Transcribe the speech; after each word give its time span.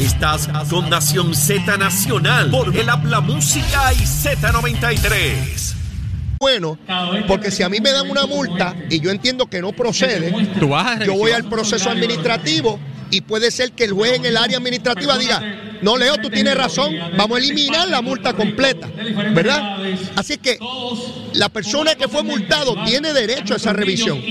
Estás 0.00 0.48
con 0.70 0.88
Nación 0.88 1.34
Z 1.34 1.76
Nacional 1.76 2.50
por 2.50 2.74
el 2.74 2.88
Habla 2.88 3.20
Música 3.20 3.92
y 3.92 3.98
Z93. 3.98 5.74
Bueno, 6.40 6.78
porque 7.28 7.50
si 7.50 7.62
a 7.62 7.68
mí 7.68 7.80
me 7.80 7.92
dan 7.92 8.08
una 8.08 8.24
multa 8.24 8.74
y 8.88 8.98
yo 9.00 9.10
entiendo 9.10 9.44
que 9.46 9.60
no 9.60 9.72
procede, 9.72 10.32
yo 11.04 11.14
voy 11.14 11.32
al 11.32 11.44
proceso 11.44 11.90
administrativo 11.90 12.80
y 13.10 13.20
puede 13.20 13.50
ser 13.50 13.72
que 13.72 13.84
el 13.84 13.92
juez 13.92 14.14
en 14.14 14.24
el 14.24 14.38
área 14.38 14.56
administrativa 14.56 15.18
diga, 15.18 15.42
no 15.82 15.96
Leo, 15.96 16.16
tú 16.18 16.30
tienes 16.30 16.54
razón, 16.56 16.94
vamos 17.16 17.38
a 17.38 17.42
eliminar 17.42 17.88
la 17.88 18.02
multa 18.02 18.32
completa, 18.34 18.88
¿verdad? 19.32 19.78
Así 20.16 20.38
que 20.38 20.58
la 21.34 21.48
persona 21.48 21.94
que 21.94 22.08
fue 22.08 22.22
multado 22.22 22.76
tiene 22.84 23.12
derecho 23.12 23.54
a 23.54 23.56
esa 23.56 23.72
revisión, 23.72 24.22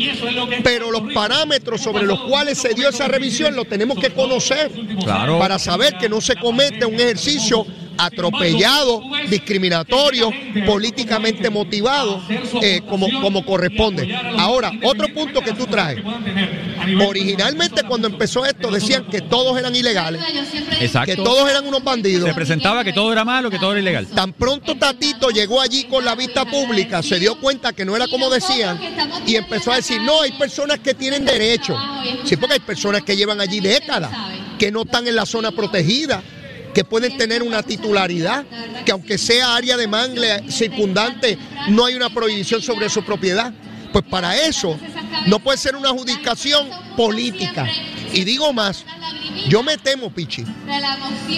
pero 0.64 0.92
los 0.92 1.12
parámetros 1.14 1.82
sobre 1.82 2.04
los 2.06 2.20
cuales 2.22 2.58
se 2.58 2.74
dio 2.74 2.90
esa 2.90 3.08
revisión 3.08 3.56
los 3.56 3.68
tenemos 3.68 3.98
que 4.00 4.10
conocer 4.12 4.72
Claro. 5.04 5.40
para 5.40 5.58
saber 5.60 5.98
que 5.98 6.10
no 6.10 6.22
se 6.22 6.36
comete 6.36 6.86
un 6.86 6.96
ejercicio 6.96 7.66
atropellado, 8.00 9.02
discriminatorio, 9.30 10.32
políticamente 10.66 11.50
motivado, 11.50 12.22
eh, 12.62 12.82
como, 12.88 13.08
como 13.22 13.46
corresponde. 13.46 14.14
Ahora, 14.38 14.72
otro 14.84 15.14
punto 15.14 15.42
que 15.42 15.54
tú 15.54 15.66
traes. 15.68 16.00
Originalmente 17.06 17.84
cuando 17.84 18.08
empezó 18.08 18.46
esto 18.46 18.72
decían 18.72 19.06
que 19.06 19.22
todos 19.22 19.58
eran 19.58 19.76
ilegales, 19.76 20.22
que 21.06 21.16
todos 21.16 21.50
eran 21.50 21.68
unos 21.68 21.84
bandidos. 21.84 22.28
Se 22.28 22.34
presentaba 22.34 22.84
que 22.84 22.94
todo 22.94 23.12
era 23.12 23.26
malo, 23.26 23.50
que 23.50 23.60
todo 23.60 23.72
era 23.72 23.82
ilegal. 23.82 24.08
Tan 24.08 24.34
pronto 24.34 24.76
Tatito 24.76 25.30
llegó 25.30 25.62
allí 25.62 25.84
con 25.86 26.06
la 26.06 26.16
vista 26.16 26.46
pública, 26.46 27.04
se 27.04 27.20
dio 27.20 27.40
cuenta 27.40 27.74
que 27.74 27.86
no 27.86 27.96
era 27.96 28.08
como 28.08 28.30
decían 28.30 28.80
y 29.26 29.36
empezó 29.36 29.72
a 29.72 29.78
decir, 29.78 30.02
no, 30.02 30.22
hay 30.22 30.32
personas 30.34 30.80
que 30.80 30.94
tienen 30.94 31.26
derecho. 31.26 31.78
Sí, 32.24 32.38
porque 32.38 32.56
hay 32.56 32.60
personas 32.60 33.04
que 33.04 33.16
llevan 33.16 33.42
allí 33.42 33.60
décadas, 33.60 34.12
que 34.58 34.72
no 34.72 34.82
están 34.84 35.08
en 35.08 35.16
la 35.16 35.26
zona 35.26 35.52
protegida, 35.52 36.22
que 36.74 36.84
pueden 36.84 37.18
tener 37.18 37.44
una 37.44 37.64
titularidad, 37.64 38.46
que 38.86 38.92
aunque 38.92 39.18
sea 39.18 39.56
área 39.56 39.78
de 39.78 39.88
mangle 39.88 40.50
circundante, 40.52 41.38
no 41.70 41.86
hay 41.86 41.96
una 41.96 42.10
prohibición 42.10 42.62
sobre 42.62 42.90
su 42.90 43.04
propiedad. 43.04 43.54
Pues 43.92 44.06
para 44.06 44.38
eso 44.38 44.78
no 45.26 45.40
puede 45.40 45.58
ser 45.58 45.76
una 45.76 45.90
adjudicación 45.90 46.70
política. 46.96 47.68
Y 48.14 48.24
digo 48.24 48.54
más, 48.54 48.86
yo 49.48 49.64
me 49.64 49.78
temo, 49.78 50.10
Pichi, 50.10 50.44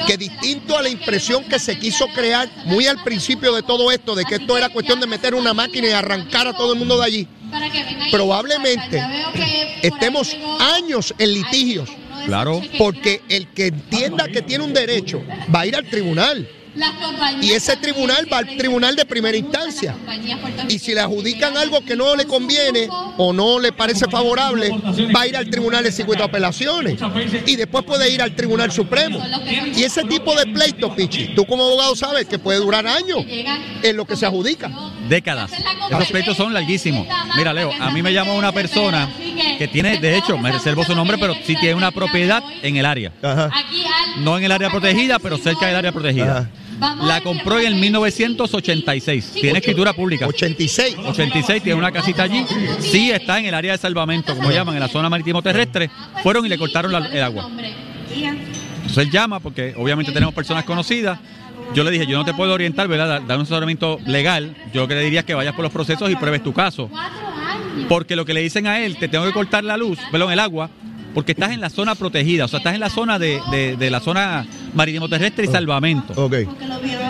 que 0.08 0.18
distinto 0.18 0.78
a 0.78 0.82
la 0.82 0.90
impresión 0.90 1.44
que 1.46 1.60
se 1.60 1.78
quiso 1.78 2.08
crear 2.08 2.50
muy 2.66 2.88
al 2.88 3.04
principio 3.04 3.54
de 3.54 3.62
todo 3.62 3.92
esto, 3.92 4.16
de 4.16 4.26
que 4.26 4.36
esto 4.36 4.58
era 4.58 4.70
cuestión 4.70 5.00
de 5.00 5.08
meter 5.08 5.36
una 5.36 5.54
máquina 5.54 5.88
y 5.88 5.92
arrancar 5.92 6.48
a 6.48 6.54
todo 6.54 6.74
el 6.74 6.80
mundo 6.80 6.98
de 6.98 7.06
allí, 7.06 7.28
probablemente 8.12 9.04
estemos 9.82 10.36
años 10.60 11.14
en 11.18 11.34
litigios, 11.34 11.90
Claro. 12.26 12.62
porque 12.78 13.22
el 13.30 13.48
que 13.48 13.68
entienda 13.68 14.28
que 14.28 14.42
tiene 14.42 14.64
un 14.64 14.74
derecho 14.74 15.22
va 15.54 15.62
a 15.62 15.66
ir 15.66 15.76
al 15.76 15.86
tribunal. 15.86 16.48
Y 17.42 17.52
ese 17.52 17.76
tribunal 17.78 18.28
va 18.32 18.40
al 18.40 18.58
tribunal 18.58 18.96
de 18.96 19.06
primera 19.06 19.38
instancia. 19.38 19.96
Y 20.70 20.80
si 20.80 20.94
le 20.94 21.02
adjudican 21.02 21.58
algo 21.58 21.84
que 21.84 21.96
no 21.96 22.16
le 22.16 22.26
conviene 22.26 22.88
o 23.18 23.34
no 23.34 23.60
le 23.60 23.72
parece 23.72 24.06
favorable, 24.08 24.70
va 25.16 25.22
a 25.22 25.28
ir 25.28 25.38
al 25.38 25.50
tribunal 25.50 25.84
de 25.84 25.92
circuito 25.92 26.24
de 26.24 26.30
apelaciones. 26.30 26.98
Y 27.46 27.56
después 27.56 27.84
puede 27.84 28.10
ir 28.12 28.22
al 28.22 28.36
tribunal 28.36 28.72
supremo. 28.72 29.22
Y 29.76 29.84
ese 29.84 30.04
tipo 30.04 30.36
de 30.36 30.46
pleito, 30.48 30.96
Pichi, 30.96 31.36
tú 31.36 31.46
como 31.46 31.66
abogado 31.66 31.96
sabes 31.96 32.26
que 32.26 32.40
puede 32.40 32.60
durar 32.60 32.86
años 32.88 33.20
en 33.84 33.98
lo 33.98 34.06
que 34.06 34.16
se 34.16 34.26
adjudica. 34.26 34.72
Décadas. 35.08 35.52
Esos 35.90 36.08
pleitos 36.08 36.38
son 36.38 36.54
larguísimos. 36.54 37.06
Mira, 37.36 37.54
Leo, 37.54 37.72
a 37.80 37.92
mí 37.92 38.02
me 38.02 38.14
llamó 38.14 38.36
una 38.36 38.52
persona 38.52 39.10
que 39.58 39.68
tiene, 39.68 39.98
de 40.00 40.18
hecho, 40.18 40.38
me 40.38 40.52
reservo 40.52 40.84
su 40.84 40.96
nombre, 40.96 41.18
pero 41.18 41.34
sí 41.46 41.56
tiene 41.60 41.76
una 41.76 41.92
propiedad 41.92 42.44
en 42.62 42.78
el 42.78 42.86
área. 42.86 43.12
Ajá. 43.22 43.50
No 44.20 44.38
en 44.38 44.44
el 44.44 44.52
área 44.52 44.70
protegida, 44.70 45.20
pero 45.20 45.38
cerca 45.38 45.68
del 45.68 45.76
área 45.76 45.92
protegida. 45.92 46.50
La 47.04 47.22
compró 47.22 47.60
en 47.60 47.68
el 47.68 47.76
1986. 47.76 49.32
Tiene 49.34 49.60
escritura 49.60 49.94
pública. 49.94 50.28
86. 50.28 50.96
86, 51.06 51.62
tiene 51.64 51.78
una 51.78 51.92
casita 51.92 52.24
allí. 52.24 52.46
Sí 52.80 53.12
está 53.12 53.40
en 53.40 53.46
el 53.46 53.54
área 53.54 53.74
de 53.74 53.78
salvamento, 53.78 54.36
como 54.36 54.52
llaman, 54.52 54.74
en 54.76 54.80
la 54.82 54.88
zona 54.88 55.10
marítimo 55.10 55.42
terrestre. 55.42 55.90
Fueron 56.24 56.46
y 56.46 56.50
le 56.50 56.58
cortaron 56.58 56.92
la- 56.92 57.08
el 57.08 57.22
agua. 57.24 57.50
Entonces 58.14 58.98
él 58.98 59.12
llama 59.12 59.40
porque 59.40 59.74
obviamente 59.78 60.12
tenemos 60.12 60.34
personas 60.34 60.64
conocidas. 60.66 61.20
Yo 61.74 61.84
le 61.84 61.92
dije, 61.92 62.06
yo 62.08 62.18
no 62.18 62.26
te 62.26 62.34
puedo 62.34 62.52
orientar, 62.54 62.88
¿verdad? 62.88 63.08
Dar- 63.08 63.28
Dar 63.28 63.38
un 63.38 63.44
asesoramiento 63.44 64.00
legal. 64.06 64.56
Yo 64.74 64.82
lo 64.82 64.88
que 64.88 64.96
le 64.96 65.02
diría 65.02 65.20
es 65.22 65.26
que 65.26 65.34
vayas 65.36 65.54
por 65.54 65.64
los 65.64 65.72
procesos 65.72 66.10
y 66.12 66.16
pruebes 66.16 66.44
tu 66.44 66.52
caso. 66.52 66.90
Porque 67.88 68.16
lo 68.16 68.26
que 68.26 68.34
le 68.34 68.42
dicen 68.42 68.68
a 68.68 68.80
él, 68.80 68.98
te 68.98 69.08
tengo 69.08 69.24
que 69.26 69.32
cortar 69.32 69.64
la 69.64 69.78
luz, 69.78 69.98
perdón, 70.12 70.32
el 70.32 70.40
agua, 70.40 70.70
porque 71.14 71.32
estás 71.34 71.52
en 71.52 71.62
la 71.62 71.70
zona 71.70 71.96
protegida, 71.96 72.46
o 72.46 72.48
sea, 72.48 72.58
estás 72.60 72.74
en 72.74 72.80
la 72.80 72.90
zona 72.90 73.20
de, 73.20 73.40
de- 73.52 73.76
de 73.78 73.90
la 73.90 74.00
zona 74.00 74.46
marítimo 74.74 75.08
terrestre 75.10 75.46
y 75.46 75.48
salvamento. 75.48 76.14
Ok. 76.16 76.36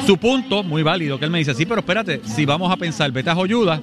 Su 0.06 0.18
punto, 0.18 0.64
muy 0.64 0.84
válido, 0.84 1.20
que 1.20 1.26
él 1.26 1.32
me 1.32 1.38
dice, 1.40 1.54
sí, 1.54 1.66
pero 1.66 1.80
espérate, 1.82 2.22
si 2.26 2.46
vamos 2.46 2.72
a 2.72 2.78
pensar, 2.78 3.12
vete 3.12 3.30
a 3.30 3.36
Joyuda, 3.36 3.80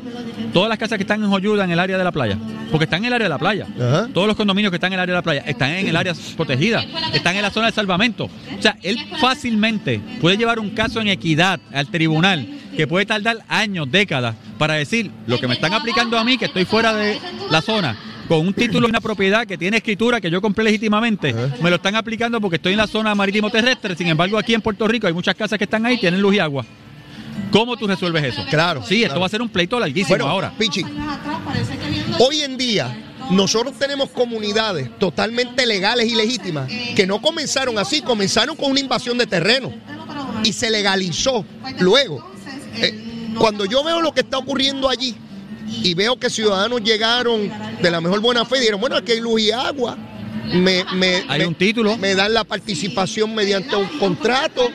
todas 0.53 0.69
las 0.69 0.79
casas 0.79 0.99
que 0.99 1.03
están 1.05 1.23
en 1.23 1.31
Joyuda 1.31 1.65
en 1.65 1.71
el 1.71 1.79
área 1.79 1.97
de 1.99 2.05
la 2.05 2.12
playa, 2.12 2.37
porque 2.71 2.84
están 2.84 3.01
en 3.01 3.06
el 3.06 3.12
área 3.15 3.25
de 3.27 3.31
la 3.31 3.39
playa, 3.39 3.67
Ajá. 3.77 4.09
todos 4.12 4.27
los 4.27 4.37
condominios 4.37 4.71
que 4.71 4.77
están 4.77 4.93
en 4.93 4.99
el 4.99 5.03
área 5.03 5.15
de 5.15 5.19
la 5.19 5.23
playa, 5.23 5.41
están 5.47 5.71
en 5.71 5.87
el 5.89 5.97
área 5.97 6.12
protegida, 6.37 6.85
están 7.12 7.37
en 7.37 7.43
la 7.43 7.50
zona 7.50 7.67
de 7.67 7.73
salvamento. 7.73 8.25
O 8.25 8.62
sea, 8.62 8.77
él 8.83 8.99
fácilmente 9.21 10.00
puede 10.21 10.37
llevar 10.37 10.59
un 10.59 10.71
caso 10.71 11.00
en 11.00 11.09
equidad 11.09 11.61
al 11.73 11.87
tribunal 11.89 12.47
que 12.77 12.87
puede 12.87 13.06
tardar 13.06 13.39
años, 13.49 13.91
décadas, 13.91 14.35
para 14.59 14.75
decir 14.75 15.11
lo 15.27 15.39
que 15.39 15.47
me 15.49 15.55
están 15.55 15.73
aplicando 15.75 16.19
a 16.19 16.25
mí, 16.25 16.37
que 16.39 16.47
estoy 16.47 16.65
fuera 16.65 16.93
de 16.95 17.19
la 17.50 17.61
zona, 17.62 17.97
con 18.28 18.41
un 18.47 18.53
título 18.53 18.87
y 18.87 18.91
una 18.91 19.00
propiedad 19.00 19.47
que 19.47 19.56
tiene 19.56 19.78
escritura 19.78 20.21
que 20.21 20.31
yo 20.31 20.41
compré 20.41 20.65
legítimamente, 20.65 21.34
me 21.62 21.71
lo 21.71 21.77
están 21.77 21.97
aplicando 21.97 22.41
porque 22.41 22.56
estoy 22.56 22.72
en 22.72 22.78
la 22.78 22.87
zona 22.87 23.15
marítimo 23.15 23.50
terrestre, 23.50 23.97
sin 23.97 24.06
embargo 24.09 24.39
aquí 24.39 24.55
en 24.55 24.61
Puerto 24.61 24.87
Rico 24.87 25.06
hay 25.06 25.12
muchas 25.15 25.34
casas 25.34 25.59
que 25.59 25.65
están 25.65 25.84
ahí, 25.87 25.99
tienen 25.99 26.21
luz 26.21 26.34
y 26.34 26.38
agua. 26.38 26.65
¿Cómo 27.50 27.77
tú 27.77 27.87
resuelves 27.87 28.25
eso? 28.25 28.44
Claro, 28.50 28.83
Sí, 28.84 28.97
esto 28.97 29.09
claro. 29.09 29.21
va 29.21 29.27
a 29.27 29.31
ser 29.31 29.41
un 29.41 29.49
pleito 29.49 29.81
larguísimo 29.81 30.11
Bueno, 30.11 30.28
ahora. 30.28 30.53
Pichi, 30.59 30.84
hoy 32.19 32.43
en 32.43 32.59
día 32.59 32.94
nosotros 33.31 33.78
tenemos 33.78 34.11
comunidades 34.11 34.91
totalmente 34.99 35.65
legales 35.67 36.11
y 36.11 36.15
legítimas 36.15 36.71
que 36.94 37.06
no 37.06 37.22
comenzaron 37.22 37.78
así, 37.78 38.03
comenzaron 38.03 38.56
con 38.56 38.71
una 38.71 38.81
invasión 38.81 39.17
de 39.17 39.27
terreno 39.27 39.72
y 40.44 40.53
se 40.53 40.71
legalizó 40.71 41.44
luego. 41.81 42.31
Eh, 42.77 43.33
cuando 43.38 43.65
yo 43.65 43.83
veo 43.84 44.00
lo 44.03 44.12
que 44.12 44.21
está 44.21 44.38
ocurriendo 44.38 44.88
allí 44.88 45.15
y 45.71 45.95
veo 45.95 46.19
que 46.19 46.31
ciudadanos 46.31 46.83
llegaron 46.83 47.51
de 47.81 47.91
la 47.91 48.01
mejor 48.01 48.21
buena 48.21 48.45
fe 48.45 48.56
y 48.56 48.61
dijeron, 48.61 48.81
bueno, 48.81 48.97
aquí 48.97 49.12
hay 49.12 49.21
luz 49.21 49.41
y 49.41 49.51
agua, 49.51 49.97
me, 50.55 50.84
me- 50.95 51.25
Hay 51.29 51.41
me- 51.41 51.47
un 51.47 51.55
título. 51.55 51.97
me 51.99 52.15
dan 52.15 52.33
la 52.34 52.45
participación 52.45 53.34
mediante 53.34 53.77
un 53.77 53.87
contrato. 53.99 54.69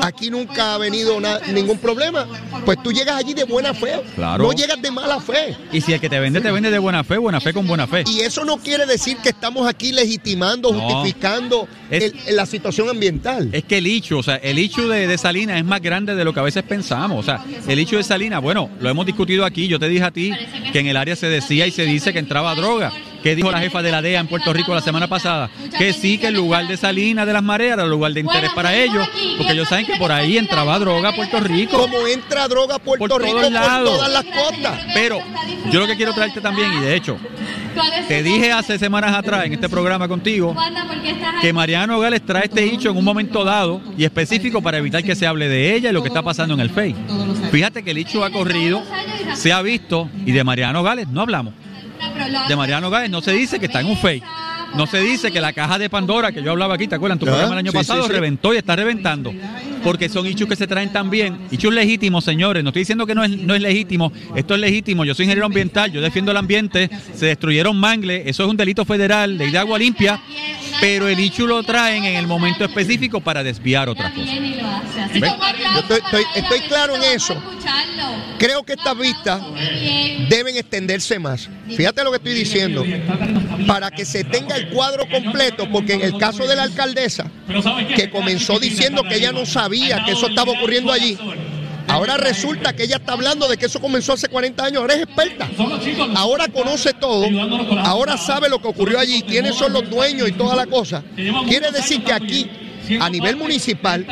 Aquí 0.00 0.30
nunca 0.30 0.74
ha 0.74 0.78
venido 0.78 1.20
na- 1.20 1.38
ningún 1.52 1.78
problema. 1.78 2.26
Pues 2.64 2.82
tú 2.82 2.92
llegas 2.92 3.16
allí 3.16 3.34
de 3.34 3.44
buena 3.44 3.74
fe. 3.74 4.00
Claro. 4.14 4.44
No 4.44 4.52
llegas 4.52 4.80
de 4.80 4.90
mala 4.90 5.20
fe. 5.20 5.56
Y 5.72 5.80
si 5.80 5.92
el 5.92 6.00
que 6.00 6.08
te 6.08 6.18
vende, 6.18 6.40
te 6.40 6.50
vende 6.50 6.70
de 6.70 6.78
buena 6.78 7.04
fe, 7.04 7.18
buena 7.18 7.40
fe 7.40 7.52
con 7.52 7.66
buena 7.66 7.86
fe. 7.86 8.04
Y 8.06 8.20
eso 8.20 8.44
no 8.44 8.56
quiere 8.58 8.86
decir 8.86 9.16
que 9.18 9.28
estamos 9.30 9.68
aquí 9.68 9.92
legitimando, 9.92 10.72
No. 10.72 10.80
justificando 10.80 11.68
Es- 11.90 12.12
el- 12.26 12.36
la 12.36 12.46
situación 12.46 12.88
ambiental. 12.88 13.50
Es 13.52 13.64
que 13.64 13.78
el 13.78 13.86
hecho, 13.86 14.18
o 14.18 14.22
sea, 14.22 14.36
el 14.36 14.58
hecho 14.58 14.88
de, 14.88 15.06
de 15.06 15.18
Salinas 15.18 15.58
es 15.58 15.64
más 15.64 15.80
grande 15.82 16.14
de 16.14 16.24
lo 16.24 16.32
que 16.32 16.40
a 16.40 16.44
veces 16.44 16.62
pensamos. 16.62 17.18
O 17.18 17.22
sea, 17.22 17.44
el 17.68 17.78
hecho 17.78 17.96
de 17.96 18.02
Salinas, 18.02 18.40
bueno, 18.40 18.70
lo 18.80 18.88
hemos 18.88 19.04
discutido 19.06 19.44
aquí. 19.44 19.68
Yo 19.68 19.78
te 19.78 19.88
dije 19.88 20.04
a 20.04 20.10
ti 20.10 20.32
que 20.72 20.78
en 20.80 20.86
el 20.86 20.96
área 20.96 21.16
se 21.16 21.28
decía 21.28 21.66
y 21.66 21.70
se 21.70 21.84
dice 21.84 22.12
que 22.12 22.18
entraba 22.18 22.54
droga. 22.54 22.92
¿Qué 23.22 23.36
dijo 23.36 23.50
la 23.50 23.60
jefa 23.60 23.82
de 23.82 23.90
la 23.90 24.02
DEA 24.02 24.20
en 24.20 24.26
Puerto 24.26 24.52
Rico 24.52 24.74
la 24.74 24.80
semana 24.80 25.06
pasada? 25.06 25.50
Que 25.78 25.92
sí, 25.92 26.18
que 26.18 26.28
el 26.28 26.34
lugar 26.34 26.66
de 26.66 26.76
Salinas 26.76 27.26
de 27.26 27.32
las 27.32 27.42
mareas 27.42 27.74
era 27.74 27.84
el 27.84 27.90
lugar 27.90 28.12
de 28.12 28.20
interés 28.20 28.50
para 28.52 28.74
ellos, 28.74 29.08
porque 29.36 29.52
ellos 29.52 29.68
saben 29.68 29.86
que 29.86 29.96
por 29.96 30.10
ahí 30.10 30.38
entraba 30.38 30.78
droga 30.78 31.10
a 31.10 31.12
Puerto 31.12 31.40
Rico. 31.40 31.78
Como 31.78 32.06
entra 32.06 32.48
droga 32.48 32.76
a 32.76 32.78
Puerto 32.78 33.06
Por 33.06 33.22
Rico 33.22 33.38
todos 33.38 33.44
por 33.44 33.52
lados. 33.52 33.96
todas 33.96 34.12
las 34.12 34.24
costas. 34.24 34.80
Pero 34.94 35.18
yo 35.70 35.80
lo 35.80 35.86
que 35.86 35.96
quiero 35.96 36.12
traerte 36.12 36.40
también, 36.40 36.72
y 36.72 36.80
de 36.80 36.96
hecho, 36.96 37.16
te 38.08 38.22
dije 38.22 38.52
hace 38.52 38.78
semanas 38.78 39.14
atrás 39.14 39.46
en 39.46 39.52
este 39.54 39.68
programa 39.68 40.08
contigo, 40.08 40.54
que 41.40 41.52
Mariano 41.52 41.98
Gales 42.00 42.22
trae 42.26 42.44
este 42.44 42.64
hecho 42.64 42.90
en 42.90 42.96
un 42.96 43.04
momento 43.04 43.44
dado 43.44 43.80
y 43.96 44.04
específico 44.04 44.60
para 44.60 44.78
evitar 44.78 45.02
que 45.02 45.14
se 45.14 45.26
hable 45.26 45.48
de 45.48 45.74
ella 45.74 45.90
y 45.90 45.92
lo 45.92 46.02
que 46.02 46.08
está 46.08 46.22
pasando 46.22 46.54
en 46.54 46.60
el 46.60 46.70
FEI. 46.70 46.94
Fíjate 47.50 47.82
que 47.82 47.92
el 47.92 47.98
hecho 47.98 48.24
ha 48.24 48.30
corrido, 48.30 48.82
se 49.34 49.52
ha 49.52 49.62
visto 49.62 50.08
y 50.26 50.32
de 50.32 50.44
Mariano 50.44 50.82
Gales 50.82 51.08
no 51.08 51.20
hablamos. 51.22 51.54
De 52.48 52.56
Mariano 52.56 52.90
Gales 52.90 53.10
no 53.10 53.20
se 53.20 53.32
dice 53.32 53.58
que 53.58 53.66
está 53.66 53.80
en 53.80 53.86
un 53.86 53.96
FEI. 53.96 54.22
No 54.74 54.86
se 54.86 55.00
dice 55.00 55.30
que 55.30 55.40
la 55.40 55.52
caja 55.52 55.78
de 55.78 55.90
Pandora, 55.90 56.32
que 56.32 56.42
yo 56.42 56.50
hablaba 56.52 56.74
aquí, 56.76 56.88
¿te 56.88 56.94
acuerdas? 56.94 57.16
En 57.16 57.20
tu 57.20 57.26
Ah, 57.26 57.30
programa 57.30 57.52
el 57.52 57.58
año 57.58 57.72
sí, 57.72 57.76
pasado 57.76 58.02
sí, 58.02 58.08
sí. 58.08 58.12
reventó 58.14 58.54
y 58.54 58.56
está 58.56 58.74
reventando. 58.74 59.32
Porque 59.82 60.08
son 60.08 60.26
hechos 60.26 60.48
que 60.48 60.56
se 60.56 60.66
traen 60.66 60.92
también. 60.92 61.38
Hechos 61.50 61.72
legítimos, 61.72 62.24
señores. 62.24 62.62
No 62.62 62.70
estoy 62.70 62.82
diciendo 62.82 63.06
que 63.06 63.14
no 63.14 63.24
es, 63.24 63.30
no 63.30 63.54
es 63.54 63.60
legítimo. 63.62 64.12
Esto 64.36 64.54
es 64.54 64.60
legítimo. 64.60 65.04
Yo 65.04 65.14
soy 65.14 65.24
ingeniero 65.24 65.46
ambiental, 65.46 65.90
yo 65.92 66.00
defiendo 66.00 66.30
el 66.30 66.36
ambiente. 66.36 66.88
Se 67.14 67.26
destruyeron 67.26 67.76
mangles. 67.76 68.22
Eso 68.26 68.44
es 68.44 68.48
un 68.50 68.56
delito 68.56 68.84
federal, 68.84 69.36
ley 69.36 69.50
de 69.50 69.58
agua 69.58 69.78
limpia. 69.78 70.20
Pero 70.80 71.08
el 71.08 71.18
hecho 71.18 71.46
lo 71.46 71.62
traen 71.62 72.04
en 72.04 72.16
el 72.16 72.26
momento 72.26 72.64
específico 72.64 73.20
para 73.20 73.42
desviar 73.42 73.88
otras 73.88 74.12
cosas. 74.12 74.28
Yo 75.74 75.80
estoy, 75.80 75.98
estoy- 76.04 76.24
estoy 76.36 76.60
claro 76.68 76.96
en 76.96 77.02
eso. 77.02 77.34
Creo 78.38 78.62
que 78.64 78.72
estas 78.72 78.96
vistas 78.98 79.40
deben 80.28 80.56
extenderse 80.56 81.18
más. 81.18 81.48
Fíjate 81.76 82.02
lo 82.02 82.10
que 82.10 82.16
estoy 82.16 82.34
diciendo. 82.34 82.84
Para 83.66 83.90
que 83.90 84.04
se 84.04 84.24
tenga 84.24 84.56
el 84.56 84.68
cuadro 84.70 85.06
completo, 85.08 85.68
porque 85.70 85.92
en 85.94 86.02
el 86.02 86.16
caso 86.18 86.46
de 86.46 86.56
la 86.56 86.64
alcaldesa, 86.64 87.30
que 87.96 88.10
comenzó 88.10 88.58
diciendo 88.58 89.02
que 89.04 89.16
ella 89.16 89.30
no 89.32 89.46
que 90.04 90.12
eso 90.12 90.26
estaba 90.26 90.52
ocurriendo 90.52 90.92
allí, 90.92 91.18
ahora 91.88 92.16
resulta 92.16 92.74
que 92.74 92.84
ella 92.84 92.96
está 92.96 93.12
hablando 93.14 93.48
de 93.48 93.56
que 93.56 93.66
eso 93.66 93.80
comenzó 93.80 94.12
hace 94.12 94.28
40 94.28 94.64
años, 94.64 94.80
ahora 94.80 94.94
es 94.94 95.02
experta. 95.02 95.48
Ahora 96.14 96.48
conoce 96.48 96.92
todo, 96.94 97.26
ahora 97.80 98.16
sabe 98.16 98.48
lo 98.48 98.60
que 98.60 98.68
ocurrió 98.68 98.98
allí, 98.98 99.22
quiénes 99.22 99.54
son 99.56 99.72
los 99.72 99.88
dueños 99.88 100.28
y 100.28 100.32
toda 100.32 100.54
la 100.56 100.66
cosa. 100.66 101.02
Quiere 101.48 101.70
decir 101.70 102.02
que 102.02 102.12
aquí, 102.12 102.50
a 103.00 103.08
nivel 103.08 103.36
municipal, 103.36 104.04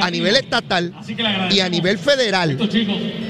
a 0.00 0.10
nivel 0.10 0.36
estatal 0.36 0.92
y 1.50 1.60
a 1.60 1.68
nivel 1.68 1.98
federal, 1.98 2.58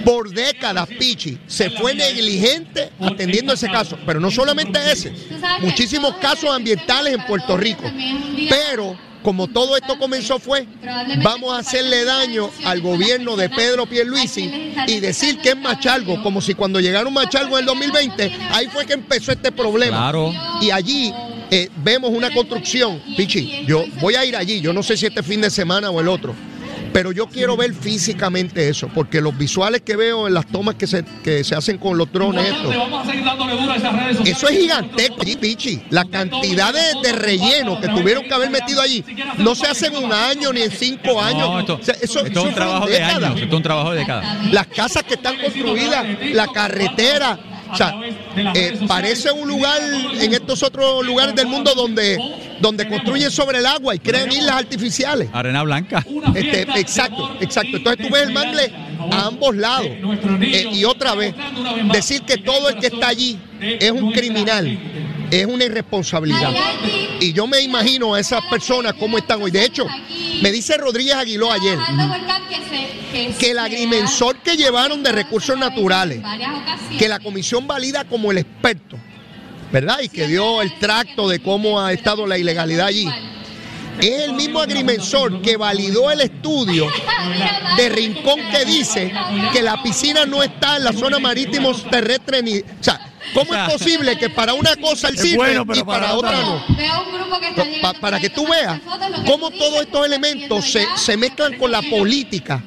por 0.04 0.30
décadas, 0.30 0.88
Pichi 0.88 1.38
se 1.46 1.70
fue 1.70 1.94
negligente 1.94 2.90
atendiendo 3.00 3.52
ese 3.52 3.69
caso. 3.69 3.96
Pero 4.04 4.20
no 4.20 4.30
solamente 4.30 4.78
ese, 4.90 5.12
muchísimos 5.60 6.16
casos 6.16 6.50
ambientales 6.50 7.14
en 7.14 7.24
Puerto 7.26 7.56
Rico. 7.56 7.84
Pero 8.48 8.96
como 9.22 9.48
todo 9.48 9.76
esto 9.76 9.98
comenzó 9.98 10.38
fue, 10.38 10.66
vamos 11.22 11.52
a 11.52 11.58
hacerle 11.58 12.04
daño 12.04 12.50
al 12.64 12.80
gobierno 12.80 13.36
de 13.36 13.48
Pedro 13.48 13.86
Pierluisi 13.86 14.74
y 14.86 15.00
decir 15.00 15.38
que 15.38 15.50
es 15.50 15.56
Machalgo, 15.56 16.22
como 16.22 16.40
si 16.40 16.54
cuando 16.54 16.80
llegaron 16.80 17.12
Machalgo 17.12 17.58
en 17.58 17.62
el 17.62 17.66
2020, 17.66 18.32
ahí 18.50 18.66
fue 18.66 18.86
que 18.86 18.94
empezó 18.94 19.32
este 19.32 19.52
problema. 19.52 19.96
Claro. 19.96 20.32
Y 20.60 20.70
allí 20.70 21.12
eh, 21.50 21.69
vemos 21.76 22.10
una 22.10 22.32
construcción. 22.32 23.00
Pichi, 23.16 23.64
yo 23.66 23.84
voy 24.00 24.14
a 24.14 24.24
ir 24.24 24.36
allí, 24.36 24.60
yo 24.60 24.72
no 24.72 24.82
sé 24.82 24.96
si 24.96 25.06
este 25.06 25.22
fin 25.22 25.40
de 25.40 25.50
semana 25.50 25.90
o 25.90 26.00
el 26.00 26.08
otro. 26.08 26.34
Pero 26.93 27.12
yo 27.12 27.27
quiero 27.27 27.56
ver 27.56 27.73
físicamente 27.73 28.69
eso, 28.69 28.89
porque 28.94 29.21
los 29.21 29.37
visuales 29.37 29.81
que 29.81 29.97
veo 29.97 30.29
en 30.29 30.35
las 30.35 30.47
tomas 30.47 30.75
que 30.75 30.87
se, 30.87 31.05
que 31.25 31.43
se 31.43 31.55
hacen 31.55 31.79
con 31.79 31.97
los 31.97 32.12
drones, 32.12 32.53
eso 34.25 34.49
es 34.49 34.59
gigantesco 34.59 35.25
Pichi. 35.41 35.83
La 35.91 36.05
cantidad 36.05 36.73
de, 36.73 37.00
de 37.03 37.12
relleno 37.12 37.81
que 37.81 37.89
tuvieron 37.89 38.25
que 38.25 38.35
haber 38.35 38.50
metido 38.50 38.81
allí 38.83 39.05
no 39.39 39.55
se 39.55 39.67
hace 39.67 39.87
en 39.87 39.97
un 39.97 40.12
año 40.12 40.53
ni 40.53 40.62
en 40.62 40.71
cinco 40.71 41.21
años. 41.21 41.49
No, 41.49 41.61
esto, 41.61 41.79
O 41.81 41.85
sea, 41.85 41.94
eso, 42.00 42.25
esto 42.25 42.41
es 42.41 42.47
un 42.47 42.55
trabajo 42.55 42.87
de 42.87 43.03
años, 43.03 43.35
esto 43.35 43.47
es 43.47 43.53
un 43.53 43.62
trabajo 43.62 43.93
de 43.93 43.99
décadas. 43.99 44.53
Las 44.53 44.67
casas 44.67 45.03
que 45.05 45.15
están 45.15 45.39
construidas, 45.39 46.06
la 46.33 46.47
carretera. 46.49 47.39
O 47.72 47.76
sea, 47.76 47.94
eh, 48.54 48.78
parece 48.86 49.32
un 49.32 49.48
lugar 49.48 49.80
en 50.20 50.32
estos 50.32 50.62
otros 50.62 51.04
lugares 51.04 51.34
del 51.34 51.46
mundo 51.46 51.72
donde, 51.74 52.19
donde 52.60 52.86
construyen 52.86 53.30
sobre 53.30 53.58
el 53.58 53.66
agua 53.66 53.94
y 53.94 53.98
crean 53.98 54.30
islas 54.30 54.56
artificiales. 54.56 55.28
Arena 55.32 55.62
blanca. 55.62 56.04
Este, 56.34 56.62
exacto, 56.78 57.36
exacto. 57.40 57.78
Entonces 57.78 58.06
tú 58.06 58.12
ves 58.12 58.24
el 58.24 58.32
mangle 58.32 58.72
a 59.10 59.26
ambos 59.26 59.56
lados. 59.56 59.88
Eh, 60.40 60.70
y 60.72 60.84
otra 60.84 61.14
vez, 61.14 61.34
decir 61.92 62.22
que 62.22 62.38
todo 62.38 62.69
el 62.69 62.76
que 62.76 62.88
está 62.88 63.08
allí 63.08 63.38
es 63.60 63.90
un 63.90 64.12
criminal 64.12 64.78
es 65.32 65.46
una 65.46 65.64
irresponsabilidad. 65.64 66.52
Y 67.19 67.32
yo 67.32 67.46
me 67.46 67.61
imagino 67.61 68.14
a 68.14 68.20
esas 68.20 68.44
personas 68.50 68.93
cómo 68.93 69.17
están 69.17 69.43
hoy. 69.43 69.50
De 69.50 69.64
hecho, 69.64 69.87
me 70.43 70.52
dice 70.52 70.76
Rodríguez 70.76 71.14
Aguiló 71.14 71.50
ayer 71.50 71.79
que 73.38 73.52
el 73.52 73.58
agrimensor 73.58 74.37
que 74.38 74.56
llevaron 74.58 75.02
de 75.02 75.11
recursos 75.11 75.56
naturales, 75.56 76.23
que 76.99 77.08
la 77.08 77.19
comisión 77.19 77.67
valida 77.67 78.05
como 78.05 78.31
el 78.31 78.38
experto, 78.38 78.99
¿verdad? 79.73 80.00
Y 80.02 80.11
que 80.11 80.26
dio 80.26 80.61
el 80.61 80.79
tracto 80.79 81.26
de 81.26 81.40
cómo 81.40 81.81
ha 81.81 81.94
estado 81.94 82.26
la 82.26 82.37
ilegalidad 82.37 82.88
allí. 82.88 83.08
Es 84.00 84.23
el 84.23 84.34
mismo 84.34 84.61
agrimensor 84.61 85.40
que 85.40 85.56
validó 85.56 86.11
el 86.11 86.20
estudio 86.20 86.90
de 87.79 87.88
Rincón 87.88 88.40
que 88.50 88.67
dice 88.67 89.12
que 89.52 89.62
la 89.62 89.82
piscina 89.82 90.26
no 90.26 90.43
está 90.43 90.76
en 90.76 90.84
la 90.84 90.93
zona 90.93 91.19
marítimo 91.19 91.75
terrestre 91.75 92.43
ni. 92.43 92.58
O 92.58 92.64
sea, 92.81 93.12
¿cómo 93.34 93.50
O 93.50 93.55
sea, 93.55 93.67
es 93.67 93.73
posible 93.73 94.19
que 94.19 94.31
para 94.31 94.55
una 94.55 94.76
cosa 94.76 95.08
el 95.08 95.19
sirve 95.19 95.37
bueno, 95.37 95.62
y 95.75 95.82
para, 95.82 95.84
para 95.84 96.14
otra 96.14 96.31
otra 96.31 96.43
no? 96.43 96.64
Pa- 97.82 97.94
para 97.94 98.20
que 98.20 98.31
tú 98.31 98.46
veas 98.49 98.81
cómo 99.26 99.50
todos 99.50 99.81
estos 99.82 100.06
elementos 100.06 100.64
se, 100.70 100.87
se 100.96 101.17
mezclan 101.17 101.56
con 101.58 101.70
la 101.70 101.82
política 101.82 102.62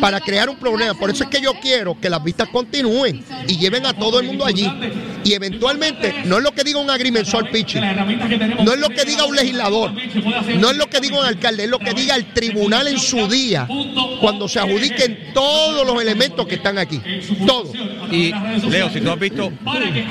para 0.00 0.20
crear 0.20 0.48
un 0.48 0.56
problema. 0.56 0.94
Por 0.94 1.10
eso 1.10 1.24
es 1.24 1.30
que 1.30 1.40
yo 1.40 1.54
quiero 1.60 1.98
que 2.00 2.10
las 2.10 2.22
vistas 2.22 2.48
continúen 2.48 3.24
y 3.46 3.58
lleven 3.58 3.86
a 3.86 3.92
todo 3.92 4.20
el 4.20 4.26
mundo 4.26 4.44
allí. 4.44 4.70
Y 5.24 5.34
eventualmente, 5.34 6.22
no 6.24 6.38
es 6.38 6.42
lo 6.42 6.52
que 6.52 6.64
diga 6.64 6.78
un 6.78 6.90
agrimensor 6.90 7.50
Pichi, 7.50 7.78
no 7.78 8.72
es 8.72 8.78
lo 8.78 8.88
que 8.88 9.04
diga 9.04 9.24
un 9.24 9.36
legislador, 9.36 9.92
no 10.58 10.70
es 10.70 10.76
lo 10.76 10.86
que 10.88 11.00
diga 11.00 11.20
un 11.20 11.26
alcalde, 11.26 11.64
es 11.64 11.70
lo 11.70 11.78
que 11.78 11.92
diga 11.92 12.14
el 12.14 12.32
tribunal 12.32 12.88
en 12.88 12.98
su 12.98 13.28
día, 13.28 13.68
cuando 14.20 14.48
se 14.48 14.60
adjudiquen 14.60 15.32
todos 15.34 15.86
los 15.86 16.00
elementos 16.00 16.46
que 16.46 16.54
están 16.54 16.78
aquí. 16.78 17.00
Todos. 17.46 17.70
Y 18.10 18.32
Leo, 18.68 18.90
si 18.90 19.00
tú 19.00 19.10
has 19.10 19.18
visto, 19.18 19.52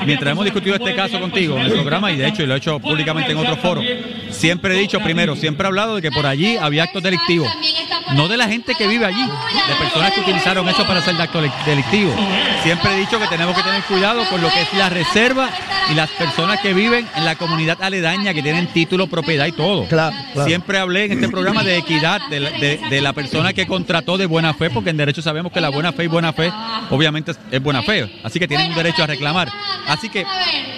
mientras 0.06 0.32
hemos 0.32 0.44
discutido 0.44 0.76
este 0.76 0.94
caso 0.94 1.20
contigo 1.20 1.58
en 1.58 1.66
el 1.66 1.72
programa, 1.72 2.10
y 2.12 2.16
de 2.16 2.28
hecho 2.28 2.46
lo 2.46 2.54
he 2.54 2.58
hecho 2.58 2.78
públicamente 2.78 3.32
en 3.32 3.38
otros 3.38 3.58
foros, 3.58 3.84
siempre 4.30 4.76
he 4.76 4.80
dicho, 4.80 5.00
primero, 5.00 5.36
siempre 5.36 5.64
he 5.64 5.68
hablado 5.68 5.96
de 5.96 6.02
que 6.02 6.10
por 6.10 6.26
allí 6.26 6.56
había 6.56 6.84
actos 6.84 7.02
delictivos. 7.02 7.48
No 8.14 8.28
de 8.28 8.36
la 8.36 8.48
gente 8.48 8.74
que 8.76 8.86
vive 8.86 9.06
allí, 9.06 9.24
de 9.68 9.74
personas 9.76 10.12
que 10.12 10.20
utilizaron 10.20 10.68
eso 10.68 10.86
para 10.86 11.00
hacer 11.00 11.20
actos 11.20 11.44
delictivos. 11.66 12.14
Siempre 12.62 12.94
he 12.94 13.00
dicho 13.00 13.18
que 13.18 13.26
tenemos 13.26 13.54
que 13.56 13.62
tener 13.62 13.82
cuidado 13.84 14.24
con 14.28 14.40
lo 14.40 14.48
que 14.50 14.62
es 14.62 14.72
la 14.74 14.88
reserva 14.88 15.48
y 15.90 15.94
las 15.94 16.08
personas 16.10 16.60
que 16.60 16.72
viven 16.74 17.06
en 17.16 17.24
la 17.24 17.34
comunidad 17.36 17.78
aledaña, 17.82 18.32
que 18.34 18.42
tienen 18.42 18.66
título, 18.68 19.06
propiedad 19.06 19.46
y 19.46 19.52
todo. 19.52 19.86
Claro, 19.86 20.14
claro. 20.32 20.48
Siempre 20.48 20.78
hablé 20.78 21.04
en 21.06 21.12
este 21.12 21.28
programa 21.28 21.62
de 21.64 21.78
equidad, 21.78 22.20
de 22.28 22.40
la, 22.40 22.50
de- 22.50 22.78
de 22.90 23.00
la 23.00 23.12
persona 23.12 23.52
que 23.52 23.66
contrató 23.66 24.16
de 24.18 24.26
buena 24.26 24.54
fe, 24.54 24.70
porque 24.70 24.90
en 24.90 24.96
derecho 24.96 25.22
sabemos 25.22 25.50
que 25.52 25.60
la 25.60 25.70
buena 25.70 25.92
fe 25.92 26.04
y 26.04 26.08
buena 26.08 26.32
fe, 26.32 26.52
obviamente, 26.90 27.32
es, 27.32 27.38
es 27.50 27.62
buena 27.62 27.82
fe. 27.82 28.10
Así 28.22 28.38
que 28.38 28.46
tienen 28.46 28.68
un 28.68 28.74
derecho 28.76 29.02
a 29.02 29.06
reclamar. 29.06 29.50
Así 29.88 30.08
que 30.08 30.24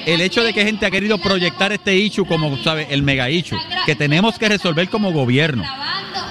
el 0.07 0.21
hecho 0.21 0.43
de 0.43 0.53
que 0.53 0.65
gente 0.65 0.87
ha 0.87 0.91
querido 0.91 1.19
proyectar 1.19 1.73
este 1.73 1.95
issue 1.97 2.25
como, 2.27 2.57
¿sabe? 2.63 2.87
El 2.91 3.03
mega 3.03 3.29
issue, 3.29 3.59
que 3.85 3.95
tenemos 3.95 4.39
que 4.39 4.49
resolver 4.49 4.89
como 4.89 5.13
gobierno. 5.13 5.63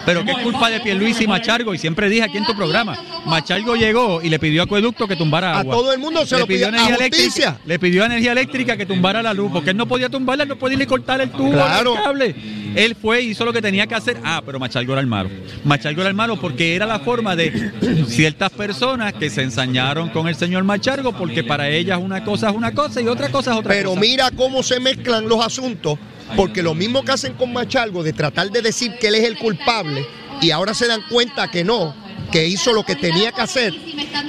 Pero 0.06 0.26
que 0.26 0.32
es 0.32 0.38
culpa 0.40 0.70
de 0.70 0.80
Pierluisi 0.80 1.24
y 1.26 1.28
Machargo, 1.28 1.74
y 1.74 1.78
siempre 1.78 2.10
dije 2.10 2.24
aquí 2.24 2.38
en 2.38 2.46
tu 2.46 2.56
programa, 2.56 2.98
Machargo 3.26 3.76
llegó 3.76 4.22
y 4.22 4.30
le 4.30 4.40
pidió 4.40 4.62
a 4.62 4.66
Acueducto 4.66 5.08
que 5.08 5.16
tumbara 5.16 5.56
A 5.56 5.60
agua. 5.60 5.76
todo 5.76 5.94
el 5.94 6.00
mundo 6.00 6.26
se 6.26 6.36
le 6.36 6.42
lo 6.42 6.48
pidió, 6.48 6.66
a 6.68 6.70
energía 6.70 6.96
eléctrica, 6.96 7.60
le 7.66 7.80
pidió 7.80 8.04
a 8.04 8.06
energía 8.08 8.32
eléctrica 8.32 8.78
que 8.78 8.86
tumbara 8.86 9.22
la 9.22 9.34
luz, 9.34 9.52
porque 9.52 9.72
él 9.72 9.78
no 9.78 9.88
podía 9.88 10.10
tumbarla, 10.10 10.46
no 10.46 10.56
podía 10.58 10.78
ni 10.78 10.86
cortar 10.86 11.22
el 11.22 11.30
tubo, 11.32 11.52
Claro. 11.52 11.96
el 11.98 12.04
cable. 12.04 12.36
Él 12.76 12.96
fue 12.96 13.22
y 13.22 13.30
hizo 13.32 13.46
lo 13.46 13.54
que 13.54 13.62
tenía 13.62 13.88
que 13.88 13.96
hacer. 13.96 14.18
Ah, 14.24 14.42
pero 14.46 14.60
Machalgo 14.60 14.94
era 14.94 15.02
el 15.02 15.08
malo. 15.08 15.30
Machalgo 15.64 16.02
era 16.02 16.10
el 16.10 16.16
malo 16.16 16.40
porque 16.40 16.76
era 16.76 16.86
la 16.86 17.00
forma 17.00 17.36
de 17.36 17.72
ciertas 18.08 18.50
personas 18.52 19.14
que 19.14 19.30
se 19.30 19.42
ensañaron 19.44 20.10
con 20.10 20.28
el 20.28 20.36
señor 20.36 20.64
Machargo, 20.64 21.14
porque 21.14 21.44
para 21.44 21.70
ellas 21.70 22.00
una 22.02 22.24
cosa 22.24 22.50
es 22.50 22.56
una 22.56 22.74
cosa 22.74 23.02
y 23.02 23.08
otra 23.08 23.30
cosa 23.30 23.52
es 23.52 23.58
otra 23.58 23.74
Pero 23.74 23.90
cosa. 23.90 24.02
mira 24.02 24.32
cómo 24.32 24.64
se 24.64 24.80
mezclan 24.80 25.28
los 25.28 25.44
asuntos, 25.46 25.98
porque 26.36 26.64
lo 26.64 26.74
mismo 26.74 27.04
que 27.04 27.12
hacen 27.12 27.34
con 27.34 27.52
Machalgo, 27.54 28.04
de 28.04 28.14
tratar 28.14 28.50
de 28.52 28.62
decir 28.62 28.94
que 29.00 29.08
él 29.08 29.16
es 29.16 29.24
el 29.24 29.38
culpable, 29.38 30.06
y 30.42 30.52
ahora 30.52 30.74
se 30.74 30.88
dan 30.88 31.02
cuenta 31.10 31.52
que 31.52 31.64
no, 31.64 31.94
que 32.32 32.48
hizo 32.48 32.74
lo 32.74 32.84
que 32.84 32.96
tenía 32.96 33.32
que 33.32 33.42
hacer, 33.42 33.74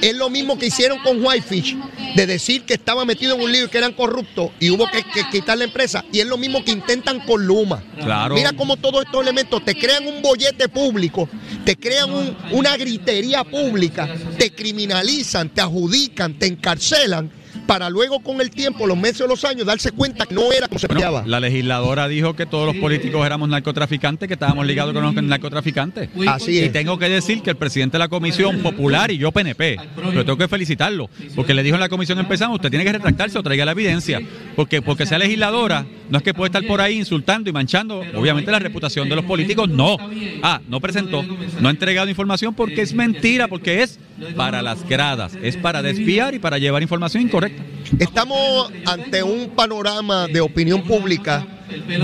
es 0.00 0.14
lo 0.14 0.28
mismo 0.30 0.59
que 0.59 0.66
hicieron 0.66 0.99
con 1.00 1.25
Whitefish, 1.25 1.76
de 2.16 2.26
decir 2.26 2.62
que 2.64 2.75
estaba 2.75 3.04
metido 3.04 3.35
en 3.37 3.40
un 3.42 3.52
lío 3.52 3.66
y 3.66 3.68
que 3.68 3.78
eran 3.78 3.92
corruptos, 3.92 4.50
y 4.61 4.71
hubo 4.71 4.87
que, 4.90 5.02
que 5.02 5.28
quitar 5.30 5.56
la 5.59 5.64
empresa, 5.64 6.04
y 6.12 6.21
es 6.21 6.26
lo 6.26 6.37
mismo 6.37 6.64
que 6.64 6.73
intentan 6.73 7.21
con 7.21 7.47
Luma. 7.47 7.82
Claro. 8.02 8.35
Mira 8.35 8.52
cómo 8.52 8.76
todos 8.76 9.04
estos 9.04 9.23
elementos 9.23 9.64
te 9.64 9.75
crean 9.75 10.06
un 10.06 10.21
bollete 10.23 10.68
público, 10.68 11.28
te 11.64 11.76
crean 11.76 12.12
un- 12.12 12.37
una 12.50 12.76
gritería 12.76 13.44
pública, 13.44 14.09
te 14.38 14.52
criminalizan, 14.52 15.49
te 15.50 15.61
adjudican, 15.61 16.38
te 16.38 16.47
encarcelan, 16.47 17.30
para 17.66 17.90
luego 17.90 18.21
con 18.21 18.40
el 18.40 18.50
tiempo, 18.50 18.87
los 18.87 18.97
meses 18.97 19.23
o 19.23 19.26
los 19.26 19.45
años, 19.45 19.66
darse 19.66 19.92
cuenta 19.92 20.26
que 20.26 20.35
no 20.35 20.52
era 20.52 20.69
como 20.69 20.78
se 20.78 20.87
Bueno, 20.87 21.23
la 21.26 21.40
legisladora 21.40 22.09
dijo 22.09 22.35
que 22.35 22.47
todos 22.47 22.66
los 22.66 22.76
políticos 22.76 23.25
éramos 23.25 23.49
narcotraficantes, 23.49 24.26
que 24.26 24.35
estábamos 24.35 24.66
ligados 24.66 24.92
con 24.92 25.02
los 25.02 25.14
narcotraficantes. 25.14 26.11
Así 26.26 26.52
Y 26.52 26.59
es. 26.59 26.73
tengo 26.73 26.99
que 26.99 27.09
decir 27.09 27.42
que 27.42 27.50
el 27.50 27.57
presidente 27.57 27.97
de 27.97 28.00
la 28.00 28.09
comisión 28.09 28.59
popular 28.59 29.11
y 29.11 29.19
yo 29.19 29.33
PNP, 29.33 29.76
pero 29.97 30.25
tengo 30.25 30.37
que 30.37 30.49
felicitarlo, 30.49 31.09
porque 31.35 31.54
le 31.54 31.62
dijo 31.62 31.76
en 31.76 31.81
la 31.81 31.88
comisión 31.88 32.19
empezamos, 32.19 32.57
usted 32.57 32.71
tiene 32.71 32.85
que 32.85 32.92
retractarse 32.92 33.38
o 33.38 33.42
traiga 33.42 33.64
la 33.64 33.73
evidencia, 33.73 34.21
porque 34.57 34.83
porque 34.83 35.07
sea 35.07 35.19
legisladora, 35.19 35.87
no 36.11 36.19
es 36.19 36.25
que 36.25 36.35
puede 36.35 36.49
estar 36.49 36.64
por 36.66 36.81
ahí 36.81 36.99
insultando 36.99 37.49
y 37.49 37.52
manchando, 37.52 38.02
obviamente, 38.14 38.50
la 38.50 38.59
reputación 38.59 39.09
de 39.09 39.16
los 39.16 39.25
políticos, 39.25 39.69
no. 39.69 39.97
Ah, 40.42 40.61
no 40.69 40.81
presentó, 40.81 41.23
no 41.61 41.69
ha 41.69 41.71
entregado 41.71 42.09
información 42.09 42.54
porque 42.54 42.83
es 42.83 42.92
mentira, 42.92 43.49
porque 43.49 43.83
es 43.83 43.99
para 44.37 44.62
las 44.62 44.87
gradas, 44.88 45.37
es 45.43 45.57
para 45.57 45.83
desviar 45.83 46.35
y 46.35 46.38
para 46.38 46.59
llevar 46.59 46.83
información 46.83 47.23
incorrecta. 47.23 47.62
Estamos 47.99 48.71
ante 48.87 49.23
un 49.23 49.50
panorama 49.50 50.26
de 50.26 50.41
opinión 50.41 50.83
pública 50.83 51.47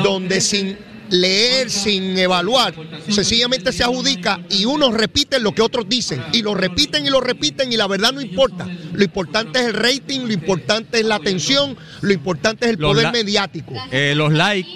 donde 0.02 0.40
sin 0.40 0.76
leer, 1.10 1.70
sin 1.70 2.18
evaluar, 2.18 2.74
sencillamente 3.08 3.72
se 3.72 3.82
adjudica 3.82 4.40
y 4.50 4.64
unos 4.64 4.94
repiten 4.94 5.42
lo 5.42 5.54
que 5.54 5.62
otros 5.62 5.88
dicen 5.88 6.22
y 6.32 6.42
lo 6.42 6.54
repiten 6.54 7.06
y 7.06 7.10
lo 7.10 7.20
repiten 7.20 7.72
y 7.72 7.76
la 7.76 7.86
verdad 7.86 8.12
no 8.12 8.20
importa. 8.20 8.66
Lo 8.92 9.04
importante 9.04 9.60
es 9.60 9.66
el 9.66 9.74
rating, 9.74 10.20
lo 10.20 10.32
importante 10.32 11.00
es 11.00 11.06
la 11.06 11.16
atención, 11.16 11.76
lo 12.00 12.12
importante 12.12 12.66
es 12.66 12.72
el 12.72 12.78
poder 12.78 13.12
mediático. 13.12 13.74
Eh, 13.90 14.14
los 14.16 14.32
likes, 14.32 14.68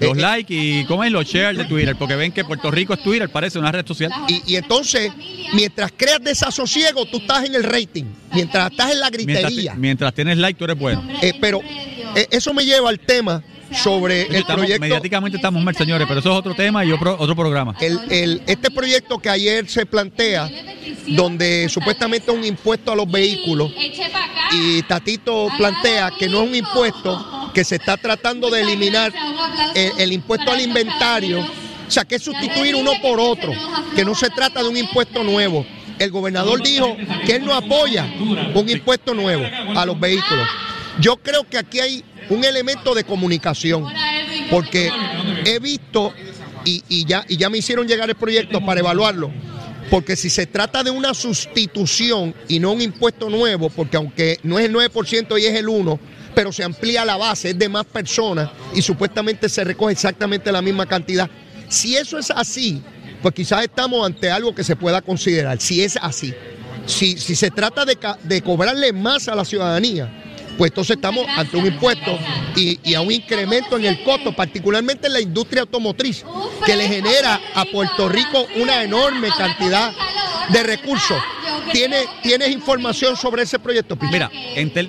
Los 0.00 0.16
Eh, 0.16 0.18
eh. 0.18 0.22
likes 0.22 0.54
y 0.54 0.84
¿cómo 0.86 1.04
es? 1.04 1.12
los 1.12 1.26
shares 1.26 1.58
de 1.58 1.64
Twitter, 1.66 1.94
porque 1.96 2.16
ven 2.16 2.32
que 2.32 2.44
Puerto 2.44 2.70
Rico 2.70 2.94
es 2.94 3.02
Twitter, 3.02 3.28
parece 3.28 3.58
una 3.58 3.70
red 3.70 3.86
social. 3.86 4.10
Y, 4.28 4.42
y 4.52 4.56
entonces, 4.56 5.12
mientras 5.52 5.92
creas 5.96 6.22
desasosiego, 6.22 7.04
tú 7.06 7.18
estás 7.18 7.44
en 7.44 7.54
el 7.54 7.64
rating. 7.64 8.04
Mientras 8.32 8.70
estás 8.70 8.92
en 8.92 9.00
la 9.00 9.10
gritería. 9.10 9.74
mientras 9.74 10.14
tienes 10.14 10.38
like, 10.38 10.58
tú 10.58 10.64
eres 10.64 10.78
bueno. 10.78 11.02
Eh, 11.22 11.34
pero 11.40 11.60
eh, 12.16 12.26
eso 12.30 12.52
me 12.54 12.64
lleva 12.64 12.88
al 12.88 12.98
tema 13.00 13.42
sobre 13.72 14.22
el 14.22 14.34
Estamos- 14.36 14.62
proyecto. 14.62 14.80
mediáticamente 14.80 15.36
estamos 15.36 15.62
mal, 15.62 15.76
señores, 15.76 16.04
pero 16.08 16.18
eso 16.18 16.32
es 16.32 16.36
otro 16.38 16.54
tema 16.54 16.84
y 16.84 16.90
otro, 16.90 17.16
otro 17.18 17.36
programa. 17.36 17.76
El, 17.80 18.00
el- 18.10 18.42
este 18.46 18.68
proyecto 18.70 19.18
que 19.20 19.28
ayer 19.30 19.68
se 19.68 19.86
plantea, 19.86 20.50
donde 21.06 21.68
supuestamente 21.68 22.32
es 22.32 22.36
un 22.36 22.44
impuesto 22.44 22.90
a 22.90 22.96
los 22.96 23.08
vehículos, 23.10 23.70
y 24.52 24.82
Tatito 24.82 25.46
plantea 25.56 26.10
que 26.18 26.28
no 26.28 26.42
es 26.42 26.48
un 26.48 26.54
impuesto, 26.56 27.39
que 27.52 27.64
se 27.64 27.76
está 27.76 27.96
tratando 27.96 28.50
de 28.50 28.60
eliminar 28.62 29.12
el, 29.74 29.92
el 29.98 30.12
impuesto 30.12 30.50
al 30.50 30.60
inventario, 30.60 31.40
o 31.40 31.90
sea, 31.90 32.04
que 32.04 32.16
es 32.16 32.22
sustituir 32.22 32.74
uno 32.74 32.92
por 33.02 33.18
otro, 33.18 33.52
que 33.94 34.04
no 34.04 34.14
se 34.14 34.30
trata 34.30 34.62
de 34.62 34.68
un 34.68 34.76
impuesto 34.76 35.24
nuevo. 35.24 35.66
El 35.98 36.10
gobernador 36.10 36.62
dijo 36.62 36.96
que 37.26 37.36
él 37.36 37.44
no 37.44 37.52
apoya 37.52 38.06
un 38.54 38.68
impuesto 38.68 39.12
nuevo 39.12 39.44
a 39.76 39.84
los 39.84 39.98
vehículos. 39.98 40.48
Yo 41.00 41.16
creo 41.16 41.44
que 41.48 41.58
aquí 41.58 41.80
hay 41.80 42.04
un 42.30 42.44
elemento 42.44 42.94
de 42.94 43.04
comunicación, 43.04 43.86
porque 44.50 44.90
he 45.44 45.58
visto 45.58 46.14
y, 46.64 46.82
y 46.88 47.04
ya, 47.04 47.24
y 47.28 47.36
ya 47.36 47.50
me 47.50 47.58
hicieron 47.58 47.86
llegar 47.86 48.08
el 48.08 48.16
proyecto 48.16 48.64
para 48.64 48.80
evaluarlo. 48.80 49.30
Porque 49.90 50.14
si 50.14 50.30
se 50.30 50.46
trata 50.46 50.84
de 50.84 50.90
una 50.90 51.12
sustitución 51.14 52.34
y 52.46 52.60
no 52.60 52.70
un 52.72 52.80
impuesto 52.80 53.28
nuevo, 53.28 53.68
porque 53.70 53.96
aunque 53.96 54.38
no 54.44 54.58
es 54.58 54.66
el 54.66 54.74
9% 54.74 55.40
y 55.40 55.46
es 55.46 55.54
el 55.54 55.66
1%, 55.66 55.98
pero 56.40 56.52
se 56.52 56.64
amplía 56.64 57.04
la 57.04 57.18
base, 57.18 57.50
es 57.50 57.58
de 57.58 57.68
más 57.68 57.84
personas 57.84 58.48
y 58.74 58.80
supuestamente 58.80 59.46
se 59.46 59.62
recoge 59.62 59.92
exactamente 59.92 60.50
la 60.50 60.62
misma 60.62 60.86
cantidad. 60.86 61.28
Si 61.68 61.98
eso 61.98 62.18
es 62.18 62.30
así, 62.30 62.82
pues 63.20 63.34
quizás 63.34 63.62
estamos 63.62 64.06
ante 64.06 64.30
algo 64.30 64.54
que 64.54 64.64
se 64.64 64.74
pueda 64.74 65.02
considerar, 65.02 65.60
si 65.60 65.82
es 65.84 65.98
así. 66.00 66.32
Si, 66.86 67.18
si 67.18 67.36
se 67.36 67.50
trata 67.50 67.84
de, 67.84 67.98
de 68.22 68.40
cobrarle 68.40 68.90
más 68.94 69.28
a 69.28 69.34
la 69.34 69.44
ciudadanía, 69.44 70.19
pues 70.60 70.72
entonces 70.72 70.96
estamos 70.96 71.24
ante 71.38 71.56
un 71.56 71.66
impuesto 71.66 72.18
y, 72.54 72.78
y 72.84 72.92
a 72.92 73.00
un 73.00 73.10
incremento 73.10 73.78
en 73.78 73.86
el 73.86 74.02
costo, 74.02 74.30
particularmente 74.32 75.06
en 75.06 75.14
la 75.14 75.20
industria 75.22 75.62
automotriz, 75.62 76.22
que 76.66 76.76
le 76.76 76.86
genera 76.86 77.40
a 77.54 77.64
Puerto 77.64 78.10
Rico 78.10 78.46
una 78.56 78.82
enorme 78.82 79.28
cantidad 79.38 79.90
de 80.50 80.62
recursos. 80.62 81.16
¿Tienes, 81.72 82.04
¿Tienes 82.22 82.50
información 82.50 83.16
sobre 83.16 83.44
ese 83.44 83.58
proyecto? 83.58 83.96
Mira, 84.12 84.30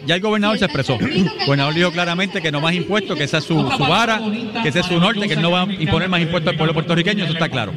ya 0.06 0.16
el 0.16 0.22
gobernador 0.22 0.60
se 0.60 0.66
expresó. 0.66 0.98
El 1.00 1.32
gobernador 1.46 1.74
dijo 1.74 1.92
claramente 1.94 2.42
que 2.42 2.52
no 2.52 2.60
más 2.60 2.74
impuestos, 2.74 3.18
que 3.18 3.24
esa 3.24 3.38
es 3.38 3.46
su, 3.46 3.54
su 3.56 3.84
vara, 3.86 4.22
que 4.62 4.68
ese 4.68 4.82
es 4.82 4.86
su 4.88 5.00
norte, 5.00 5.26
que 5.26 5.36
él 5.36 5.42
no 5.42 5.52
va 5.52 5.62
a 5.62 5.72
imponer 5.72 6.10
más 6.10 6.20
impuestos 6.20 6.52
al 6.52 6.58
pueblo 6.58 6.74
puertorriqueño, 6.74 7.24
eso 7.24 7.32
está 7.32 7.48
claro. 7.48 7.72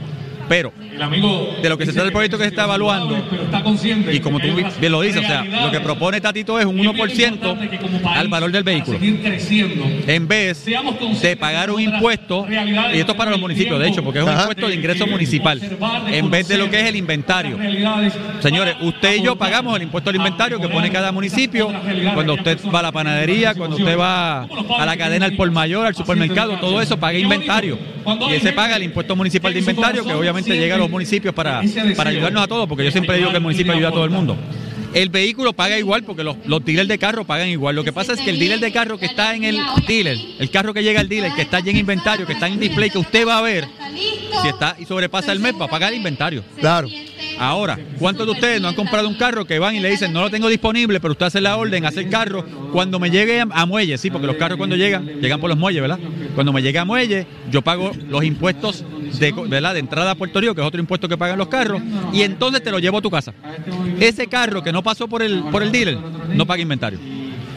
Pero 0.48 0.72
El 0.92 1.02
amigo 1.02 1.56
de 1.62 1.68
lo 1.68 1.78
que 1.78 1.86
se 1.86 1.92
trata 1.92 2.06
el 2.06 2.12
proyecto 2.12 2.36
que 2.38 2.44
se 2.44 2.50
está 2.50 2.64
evaluando, 2.64 3.22
pero 3.30 3.42
está 3.44 3.62
consciente 3.62 4.14
y 4.14 4.20
como 4.20 4.38
tú 4.40 4.48
bien 4.54 4.92
lo 4.92 5.00
dices, 5.00 5.22
o 5.22 5.26
sea, 5.26 5.44
lo 5.44 5.70
que 5.70 5.80
propone 5.80 6.20
Tatito 6.20 6.58
es 6.60 6.66
un 6.66 6.78
Y 6.78 6.86
es 6.86 6.92
bien 6.94 7.34
1% 7.34 7.34
importante 7.34 7.68
que 7.70 7.78
como 7.78 7.98
país, 8.00 8.18
al 8.18 8.28
valor 8.28 8.52
del 8.52 8.62
vehículo. 8.62 8.98
En 10.06 10.28
vez 10.28 10.64
de 10.64 11.36
pagar 11.36 11.70
un 11.70 11.80
impuesto, 11.80 12.46
y 12.48 12.98
esto 12.98 13.12
es 13.12 13.18
para 13.18 13.30
los 13.30 13.40
municipios, 13.40 13.78
de 13.80 13.88
hecho, 13.88 14.02
porque 14.02 14.20
es 14.20 14.24
un 14.24 14.32
impuesto 14.32 14.68
de 14.68 14.74
ingreso 14.74 15.06
municipal, 15.06 15.60
en 16.08 16.30
vez 16.30 16.48
de 16.48 16.58
lo 16.58 16.70
que 16.70 16.80
es 16.80 16.86
el 16.86 16.96
inventario. 16.96 17.58
Señores, 18.40 18.76
usted 18.80 19.16
y 19.16 19.22
yo 19.22 19.36
pagamos 19.36 19.76
el 19.76 19.84
impuesto 19.84 20.10
al 20.10 20.16
inventario 20.16 20.60
que 20.60 20.68
pone 20.68 20.90
cada 20.90 21.12
municipio. 21.12 21.72
Cuando 22.14 22.34
usted 22.34 22.58
va 22.72 22.80
a 22.80 22.82
la 22.82 22.92
panadería, 22.92 23.54
cuando 23.54 23.76
usted 23.76 23.98
va 23.98 24.42
a 24.42 24.86
la 24.86 24.96
cadena 24.96 25.26
al 25.26 25.36
por 25.36 25.50
mayor, 25.50 25.86
al 25.86 25.94
supermercado, 25.94 26.58
todo 26.58 26.80
eso 26.80 26.98
paga 26.98 27.18
inventario. 27.18 27.78
Y 28.30 28.34
ese 28.34 28.52
paga 28.52 28.76
el 28.76 28.82
impuesto 28.82 29.16
municipal 29.16 29.52
de 29.52 29.60
inventario, 29.60 30.04
que 30.04 30.12
obviamente 30.12 30.34
llega 30.43 30.75
a 30.75 30.79
los 30.79 30.91
municipios 30.91 31.35
para, 31.35 31.62
para 31.97 32.11
ayudarnos 32.11 32.43
a 32.43 32.47
todos, 32.47 32.69
porque 32.69 32.85
yo 32.85 32.91
siempre 32.91 33.17
digo 33.19 33.31
que 33.31 33.37
el 33.37 33.43
municipio 33.43 33.73
ayuda 33.73 33.88
a 33.88 33.93
todo 33.93 34.05
el 34.05 34.11
mundo. 34.11 34.37
El 34.95 35.09
vehículo 35.09 35.53
paga 35.53 35.76
igual 35.76 36.05
porque 36.05 36.23
los, 36.23 36.37
los 36.47 36.64
dealers 36.64 36.88
de 36.88 36.99
carro 36.99 37.25
pagan 37.25 37.49
igual. 37.49 37.75
Lo 37.75 37.83
que 37.83 37.93
pasa 37.93 38.12
es 38.12 38.21
que 38.21 38.31
el 38.31 38.38
dealer 38.38 38.61
de 38.61 38.71
carro 38.71 38.97
que 38.97 39.07
está 39.07 39.35
en 39.35 39.43
el 39.43 39.59
dealer, 39.88 40.17
el 40.38 40.50
carro 40.50 40.73
que 40.73 40.85
llega 40.85 41.00
al 41.00 41.09
dealer, 41.09 41.33
que 41.33 41.43
está 41.43 41.57
allí 41.57 41.71
en 41.71 41.79
inventario, 41.79 42.25
que 42.26 42.35
está 42.35 42.47
en 42.47 42.61
display, 42.61 42.91
que 42.91 42.99
usted 42.99 43.26
va 43.26 43.38
a 43.38 43.43
ver, 43.43 43.67
si 44.41 44.49
está 44.49 44.76
y 44.79 44.85
sobrepasa 44.85 45.33
el 45.33 45.41
mes, 45.41 45.55
va 45.61 45.64
a 45.64 45.69
pagar 45.69 45.93
el 45.93 45.99
inventario. 45.99 46.45
Claro. 46.61 46.88
Ahora, 47.41 47.76
¿cuántos 47.99 48.25
de 48.25 48.33
ustedes 48.33 48.61
no 48.61 48.69
han 48.69 48.76
comprado 48.76 49.09
un 49.09 49.17
carro 49.17 49.45
que 49.45 49.59
van 49.59 49.75
y 49.75 49.81
le 49.81 49.91
dicen 49.91 50.12
no 50.12 50.21
lo 50.21 50.31
tengo 50.31 50.49
disponible, 50.49 51.00
pero 51.00 51.12
usted 51.12 51.26
hace 51.26 51.41
la 51.41 51.57
orden, 51.57 51.85
hace 51.85 52.00
el 52.00 52.09
carro 52.09 52.45
cuando 52.73 53.00
me 53.00 53.11
llegue 53.11 53.41
a, 53.41 53.49
a 53.50 53.67
muelle? 53.67 53.99
Sí, 53.99 54.11
porque 54.11 54.29
los 54.29 54.37
carros 54.37 54.59
cuando 54.59 54.76
llegan, 54.76 55.21
llegan 55.21 55.41
por 55.41 55.50
los 55.50 55.59
muelles, 55.59 55.83
¿verdad? 55.83 55.99
Cuando 56.37 56.53
me 56.53 56.62
llegue 56.62 56.79
a 56.79 56.85
muelle, 56.85 57.26
yo 57.50 57.62
pago 57.62 57.91
los 58.09 58.23
impuestos 58.23 58.85
de, 59.18 59.33
¿verdad? 59.33 59.75
de 59.75 59.80
entrada 59.80 60.12
a 60.12 60.14
Puerto 60.14 60.40
Rico, 60.40 60.54
que 60.54 60.61
es 60.61 60.66
otro 60.66 60.80
impuesto 60.80 61.09
que 61.09 61.16
pagan 61.16 61.38
los 61.38 61.49
carros, 61.49 61.83
y 62.12 62.23
entonces 62.23 62.62
te 62.62 62.71
lo 62.71 62.78
llevo 62.78 62.99
a 62.99 63.02
tu 63.02 63.11
casa. 63.11 63.33
Ese 64.00 64.26
carro 64.26 64.62
que 64.62 64.73
no 64.73 64.83
pasó 64.83 65.09
por 65.09 65.23
el, 65.23 65.42
por 65.44 65.62
el 65.62 65.73
dealer, 65.73 65.99
no 66.28 66.47
paga 66.47 66.62
inventario. 66.62 66.99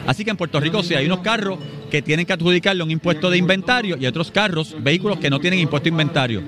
Así 0.06 0.24
que 0.24 0.30
en 0.30 0.36
Puerto 0.36 0.58
Rico 0.58 0.82
sí 0.82 0.94
hay 0.94 1.04
unos 1.06 1.20
carros 1.20 1.58
que 1.88 2.02
tienen 2.02 2.26
que 2.26 2.32
adjudicarle 2.32 2.82
un 2.82 2.90
impuesto 2.90 3.30
de 3.30 3.38
inventario 3.38 3.96
y 3.98 4.06
otros 4.06 4.30
carros, 4.30 4.74
vehículos 4.78 5.18
que 5.18 5.30
no 5.30 5.40
tienen 5.40 5.58
impuesto 5.60 5.84
de 5.84 5.90
inventario. 5.90 6.42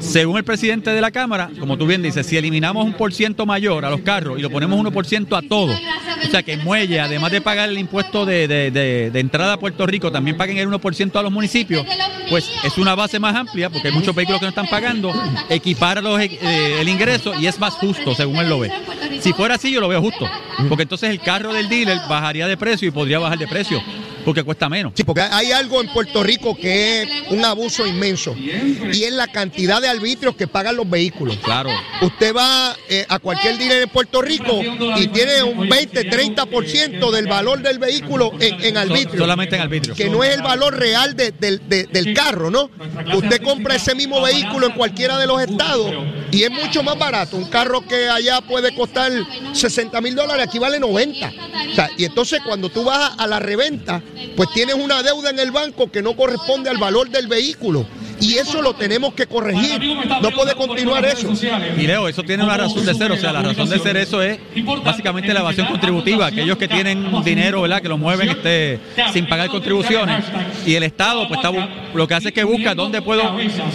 Según 0.00 0.36
el 0.38 0.44
presidente 0.44 0.90
de 0.90 1.00
la 1.00 1.10
Cámara, 1.10 1.50
como 1.58 1.76
tú 1.76 1.86
bien 1.86 2.02
dices, 2.02 2.26
si 2.26 2.36
eliminamos 2.36 2.84
un 2.84 2.92
por 2.94 3.12
ciento 3.12 3.46
mayor 3.46 3.84
a 3.84 3.90
los 3.90 4.00
carros 4.02 4.38
y 4.38 4.42
lo 4.42 4.50
ponemos 4.50 4.78
1% 4.78 5.36
a 5.36 5.42
todo, 5.48 5.72
o 5.72 6.30
sea 6.30 6.42
que 6.42 6.56
Muelle, 6.56 7.00
además 7.00 7.32
de 7.32 7.40
pagar 7.40 7.68
el 7.68 7.78
impuesto 7.78 8.24
de, 8.26 8.46
de- 8.48 8.70
de- 8.70 9.20
entrada 9.20 9.54
a 9.54 9.58
Puerto 9.58 9.86
Rico, 9.86 10.10
también 10.12 10.36
paguen 10.36 10.58
el 10.58 10.68
1% 10.68 11.16
a 11.18 11.22
los 11.22 11.32
municipios, 11.32 11.86
pues 12.28 12.50
es 12.64 12.76
una 12.78 12.94
base 12.94 13.18
más 13.18 13.34
amplia, 13.34 13.70
porque 13.70 13.88
hay 13.88 13.94
muchos 13.94 14.14
vehículos 14.14 14.40
que 14.40 14.46
no 14.46 14.50
están 14.50 14.68
pagando, 14.68 15.12
equipara 15.48 16.00
los, 16.00 16.20
eh, 16.20 16.76
el 16.80 16.88
ingreso 16.88 17.32
y 17.40 17.46
es 17.46 17.58
más 17.58 17.74
justo, 17.74 18.14
según 18.14 18.36
él 18.36 18.48
lo 18.48 18.60
ve. 18.60 18.72
Si 19.20 19.32
fuera 19.32 19.54
así, 19.54 19.70
yo 19.70 19.80
lo 19.80 19.88
veo 19.88 20.00
justo, 20.00 20.28
porque 20.68 20.82
entonces 20.82 21.10
el 21.10 21.20
carro 21.20 21.52
del 21.52 21.68
dealer 21.68 21.98
bajaría 22.08 22.46
de 22.48 22.56
precio 22.56 22.88
y 22.88 22.90
podría 22.90 23.18
bajar 23.18 23.38
de 23.38 23.46
precio, 23.46 23.80
porque 24.24 24.42
cuesta 24.42 24.68
menos. 24.68 24.92
Sí, 24.96 25.04
porque 25.04 25.22
hay 25.22 25.52
algo 25.52 25.80
en 25.80 25.88
Puerto 25.92 26.22
Rico 26.22 26.56
que 26.56 27.02
es 27.02 27.08
un 27.30 27.44
abuso 27.44 27.86
inmenso 27.86 28.34
y 28.36 29.02
es 29.04 29.12
la 29.12 29.26
cantidad 29.28 29.80
de 29.80 29.88
arbitrios 29.88 30.34
que 30.36 30.46
pagan 30.46 30.76
los 30.76 30.88
vehículos. 30.88 31.36
Claro. 31.42 31.70
Usted 32.00 32.34
va 32.34 32.76
eh, 32.88 33.04
a 33.08 33.18
cualquier 33.18 33.58
dealer 33.58 33.82
en 33.82 33.88
Puerto 33.88 34.22
Rico 34.22 34.60
y 34.96 35.06
tiene 35.08 35.42
un 35.42 35.68
20, 35.68 36.10
30% 36.10 37.10
del 37.10 37.26
valor 37.26 37.60
del 37.62 37.78
vehículo 37.78 38.32
en, 38.40 38.62
en 38.64 38.76
arbitrio. 38.76 39.18
Solamente 39.20 39.56
en 39.56 39.62
arbitrio. 39.62 39.94
Que 39.94 40.08
no 40.08 40.22
es 40.24 40.34
el 40.34 40.42
valor 40.42 40.76
real 40.78 41.14
de- 41.16 41.32
del- 41.32 41.68
de- 41.68 41.84
del 41.84 42.14
carro, 42.14 42.50
¿no? 42.50 42.70
Usted 43.14 43.42
compra 43.42 43.74
ese 43.76 43.94
mismo 43.94 44.20
vehículo 44.22 44.66
en 44.66 44.72
cualquiera 44.72 45.18
de 45.18 45.26
los 45.26 45.40
estados 45.42 45.92
y 46.30 46.42
es 46.44 46.50
mucho 46.50 46.82
más 46.82 46.98
barato. 46.98 47.36
Un 47.36 47.46
carro 47.46 47.80
que 47.86 48.08
allá 48.08 48.40
puede 48.40 48.74
costar 48.74 49.10
60 49.52 50.00
mil 50.00 50.14
dólares, 50.14 50.46
aquí 50.48 50.58
vale 50.58 50.78
90. 50.78 51.32
O 51.70 51.74
sea, 51.74 51.90
y 51.96 52.04
entonces 52.04 52.40
cuando 52.44 52.68
tú 52.68 52.84
vas 52.84 53.12
a 53.18 53.26
la 53.26 53.38
reventa, 53.38 54.02
pues 54.36 54.48
tienes 54.54 54.74
una 54.74 55.02
deuda 55.02 55.30
en 55.30 55.38
el 55.38 55.50
banco 55.50 55.90
que 55.90 56.02
no 56.02 56.16
corresponde 56.16 56.70
al 56.70 56.78
valor 56.78 57.08
del 57.10 57.26
vehículo. 57.26 57.86
Y 58.22 58.38
eso 58.38 58.62
lo 58.62 58.74
tenemos 58.74 59.14
que 59.14 59.26
corregir. 59.26 59.80
No 60.20 60.30
puede 60.30 60.54
continuar 60.54 61.04
eso. 61.04 61.32
Y 61.76 61.86
Leo, 61.86 62.08
eso 62.08 62.22
tiene 62.22 62.44
una 62.44 62.56
razón 62.56 62.84
de 62.84 62.94
ser, 62.94 63.12
o 63.12 63.16
sea, 63.16 63.32
la 63.32 63.42
razón 63.42 63.68
de 63.68 63.78
ser 63.78 63.96
eso 63.96 64.22
es 64.22 64.38
básicamente 64.84 65.32
la 65.32 65.40
evasión 65.40 65.66
contributiva, 65.66 66.26
aquellos 66.26 66.56
que 66.56 66.68
tienen 66.68 67.22
dinero, 67.24 67.62
¿verdad?, 67.62 67.82
que 67.82 67.88
lo 67.88 67.98
mueven 67.98 68.28
este, 68.28 68.78
sin 69.12 69.26
pagar 69.26 69.48
contribuciones, 69.48 70.24
y 70.66 70.74
el 70.74 70.82
Estado 70.82 71.26
pues 71.28 71.38
está, 71.38 71.50
lo 71.94 72.08
que 72.08 72.14
hace 72.14 72.28
es 72.28 72.34
que 72.34 72.44
busca 72.44 72.74
dónde 72.74 73.02
puedo 73.02 73.22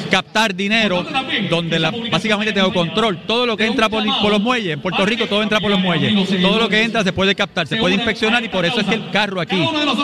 captar 0.10 0.56
dinero, 0.56 1.06
donde 1.50 1.80
la, 1.80 1.92
básicamente 2.12 2.54
tengo 2.54 2.74
control, 2.74 3.20
todo 3.25 3.46
lo 3.46 3.58
que 3.58 3.66
entra 3.66 3.89
por, 3.89 4.04
por 4.22 4.32
los 4.32 4.42
muelles, 4.42 4.74
en 4.74 4.82
Puerto 4.82 5.06
Rico 5.06 5.27
todo 5.27 5.44
entra 5.44 5.60
por 5.60 5.72
los 5.72 5.80
muelles, 5.80 6.13
todo 6.42 6.60
lo 6.60 6.70
que 6.70 6.84
entra 6.84 7.04
se 7.04 7.13
puede 7.13 7.36
captar, 7.36 7.68
se 7.68 7.77
puede 7.77 7.96
inspeccionar 7.96 8.44
y 8.44 8.50
por 8.50 8.66
eso 8.66 8.80
es 8.80 8.88
que 8.88 8.96
el 8.96 9.10
carro 9.12 9.42
aquí 9.42 9.58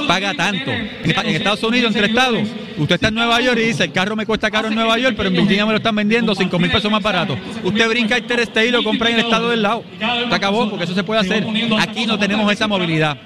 paga 0.07 0.33
tanto. 0.33 0.71
En, 0.71 1.03
en 1.03 1.35
Estados 1.35 1.63
Unidos, 1.63 1.93
entre 1.95 2.07
estados, 2.07 2.47
usted 2.77 2.95
está 2.95 3.07
en 3.07 3.15
Nueva 3.15 3.39
York 3.41 3.59
y 3.61 3.67
dice, 3.67 3.83
el 3.85 3.91
carro 3.91 4.15
me 4.15 4.25
cuesta 4.25 4.32
caro 4.39 4.67
en 4.67 4.75
Nueva 4.75 4.97
York, 4.97 5.15
pero 5.15 5.29
en 5.29 5.35
Virginia 5.35 5.65
me 5.65 5.71
lo 5.71 5.77
están 5.77 5.95
vendiendo 5.95 6.33
5 6.35 6.59
mil 6.59 6.71
pesos 6.71 6.91
más 6.91 7.01
barato. 7.01 7.37
Usted 7.63 7.89
brinca 7.89 8.17
el 8.17 8.23
State 8.39 8.67
y 8.67 8.71
lo 8.71 8.83
compra 8.83 9.09
en 9.09 9.15
el 9.19 9.25
estado 9.25 9.49
del 9.49 9.61
lado. 9.61 9.83
Se 10.29 10.35
acabó, 10.35 10.69
porque 10.69 10.85
eso 10.85 10.95
se 10.95 11.03
puede 11.03 11.21
hacer. 11.21 11.45
Aquí 11.79 12.05
no 12.05 12.17
tenemos 12.17 12.51
esa 12.51 12.67
movilidad. 12.67 13.17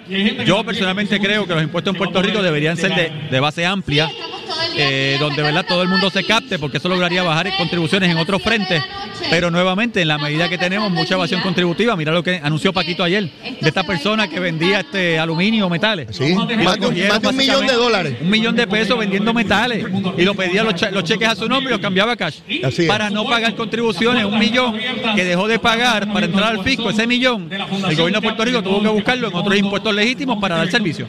Yo 0.45 0.63
personalmente 0.63 1.19
creo 1.19 1.45
que 1.45 1.53
los 1.53 1.63
impuestos 1.63 1.93
en 1.93 1.97
Puerto 1.97 2.21
Rico 2.21 2.41
deberían 2.41 2.77
ser 2.77 2.93
de, 2.95 3.11
de 3.29 3.39
base 3.39 3.65
amplia, 3.65 4.09
eh, 4.77 5.17
donde 5.19 5.41
verdad 5.41 5.65
todo 5.67 5.81
el 5.81 5.87
mundo 5.89 6.09
se 6.09 6.23
capte, 6.23 6.59
porque 6.59 6.77
eso 6.77 6.87
lograría 6.89 7.23
bajar 7.23 7.55
contribuciones 7.57 8.09
en 8.09 8.17
otros 8.17 8.41
frentes. 8.41 8.81
Pero 9.29 9.49
nuevamente, 9.51 10.01
en 10.01 10.07
la 10.07 10.17
medida 10.17 10.47
que 10.47 10.57
tenemos 10.57 10.91
mucha 10.91 11.15
evasión 11.15 11.41
contributiva, 11.41 11.95
mira 11.95 12.11
lo 12.11 12.23
que 12.23 12.39
anunció 12.43 12.71
Paquito 12.71 13.03
ayer, 13.03 13.29
de 13.59 13.67
esta 13.67 13.83
persona 13.83 14.27
que 14.27 14.39
vendía 14.39 14.81
este 14.81 15.17
aluminio, 15.19 15.69
metales. 15.69 16.15
Sí, 16.15 16.33
más 16.33 16.47
de, 16.79 16.87
un- 16.87 17.07
más 17.07 17.21
de 17.21 17.27
un 17.27 17.35
millón 17.35 17.65
de 17.67 17.73
dólares. 17.73 18.15
Un 18.21 18.29
millón 18.29 18.55
de 18.55 18.67
pesos 18.67 18.97
vendiendo 18.97 19.33
metales. 19.33 19.85
Y 20.17 20.21
lo 20.23 20.35
pedía 20.35 20.63
los, 20.63 20.75
che- 20.75 20.91
los 20.91 21.03
cheques 21.03 21.27
a 21.27 21.35
su 21.35 21.49
nombre 21.49 21.71
y 21.71 21.73
los 21.73 21.81
cambiaba 21.81 22.13
a 22.13 22.15
cash. 22.15 22.37
Así. 22.63 22.85
Para 22.85 23.09
no 23.09 23.25
pagar 23.25 23.55
contribuciones, 23.55 24.23
un 24.25 24.37
millón 24.37 24.75
que 25.15 25.23
dejó 25.23 25.47
de 25.47 25.59
pagar 25.59 26.11
para 26.13 26.25
entrar 26.27 26.51
al 26.51 26.63
fisco, 26.63 26.89
ese 26.89 27.07
millón, 27.07 27.49
el 27.51 27.95
gobierno 27.95 28.19
de 28.19 28.21
Puerto 28.21 28.45
Rico 28.45 28.61
tuvo 28.61 28.81
que 28.81 28.87
buscarlo 28.89 29.27
en 29.29 29.35
otros 29.35 29.57
impuestos 29.57 29.93
legítimos 29.95 30.37
para 30.39 30.57
dar 30.57 30.69
servicio. 30.69 31.07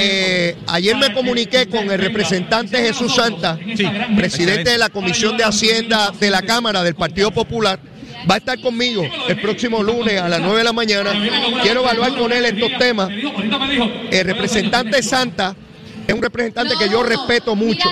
Eh, 0.00 0.56
ayer 0.66 0.96
me 0.96 1.12
comuniqué 1.12 1.66
con 1.68 1.90
el 1.90 1.98
representante 1.98 2.78
Jesús 2.78 3.09
Cruz 3.10 3.24
Santa, 3.24 3.58
Sí, 3.76 3.84
presidente 4.16 4.70
de 4.70 4.78
la 4.78 4.88
Comisión 4.88 5.36
de 5.36 5.44
Hacienda 5.44 6.12
de 6.18 6.30
la 6.30 6.42
Cámara 6.42 6.82
del 6.82 6.94
Partido 6.94 7.30
Popular, 7.30 7.78
va 8.30 8.34
a 8.34 8.38
estar 8.38 8.60
conmigo 8.60 9.04
el 9.28 9.40
próximo 9.40 9.82
lunes 9.82 10.20
a 10.20 10.28
las 10.28 10.40
9 10.40 10.58
de 10.58 10.64
la 10.64 10.72
mañana. 10.72 11.12
Quiero 11.62 11.80
evaluar 11.80 12.16
con 12.16 12.32
él 12.32 12.44
estos 12.44 12.70
temas. 12.78 13.10
El 14.10 14.24
representante 14.24 15.02
Santa 15.02 15.54
es 16.06 16.14
un 16.14 16.22
representante 16.22 16.74
que 16.78 16.88
yo 16.88 17.02
respeto 17.02 17.54
mucho, 17.54 17.88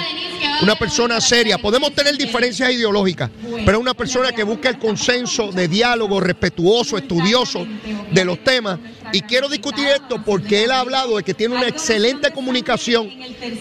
una 0.62 0.74
persona 0.76 1.20
seria. 1.20 1.58
Podemos 1.58 1.92
tener 1.94 2.16
diferencias 2.16 2.72
ideológicas, 2.72 3.30
pero 3.64 3.78
es 3.78 3.82
una 3.82 3.94
persona 3.94 4.32
que 4.32 4.42
busca 4.42 4.68
el 4.70 4.78
consenso 4.78 5.52
de 5.52 5.68
diálogo 5.68 6.20
respetuoso, 6.20 6.98
estudioso 6.98 7.66
de 8.10 8.24
los 8.24 8.42
temas. 8.42 8.78
Y 9.12 9.22
quiero 9.22 9.48
discutir 9.48 9.86
esto 9.88 10.22
porque 10.24 10.64
él 10.64 10.70
ha 10.70 10.80
hablado 10.80 11.16
de 11.16 11.22
que 11.22 11.32
tiene 11.32 11.56
una 11.56 11.68
excelente 11.68 12.30
comunicación 12.32 13.08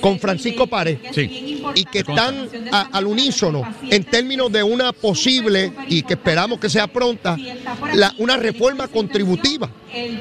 con 0.01 0.20
Francisco 0.20 0.68
Sí. 1.13 1.62
y 1.75 1.86
que 1.86 2.00
están 2.00 2.50
a- 2.72 2.89
al 2.92 3.08
unísono 3.08 3.63
en 3.89 4.04
términos 4.04 4.51
de 4.51 4.63
una 4.63 4.92
posible, 4.92 5.72
y 5.88 6.01
que 6.04 6.13
esperamos 6.16 6.60
que 6.60 6.70
sea 6.70 6.88
pronta, 6.88 7.38
la- 7.94 8.13
una 8.18 8.38
reforma 8.38 8.88
contributiva. 8.88 9.70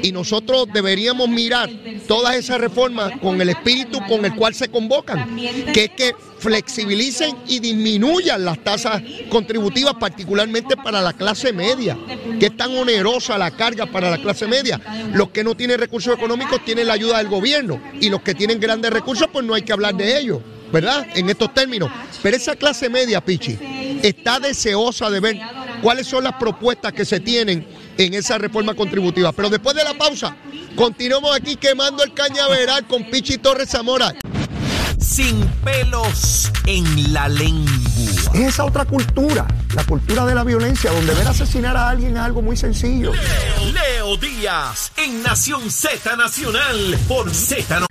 Y 0.03 0.13
nosotros 0.13 0.69
deberíamos 0.73 1.29
mirar 1.29 1.69
todas 2.07 2.37
esas 2.37 2.61
reformas 2.61 3.13
con 3.21 3.41
el 3.41 3.49
espíritu 3.49 4.01
con 4.09 4.25
el 4.27 4.35
cual 4.35 4.55
se 4.55 4.69
convocan, 4.69 5.37
que 5.73 5.85
es 5.85 5.91
que 5.91 6.15
flexibilicen 6.39 7.37
y 7.49 7.61
disminuyan 7.61 8.45
las 8.45 8.63
tasas 8.63 9.03
contributivas, 9.29 9.95
particularmente 9.95 10.77
para 10.77 11.01
la 11.01 11.13
clase 11.13 11.53
media, 11.53 11.97
que 12.39 12.47
es 12.47 12.57
tan 12.57 12.77
onerosa 12.77 13.39
la 13.39 13.51
carga 13.51 13.87
para 13.87 14.11
la 14.11 14.19
clase 14.19 14.47
media. 14.47 14.81
Los 15.13 15.31
que 15.31 15.43
no 15.43 15.55
tienen 15.55 15.79
recursos 15.79 16.15
económicos 16.15 16.65
tienen 16.65 16.87
la 16.87 16.95
ayuda 16.95 17.19
del 17.19 17.29
gobierno 17.29 17.81
y 18.01 18.11
los 18.11 18.23
que 18.23 18.35
tienen 18.35 18.61
grandes 18.61 18.93
recursos, 18.93 19.29
pues 19.33 19.45
no 19.45 19.55
hay 19.55 19.63
que 19.63 19.73
hablar 19.73 19.95
de 19.95 20.19
ellos. 20.19 20.41
¿verdad? 20.73 21.07
En 21.15 21.31
estos 21.31 21.55
términos. 21.55 21.91
Pero 22.23 22.37
esa 22.37 22.57
clase 22.57 22.89
media, 22.89 23.25
Pichi, 23.25 23.57
está 24.03 24.41
deseosa 24.41 25.09
de 25.11 25.21
ver 25.21 25.39
cuáles 25.81 26.07
son 26.07 26.25
las 26.25 26.35
propuestas 26.35 26.93
que 26.93 27.05
se 27.05 27.21
tienen 27.21 27.65
en 27.99 28.15
esa 28.15 28.39
reforma 28.39 28.75
contributiva. 28.75 29.33
Pero 29.33 29.51
después 29.51 29.77
de 29.77 29.85
la 29.85 29.95
pausa, 29.95 30.37
continuamos 30.75 31.35
aquí 31.35 31.57
quemando 31.57 32.03
el 32.05 32.13
cañaveral 32.13 32.87
con 32.87 33.05
Pichi 33.11 33.39
Torres 33.39 33.71
Zamora. 33.71 34.15
Sin 34.99 35.47
pelos 35.65 36.51
en 36.67 37.13
la 37.13 37.29
lengua. 37.29 37.96
Es 38.35 38.41
esa 38.41 38.65
otra 38.65 38.85
cultura, 38.85 39.47
la 39.75 39.85
cultura 39.85 40.27
de 40.27 40.35
la 40.35 40.45
violencia, 40.45 40.91
donde 40.91 41.15
ver 41.15 41.27
asesinar 41.27 41.77
a 41.77 41.89
alguien 41.89 42.17
es 42.17 42.23
algo 42.23 42.43
muy 42.43 42.57
sencillo. 42.57 43.13
Leo 43.73 44.17
Díaz 44.17 44.93
en 44.97 45.23
Nación 45.23 45.71
Z 45.71 46.17
Nacional 46.17 46.99
por 47.09 47.33
Z. 47.33 47.87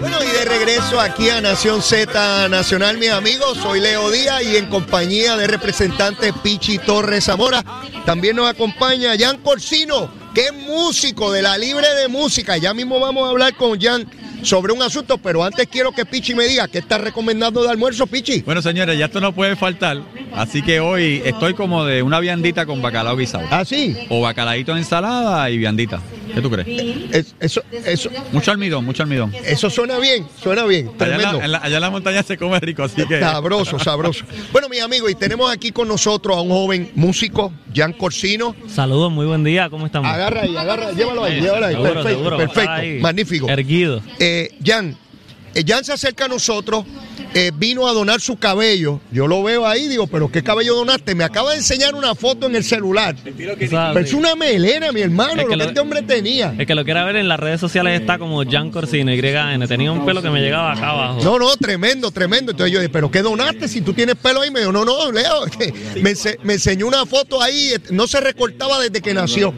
Bueno, 0.00 0.16
y 0.22 0.26
de 0.26 0.44
regreso 0.44 1.00
aquí 1.00 1.30
a 1.30 1.40
Nación 1.40 1.82
Z 1.82 2.48
Nacional, 2.48 2.98
mis 2.98 3.10
amigos, 3.10 3.58
soy 3.58 3.80
Leo 3.80 4.10
Díaz 4.10 4.42
y 4.42 4.56
en 4.56 4.66
compañía 4.66 5.36
de 5.36 5.46
representante 5.46 6.32
Pichi 6.32 6.78
Torres 6.78 7.24
Zamora. 7.24 7.64
También 8.04 8.36
nos 8.36 8.48
acompaña 8.48 9.12
Jan 9.18 9.38
Corsino, 9.38 10.10
que 10.34 10.46
es 10.46 10.52
músico 10.52 11.30
de 11.30 11.42
la 11.42 11.56
Libre 11.56 11.86
de 11.94 12.08
Música. 12.08 12.56
Ya 12.56 12.74
mismo 12.74 12.98
vamos 13.00 13.26
a 13.26 13.30
hablar 13.30 13.54
con 13.56 13.80
Jan 13.80 14.06
sobre 14.42 14.72
un 14.72 14.82
asunto, 14.82 15.18
pero 15.18 15.44
antes 15.44 15.66
quiero 15.68 15.92
que 15.92 16.04
Pichi 16.04 16.34
me 16.34 16.44
diga 16.46 16.68
qué 16.68 16.78
está 16.78 16.98
recomendando 16.98 17.62
de 17.62 17.70
almuerzo, 17.70 18.06
Pichi. 18.06 18.42
Bueno, 18.42 18.60
señores, 18.62 18.98
ya 18.98 19.06
esto 19.06 19.20
no 19.20 19.32
puede 19.32 19.56
faltar. 19.56 20.00
Así 20.34 20.62
que 20.62 20.80
hoy 20.80 21.22
estoy 21.24 21.54
como 21.54 21.84
de 21.84 22.02
una 22.02 22.18
viandita 22.20 22.64
con 22.66 22.80
bacalao 22.82 23.16
guisado. 23.16 23.46
Ah, 23.50 23.64
sí. 23.64 23.96
O 24.08 24.20
bacalaíto 24.22 24.72
en 24.72 24.78
ensalada 24.78 25.48
y 25.50 25.58
viandita. 25.58 26.00
¿Qué 26.34 26.40
tú 26.40 26.50
crees? 26.50 26.66
Es- 27.12 27.34
eso, 27.40 27.62
eso, 27.84 28.10
Mucho 28.32 28.50
almidón, 28.52 28.84
mucho 28.86 29.02
almidón. 29.02 29.32
eso 29.44 29.68
suena 29.68 29.98
bien, 29.98 30.26
suena 30.42 30.64
bien, 30.64 30.86
Allá 30.86 30.92
en, 30.92 30.98
tremendo. 30.98 31.38
la, 31.38 31.44
en 31.44 31.52
la- 31.52 31.58
allá 31.58 31.76
en 31.76 31.80
la 31.82 31.90
montaña 31.90 32.22
se 32.22 32.38
come 32.38 32.58
rico, 32.60 32.82
así 32.82 33.06
que. 33.06 33.20
Sabroso, 33.20 33.78
sabroso. 33.78 34.24
Bueno, 34.50 34.68
mis 34.70 34.80
amigos, 34.80 35.10
y 35.10 35.14
tenemos 35.14 35.52
aquí 35.52 35.72
con 35.72 35.88
nosotros 35.88 36.34
a 36.36 36.40
un 36.40 36.48
joven 36.48 36.90
músico, 36.94 37.52
Jan 37.74 37.92
Corsino. 37.92 38.56
Saludos, 38.66 39.12
muy 39.12 39.26
buen 39.26 39.44
día, 39.44 39.68
¿cómo 39.68 39.84
estamos? 39.84 40.10
Agarra 40.10 40.40
ahí, 40.42 40.56
agarra, 40.56 40.92
llévalo 40.92 41.24
ahí, 41.24 41.40
llévalo 41.42 41.66
ahí. 41.66 41.74
Seguro, 41.74 41.92
perfecto, 41.92 42.08
seguro, 42.18 42.36
perfecto, 42.38 42.70
ahí 42.70 42.98
magnífico. 43.00 43.48
Erguido. 43.50 44.00
Eh, 44.18 44.31
eh, 44.32 45.64
Jan 45.66 45.84
se 45.84 45.92
acerca 45.92 46.24
a 46.24 46.28
nosotros, 46.28 46.86
eh, 47.34 47.50
vino 47.54 47.86
a 47.86 47.92
donar 47.92 48.22
su 48.22 48.36
cabello. 48.36 49.00
Yo 49.10 49.26
lo 49.26 49.42
veo 49.42 49.66
ahí, 49.66 49.86
digo, 49.86 50.06
pero 50.06 50.32
¿qué 50.32 50.42
cabello 50.42 50.74
donaste? 50.74 51.14
Me 51.14 51.24
acaba 51.24 51.50
de 51.50 51.58
enseñar 51.58 51.94
una 51.94 52.14
foto 52.14 52.46
en 52.46 52.56
el 52.56 52.64
celular. 52.64 53.14
Pero 53.22 54.00
es 54.00 54.14
una 54.14 54.34
melena, 54.34 54.92
mi 54.92 55.02
hermano, 55.02 55.32
Es 55.32 55.36
que 55.36 55.42
lo 55.44 55.48
que 55.50 55.56
lo- 55.56 55.64
este 55.64 55.80
hombre 55.80 56.00
tenía. 56.02 56.54
El 56.56 56.66
que 56.66 56.74
lo 56.74 56.84
quiera 56.86 57.04
ver 57.04 57.16
en 57.16 57.28
las 57.28 57.38
redes 57.38 57.60
sociales 57.60 58.00
está 58.00 58.18
como 58.18 58.42
Jan 58.50 58.70
Corsino, 58.70 59.12
YN. 59.12 59.66
Tenía 59.68 59.92
un 59.92 60.06
pelo 60.06 60.22
que 60.22 60.30
me 60.30 60.40
llegaba 60.40 60.72
acá 60.72 60.88
abajo. 60.90 61.20
No, 61.22 61.38
no, 61.38 61.54
tremendo, 61.58 62.10
tremendo. 62.10 62.52
Entonces 62.52 62.72
yo 62.72 62.80
dije, 62.80 62.88
¿pero 62.90 63.10
qué 63.10 63.20
donaste 63.20 63.68
si 63.68 63.82
tú 63.82 63.92
tienes 63.92 64.14
pelo 64.16 64.40
ahí? 64.40 64.50
Me 64.50 64.60
dijo, 64.60 64.72
no, 64.72 64.86
no, 64.86 65.12
Leo. 65.12 65.44
que 65.58 65.70
me, 66.00 66.14
me 66.44 66.54
enseñó 66.54 66.86
una 66.86 67.04
foto 67.04 67.42
ahí, 67.42 67.72
eh, 67.74 67.78
no 67.90 68.06
se 68.06 68.20
recortaba 68.20 68.80
desde 68.80 69.02
que 69.02 69.12
nació. 69.12 69.52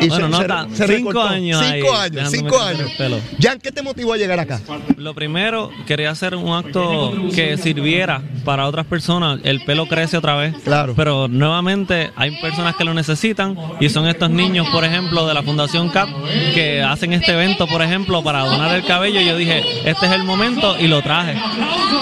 Y 0.00 0.08
Bueno, 0.08 0.28
no 0.28 0.44
tan- 0.44 0.70
cinco 0.70 0.86
recortó. 0.86 1.22
años 1.22 1.60
Cinco 1.64 1.94
ahí, 1.96 2.10
años, 2.18 2.30
cinco 2.30 2.60
años. 2.60 2.90
Jan, 3.40 3.58
¿qué 3.60 3.72
te 3.72 3.82
motivó 3.82 4.12
a 4.12 4.16
llegar 4.16 4.38
acá? 4.40 4.60
Lo 4.96 5.14
primero, 5.14 5.70
quería 5.86 6.10
hacer 6.10 6.34
un 6.34 6.54
acto 6.56 7.12
que 7.34 7.56
sirviera 7.58 8.22
para 8.44 8.66
otras 8.66 8.86
personas. 8.86 9.40
El 9.44 9.64
pelo 9.64 9.86
crece 9.86 10.16
otra 10.16 10.36
vez. 10.36 10.54
Claro. 10.64 10.94
Pero 10.96 11.28
nuevamente 11.28 12.10
hay 12.16 12.40
personas 12.40 12.76
que 12.76 12.84
lo 12.84 12.94
necesitan 12.94 13.56
y 13.80 13.88
son 13.88 14.06
estos 14.08 14.30
niños, 14.30 14.66
por 14.70 14.84
ejemplo, 14.84 15.26
de 15.26 15.34
la 15.34 15.42
Fundación 15.42 15.88
CAP 15.90 16.08
que 16.54 16.82
hacen 16.82 17.12
este 17.12 17.32
evento, 17.32 17.66
por 17.66 17.82
ejemplo, 17.82 18.22
para 18.22 18.40
donar 18.44 18.74
el 18.74 18.84
cabello. 18.84 19.20
Yo 19.20 19.36
dije, 19.36 19.62
este 19.88 20.06
es 20.06 20.12
el 20.12 20.24
momento 20.24 20.76
y 20.78 20.86
lo 20.88 21.02
traje. 21.02 21.34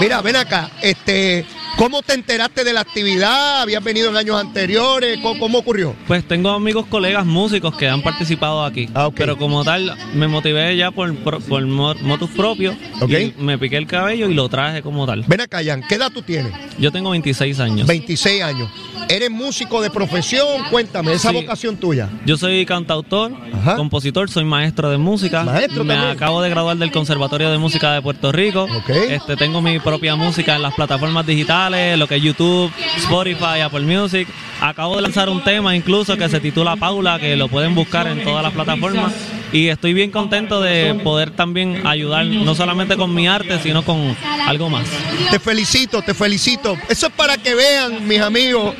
Mira, 0.01 0.21
ven 0.23 0.37
acá, 0.37 0.71
este, 0.83 1.45
¿cómo 1.77 2.03
te 2.03 2.15
enteraste 2.15 2.65
de 2.65 2.73
la 2.73 2.81
actividad? 2.81 3.61
¿Habías 3.63 3.83
venido 3.83 4.11
en 4.11 4.17
años 4.17 4.41
anteriores? 4.41 5.19
¿Cómo, 5.23 5.39
cómo 5.41 5.59
ocurrió? 5.59 5.95
Pues 6.07 6.27
tengo 6.27 6.51
amigos, 6.51 6.87
colegas 6.87 7.27
músicos 7.27 7.77
que 7.77 7.89
han 7.89 8.03
participado 8.03 8.65
aquí. 8.65 8.89
Ah. 8.95 9.11
Pero 9.15 9.37
como 9.37 9.65
tal, 9.65 9.95
me 10.15 10.29
motivé 10.29 10.77
ya 10.77 10.91
por, 10.91 11.15
por, 11.17 11.43
por 11.43 11.65
mo- 11.67 11.95
motus 12.03 12.31
propios. 12.31 12.75
Ok. 13.01 13.11
Y 13.11 13.35
me 13.39 13.59
piqué 13.59 13.77
el 13.77 13.87
cabello 13.87 14.29
y 14.29 14.35
lo 14.35 14.49
traje 14.49 14.83
como 14.83 15.07
tal. 15.07 15.25
Ven 15.27 15.41
acá, 15.41 15.61
Jan, 15.65 15.83
¿qué 15.89 15.97
edad 15.97 16.11
tú 16.13 16.23
tienes? 16.23 16.53
Yo 16.79 16.91
tengo 16.93 17.11
26 17.11 17.61
años. 17.61 17.87
26 17.87 18.43
años. 18.43 18.71
¿Eres 19.09 19.31
músico 19.31 19.83
de 19.83 19.91
profesión? 19.91 20.47
Cuéntame, 20.71 21.13
esa 21.13 21.29
Sí. 21.31 21.35
vocación 21.37 21.77
tuya. 21.77 22.09
Yo 22.25 22.39
soy 22.39 22.65
cantautor, 22.65 23.33
Ajá. 23.53 23.77
compositor, 23.77 24.31
soy 24.31 24.45
maestro 24.45 24.89
de 24.91 24.97
música. 24.97 25.45
Maestro 25.45 25.85
Me 25.85 25.93
también. 25.95 26.17
acabo 26.17 26.41
de 26.41 26.49
graduar 26.49 26.79
del 26.79 26.91
Conservatorio 26.91 27.51
de 27.51 27.59
Música 27.59 27.93
de 27.93 28.01
Puerto 28.01 28.33
Rico. 28.33 28.63
Ok. 28.63 28.89
Este, 28.89 29.37
tengo 29.37 29.61
mi 29.61 29.79
propia 29.79 30.17
música 30.17 30.57
en 30.57 30.63
las 30.63 30.73
plataformas 30.75 31.27
digitales, 31.27 31.64
lo 31.71 32.07
que 32.07 32.17
es 32.17 32.23
YouTube, 32.23 32.71
Spotify, 32.97 33.61
Apple 33.65 33.81
Music. 33.81 34.29
Acabo 34.61 34.97
de 34.97 35.03
lanzar 35.03 35.29
un 35.29 35.43
tema 35.43 35.75
incluso 35.75 36.17
que 36.17 36.29
se 36.29 36.41
titula 36.41 36.77
Paula, 36.77 37.19
que 37.19 37.37
lo 37.37 37.49
pueden 37.49 37.75
buscar 37.75 38.07
en 38.07 38.23
todas 38.23 38.43
las 38.43 38.53
plataformas. 38.53 39.13
Y 39.53 39.69
estoy 39.69 39.95
bien 39.95 40.11
contento 40.11 40.61
de 40.61 40.95
poder 41.03 41.31
también 41.31 41.87
ayudar, 41.87 42.27
no 42.27 42.55
solamente 42.55 42.97
con 42.97 43.15
mi 43.15 43.29
arte, 43.29 43.59
sino 43.61 43.85
con 43.85 44.17
algo 44.47 44.69
más. 44.69 44.85
Te 45.31 45.39
felicito, 45.39 46.03
te 46.03 46.13
felicito. 46.13 46.77
Eso 46.89 47.07
es 47.07 47.13
para 47.13 47.37
que 47.39 47.55
vean, 47.55 48.07
mis 48.07 48.21
amigos, 48.21 48.75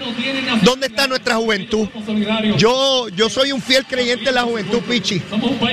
dónde 0.63 0.89
está 0.89 1.07
nuestra 1.07 1.37
juventud. 1.37 1.89
Yo, 2.59 3.09
yo 3.09 3.31
soy 3.31 3.53
un 3.53 3.63
fiel 3.63 3.87
creyente 3.87 4.29
en 4.29 4.35
la 4.35 4.43
juventud, 4.43 4.81
Pichi. 4.81 5.23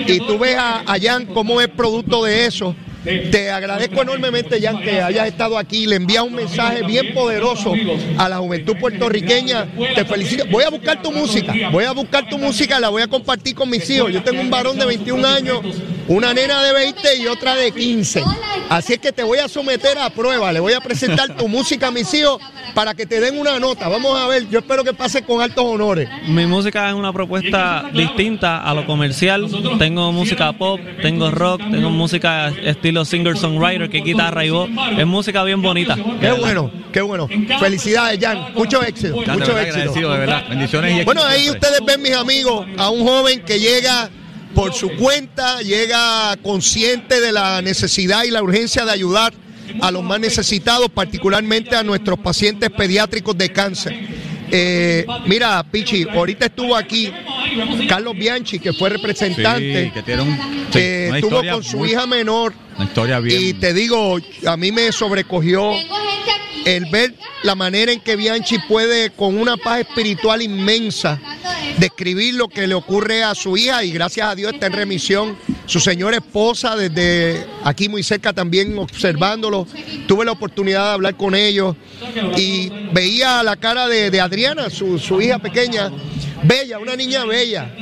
Y 0.08 0.20
tú 0.20 0.38
ves 0.38 0.56
a, 0.58 0.82
a 0.82 1.00
Jan 1.00 1.26
cómo 1.26 1.60
es 1.60 1.68
producto 1.68 2.24
de 2.24 2.46
eso. 2.46 2.76
Te 3.04 3.50
agradezco 3.50 4.02
enormemente, 4.02 4.62
Jan, 4.62 4.82
que 4.82 5.02
hayas 5.02 5.28
estado 5.28 5.58
aquí. 5.58 5.88
Le 5.88 5.96
envías 5.96 6.24
un 6.24 6.36
mensaje 6.36 6.84
bien 6.84 7.14
poderoso 7.14 7.74
a 8.18 8.30
la 8.30 8.38
juventud 8.38 8.76
puertorriqueña. 8.78 9.68
Te 9.96 10.06
felicito. 10.06 10.46
Voy 10.48 10.64
a 10.64 10.70
buscar 10.70 11.02
tu 11.02 11.12
música. 11.12 11.54
Voy 11.72 11.86
a 11.86 11.92
buscar 11.92 12.30
tu 12.30 12.38
música, 12.38 12.80
la 12.80 12.90
voy 12.90 13.02
a 13.02 13.08
compartir 13.08 13.56
con 13.56 13.70
mis 13.70 13.90
hijos. 13.90 14.12
Yo 14.12 14.22
tengo 14.24 14.42
un 14.42 14.50
varón 14.50 14.78
de 14.78 14.86
21 14.86 15.28
años, 15.28 15.62
una 16.12 16.34
nena 16.34 16.62
de 16.62 16.74
20 16.74 17.18
y 17.18 17.28
otra 17.28 17.56
de 17.56 17.72
15. 17.72 18.24
Así 18.70 18.94
es 18.94 19.00
que 19.00 19.14
te 19.14 19.24
voy 19.24 19.40
a 19.40 19.48
someter 19.48 19.98
a 19.98 20.10
prueba. 20.10 20.52
Le 20.52 20.60
voy 20.60 20.74
a 20.74 20.82
presentar 20.82 21.38
tu 21.38 21.48
música 21.48 21.88
a 21.88 21.92
mis 21.92 22.14
hijos 22.14 22.42
para 22.74 22.94
que 22.94 23.06
te 23.06 23.22
den 23.22 23.40
una 23.40 23.60
nota. 23.60 23.88
Vamos 23.88 24.20
a 24.20 24.28
ver. 24.28 24.50
Yo 24.50 24.60
espero 24.60 24.84
que 24.84 24.94
pase 24.94 25.24
con 25.24 25.42
altos 25.42 25.64
honores. 25.64 26.10
Mi 26.28 26.46
música 26.46 26.90
es 26.90 26.96
una 26.96 27.14
propuesta 27.14 27.90
distinta 27.94 28.62
a 28.62 28.74
lo 28.74 28.86
comercial. 28.86 29.50
Tengo 29.80 30.12
música 30.12 30.52
pop, 30.54 30.82
tengo 31.02 31.32
rock, 31.32 31.62
tengo 31.72 31.90
música 31.90 32.50
estilo 32.62 33.06
singer-songwriter, 33.06 33.90
que 33.90 34.00
es 34.00 34.04
guitarra 34.04 34.44
y 34.44 34.50
voz. 34.50 34.70
Es 34.98 35.08
música 35.08 35.44
bien 35.46 35.62
bonita. 35.62 35.96
Qué 36.20 36.32
bueno, 36.34 36.72
qué 36.92 37.02
bueno. 37.02 37.30
Felicidades, 37.60 38.20
Jan. 38.20 38.54
Mucho 38.54 38.84
éxito. 38.84 39.16
Mucho 39.16 39.32
éxito. 39.34 39.58
agradecido, 39.58 40.12
de 40.12 40.20
verdad. 40.20 40.44
Bendiciones 40.50 41.02
y 41.02 41.06
Bueno, 41.06 41.24
ahí 41.24 41.50
ustedes 41.50 41.80
ven, 41.86 42.02
mis 42.02 42.16
amigos, 42.16 42.68
a 42.78 42.90
un 42.90 43.06
joven 43.06 43.42
que 43.46 43.60
llega 43.60 44.10
por 44.56 44.74
su 44.74 44.90
cuenta, 44.98 45.62
llega 45.62 46.36
consciente 46.44 47.20
de 47.22 47.32
la 47.32 47.62
necesidad 47.62 48.24
y 48.24 48.32
la 48.32 48.42
urgencia 48.44 48.86
de 48.86 48.92
ayudar 48.92 49.34
a 49.82 49.92
los 49.92 50.04
más 50.04 50.20
necesitados, 50.20 50.90
particularmente 50.90 51.76
a 51.76 51.84
nuestros 51.84 52.20
pacientes 52.20 52.70
pediátricos 52.70 53.38
de 53.38 53.52
cáncer. 53.52 53.98
Eh, 54.54 55.06
mira, 55.28 55.64
Pichi, 55.72 56.06
ahorita 56.10 56.48
estuvo 56.48 56.76
aquí 56.76 57.10
Carlos 57.88 58.14
Bianchi, 58.16 58.60
que 58.60 58.74
fue 58.74 58.90
representante, 58.90 59.86
Sí, 59.86 59.92
que 59.92 60.04
tiene 60.04 60.24
un, 60.24 60.36
sí, 60.36 60.68
que 60.74 61.06
una 61.10 61.18
estuvo 61.20 61.42
con 61.54 61.64
su 61.64 61.78
muy- 61.78 61.92
hija 61.92 62.06
menor. 62.06 62.54
Una 62.76 62.86
historia 62.86 63.20
bien. 63.20 63.42
Y 63.42 63.54
te 63.54 63.74
digo, 63.74 64.18
a 64.46 64.58
mí 64.58 64.74
me 64.74 64.92
sobrecogió 64.92 65.72
el 66.66 66.86
ver 66.86 67.14
la 67.44 67.56
manera 67.56 67.92
en 67.92 68.00
que 68.00 68.16
Bianchi 68.16 68.58
puede, 68.68 69.10
con 69.12 69.38
una 69.38 69.58
paz 69.58 69.82
espiritual 69.82 70.42
inmensa, 70.42 71.20
describir 71.78 72.36
lo 72.36 72.48
que 72.48 72.68
le 72.68 72.76
ocurre 72.76 73.24
a 73.24 73.34
su 73.36 73.58
hija 73.58 73.84
y 73.84 73.92
gracias 73.92 74.28
a 74.28 74.36
Dios 74.36 74.54
está 74.54 74.68
en 74.68 74.74
remisión. 74.74 75.38
Su 75.66 75.80
señora 75.80 76.18
esposa, 76.18 76.76
desde 76.76 77.46
aquí 77.64 77.90
muy 77.90 78.04
cerca 78.04 78.34
también 78.34 78.78
observándolo, 78.78 79.68
tuve 80.08 80.26
la 80.26 80.34
oportunidad 80.34 80.86
de 80.86 80.92
hablar 80.92 81.16
con 81.16 81.34
ellos 81.34 81.76
y 82.38 82.70
veía 82.92 83.42
la 83.44 83.56
cara 83.56 83.88
de, 83.88 84.22
Adriana, 84.22 84.70
su, 84.70 85.00
su 85.00 85.22
hija 85.22 85.40
pequeña, 85.40 85.92
bella, 86.44 86.78
una 86.80 86.96
niña 86.96 87.26
bella. 87.26 87.74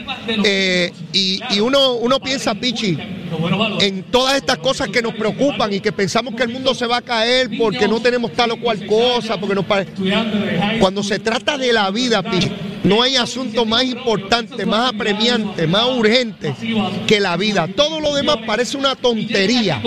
Eh, 0.43 0.91
y, 1.11 1.41
y 1.49 1.59
uno, 1.59 1.95
uno 1.95 2.19
piensa, 2.19 2.55
Pichi, 2.55 2.97
en 3.81 4.03
todas 4.03 4.35
estas 4.35 4.57
cosas 4.57 4.89
que 4.89 5.01
nos 5.01 5.13
preocupan 5.13 5.71
y 5.73 5.79
que 5.79 5.91
pensamos 5.91 6.35
que 6.35 6.43
el 6.43 6.49
mundo 6.49 6.73
se 6.73 6.85
va 6.85 6.97
a 6.97 7.01
caer 7.01 7.49
porque 7.57 7.87
no 7.87 7.99
tenemos 8.01 8.33
tal 8.33 8.51
o 8.51 8.59
cual 8.59 8.85
cosa, 8.85 9.39
porque 9.39 9.55
nos 9.55 9.65
pare- 9.65 9.87
Cuando 10.79 11.03
se 11.03 11.19
trata 11.19 11.57
de 11.57 11.73
la 11.73 11.89
vida, 11.91 12.23
no 12.83 13.01
hay 13.01 13.15
asunto 13.17 13.65
más 13.65 13.83
importante, 13.83 14.65
más 14.65 14.93
apremiante, 14.93 15.67
más 15.67 15.85
urgente 15.85 16.53
que 17.07 17.19
la 17.19 17.35
vida. 17.37 17.67
Todo 17.75 17.99
lo 17.99 18.13
demás 18.15 18.37
parece 18.45 18.77
una 18.77 18.95
tontería. 18.95 19.81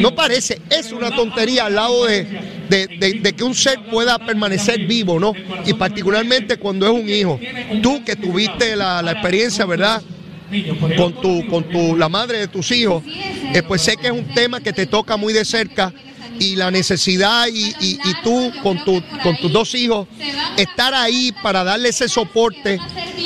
No 0.00 0.14
parece, 0.14 0.60
es 0.70 0.92
una 0.92 1.10
tontería 1.10 1.66
al 1.66 1.74
lado 1.74 2.04
de, 2.04 2.24
de- 2.68 2.86
de- 2.98 3.12
de 3.22 3.32
que 3.32 3.44
un 3.44 3.54
ser 3.54 3.80
pueda 3.90 4.18
permanecer 4.18 4.86
vivo, 4.86 5.18
¿no? 5.18 5.32
Y 5.64 5.72
particularmente 5.74 6.58
cuando 6.58 6.86
es 6.86 6.92
un 6.92 7.08
hijo. 7.08 7.40
Tú 7.82 8.04
que 8.04 8.14
tuviste 8.16 8.76
la, 8.76 9.00
la 9.02 9.12
experiencia, 9.12 9.64
¿verdad? 9.64 10.02
Con 10.96 11.20
tu, 11.20 11.46
con 11.48 11.64
tu, 11.64 11.96
la 11.96 12.08
madre 12.08 12.38
de 12.38 12.48
tus 12.48 12.70
hijos, 12.72 13.02
eh, 13.06 13.62
pues 13.66 13.82
sé 13.82 13.96
que 13.96 14.06
es 14.08 14.12
un 14.12 14.26
tema 14.34 14.60
que 14.60 14.72
te 14.72 14.86
toca 14.86 15.16
muy 15.16 15.32
de 15.32 15.44
cerca 15.44 15.92
y 16.40 16.54
la 16.56 16.70
necesidad 16.70 17.46
y, 17.48 17.74
y- 17.80 17.98
y 18.04 18.14
tú 18.22 18.52
con, 18.62 18.84
tu, 18.84 19.02
con 19.22 19.36
tus 19.38 19.52
dos 19.52 19.74
hijos, 19.74 20.06
estar 20.56 20.94
ahí 20.94 21.32
para 21.42 21.64
darle 21.64 21.88
ese 21.88 22.08
soporte 22.08 22.78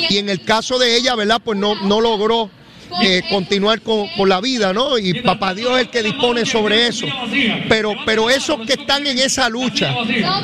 y 0.09 0.17
en 0.17 0.29
el 0.29 0.41
caso 0.41 0.79
de 0.79 0.95
ella, 0.97 1.15
¿verdad? 1.15 1.39
Pues 1.43 1.57
no, 1.59 1.75
no 1.83 2.01
logró 2.01 2.49
eh, 3.01 3.21
continuar 3.29 3.81
con, 3.81 4.07
con 4.17 4.29
la 4.29 4.39
vida, 4.41 4.71
¿no? 4.73 4.97
Y 4.99 5.21
papá 5.21 5.53
Dios 5.55 5.73
es 5.75 5.81
el 5.81 5.89
que 5.89 6.03
dispone 6.03 6.45
sobre 6.45 6.87
eso. 6.87 7.05
Pero, 7.69 7.93
pero 8.05 8.29
esos 8.29 8.59
que 8.67 8.73
están 8.73 9.05
en 9.07 9.17
esa 9.19 9.49
lucha, 9.49 9.95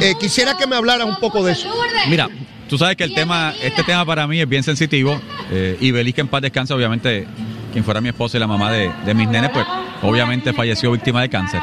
eh, 0.02 0.14
quisiera 0.20 0.56
que 0.58 0.66
me 0.68 0.76
hablaras 0.76 1.08
un 1.08 1.20
poco 1.20 1.44
de 1.44 1.54
eso. 1.54 1.70
Mira, 2.08 2.30
tú 2.70 2.78
sabes 2.78 2.96
que 2.96 3.04
el 3.04 3.14
tema, 3.14 3.54
este 3.62 3.84
tema 3.84 4.06
para 4.06 4.28
mí 4.28 4.40
es 4.40 4.48
bien 4.48 4.64
sensitivo. 4.64 5.20
Eh, 5.52 5.78
y 5.82 5.92
Belis, 5.92 6.14
que 6.14 6.22
en 6.22 6.28
paz 6.28 6.42
descansa, 6.42 6.76
obviamente, 6.76 7.28
quien 7.74 7.84
fuera 7.84 8.00
mi 8.00 8.10
esposa 8.10 8.38
y 8.38 8.40
la 8.40 8.48
mamá 8.48 8.72
de, 8.72 8.92
de 9.06 9.14
mis 9.14 9.28
nenes, 9.28 9.50
pues 9.52 9.66
obviamente 10.02 10.54
falleció 10.54 10.92
víctima 10.92 11.22
de 11.22 11.30
cáncer. 11.30 11.62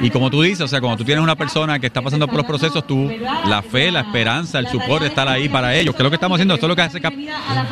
Y 0.00 0.10
como 0.10 0.30
tú 0.30 0.42
dices, 0.42 0.60
o 0.62 0.68
sea, 0.68 0.80
cuando 0.80 0.96
tú 0.96 1.04
tienes 1.04 1.22
una 1.22 1.36
persona 1.36 1.78
que 1.78 1.86
está 1.86 2.02
pasando 2.02 2.26
por 2.26 2.36
los 2.36 2.46
procesos, 2.46 2.86
tú, 2.86 3.10
la 3.46 3.62
fe, 3.62 3.90
la 3.90 4.00
esperanza, 4.00 4.58
el 4.58 4.68
support, 4.68 5.04
estar 5.04 5.28
ahí 5.28 5.48
para 5.48 5.74
ellos. 5.74 5.94
Que 5.94 6.02
es 6.02 6.04
lo 6.04 6.10
que 6.10 6.16
estamos 6.16 6.36
haciendo? 6.36 6.54
Esto 6.54 6.66
es 6.66 6.68
lo 6.68 6.76
que 6.76 6.82
hace 6.82 7.00
Cap. 7.00 7.14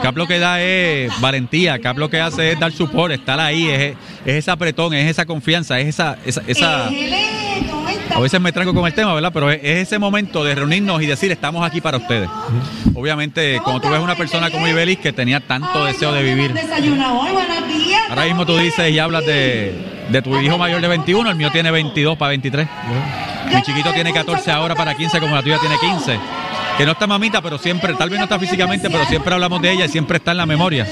Cap 0.02 0.16
lo 0.16 0.26
que 0.26 0.38
da 0.38 0.60
es 0.60 1.20
valentía, 1.20 1.78
Cap 1.80 1.98
lo 1.98 2.10
que 2.10 2.20
hace 2.20 2.52
es 2.52 2.60
dar 2.60 2.72
support, 2.72 3.12
estar 3.12 3.40
ahí, 3.40 3.68
es, 3.68 3.96
es 4.24 4.34
ese 4.36 4.50
apretón, 4.50 4.94
es 4.94 5.10
esa 5.10 5.24
confianza, 5.24 5.78
es 5.80 5.88
esa, 5.88 6.18
esa, 6.24 6.42
esa 6.46 6.90
a 8.14 8.20
veces 8.20 8.40
me 8.40 8.52
tranco 8.52 8.72
con 8.74 8.86
el 8.86 8.94
tema, 8.94 9.14
¿verdad? 9.14 9.30
Pero 9.32 9.50
es, 9.50 9.60
es 9.62 9.78
ese 9.88 9.98
momento 9.98 10.44
de 10.44 10.54
reunirnos 10.54 11.02
y 11.02 11.06
decir, 11.06 11.30
estamos 11.32 11.66
aquí 11.66 11.80
para 11.80 11.98
ustedes. 11.98 12.28
Obviamente, 12.94 13.60
cuando 13.62 13.80
tú 13.82 13.88
ves 13.90 14.00
una 14.00 14.14
persona 14.14 14.50
como 14.50 14.66
Ibelis 14.68 14.98
que 14.98 15.12
tenía 15.12 15.40
tanto 15.40 15.84
deseo 15.84 16.12
de 16.12 16.22
vivir, 16.22 16.52
ahora 18.08 18.24
mismo 18.24 18.46
tú 18.46 18.56
dices 18.56 18.90
y 18.90 18.98
hablas 18.98 19.24
de, 19.26 19.74
de 20.08 20.22
tu 20.22 20.38
hijo 20.40 20.56
mayor 20.58 20.80
de 20.80 20.88
21, 20.88 21.30
el 21.30 21.36
mío 21.36 21.50
tiene 21.52 21.70
22 21.70 22.16
para 22.16 22.30
23. 22.30 22.66
Mi 23.54 23.62
chiquito 23.62 23.92
tiene 23.92 24.12
14 24.12 24.50
ahora 24.50 24.74
para 24.74 24.94
15, 24.94 25.20
como 25.20 25.34
la 25.34 25.42
tuya 25.42 25.58
tiene 25.58 25.76
15. 25.78 26.18
Que 26.76 26.84
no 26.84 26.92
está 26.92 27.06
mamita, 27.06 27.40
pero 27.40 27.58
siempre, 27.58 27.94
tal 27.94 28.10
vez 28.10 28.18
no 28.18 28.24
está 28.24 28.38
físicamente, 28.38 28.90
pero 28.90 29.04
siempre 29.06 29.32
hablamos 29.34 29.62
de 29.62 29.72
ella 29.72 29.84
y 29.86 29.88
siempre 29.88 30.18
está 30.18 30.32
en 30.32 30.36
la 30.36 30.46
memoria. 30.46 30.86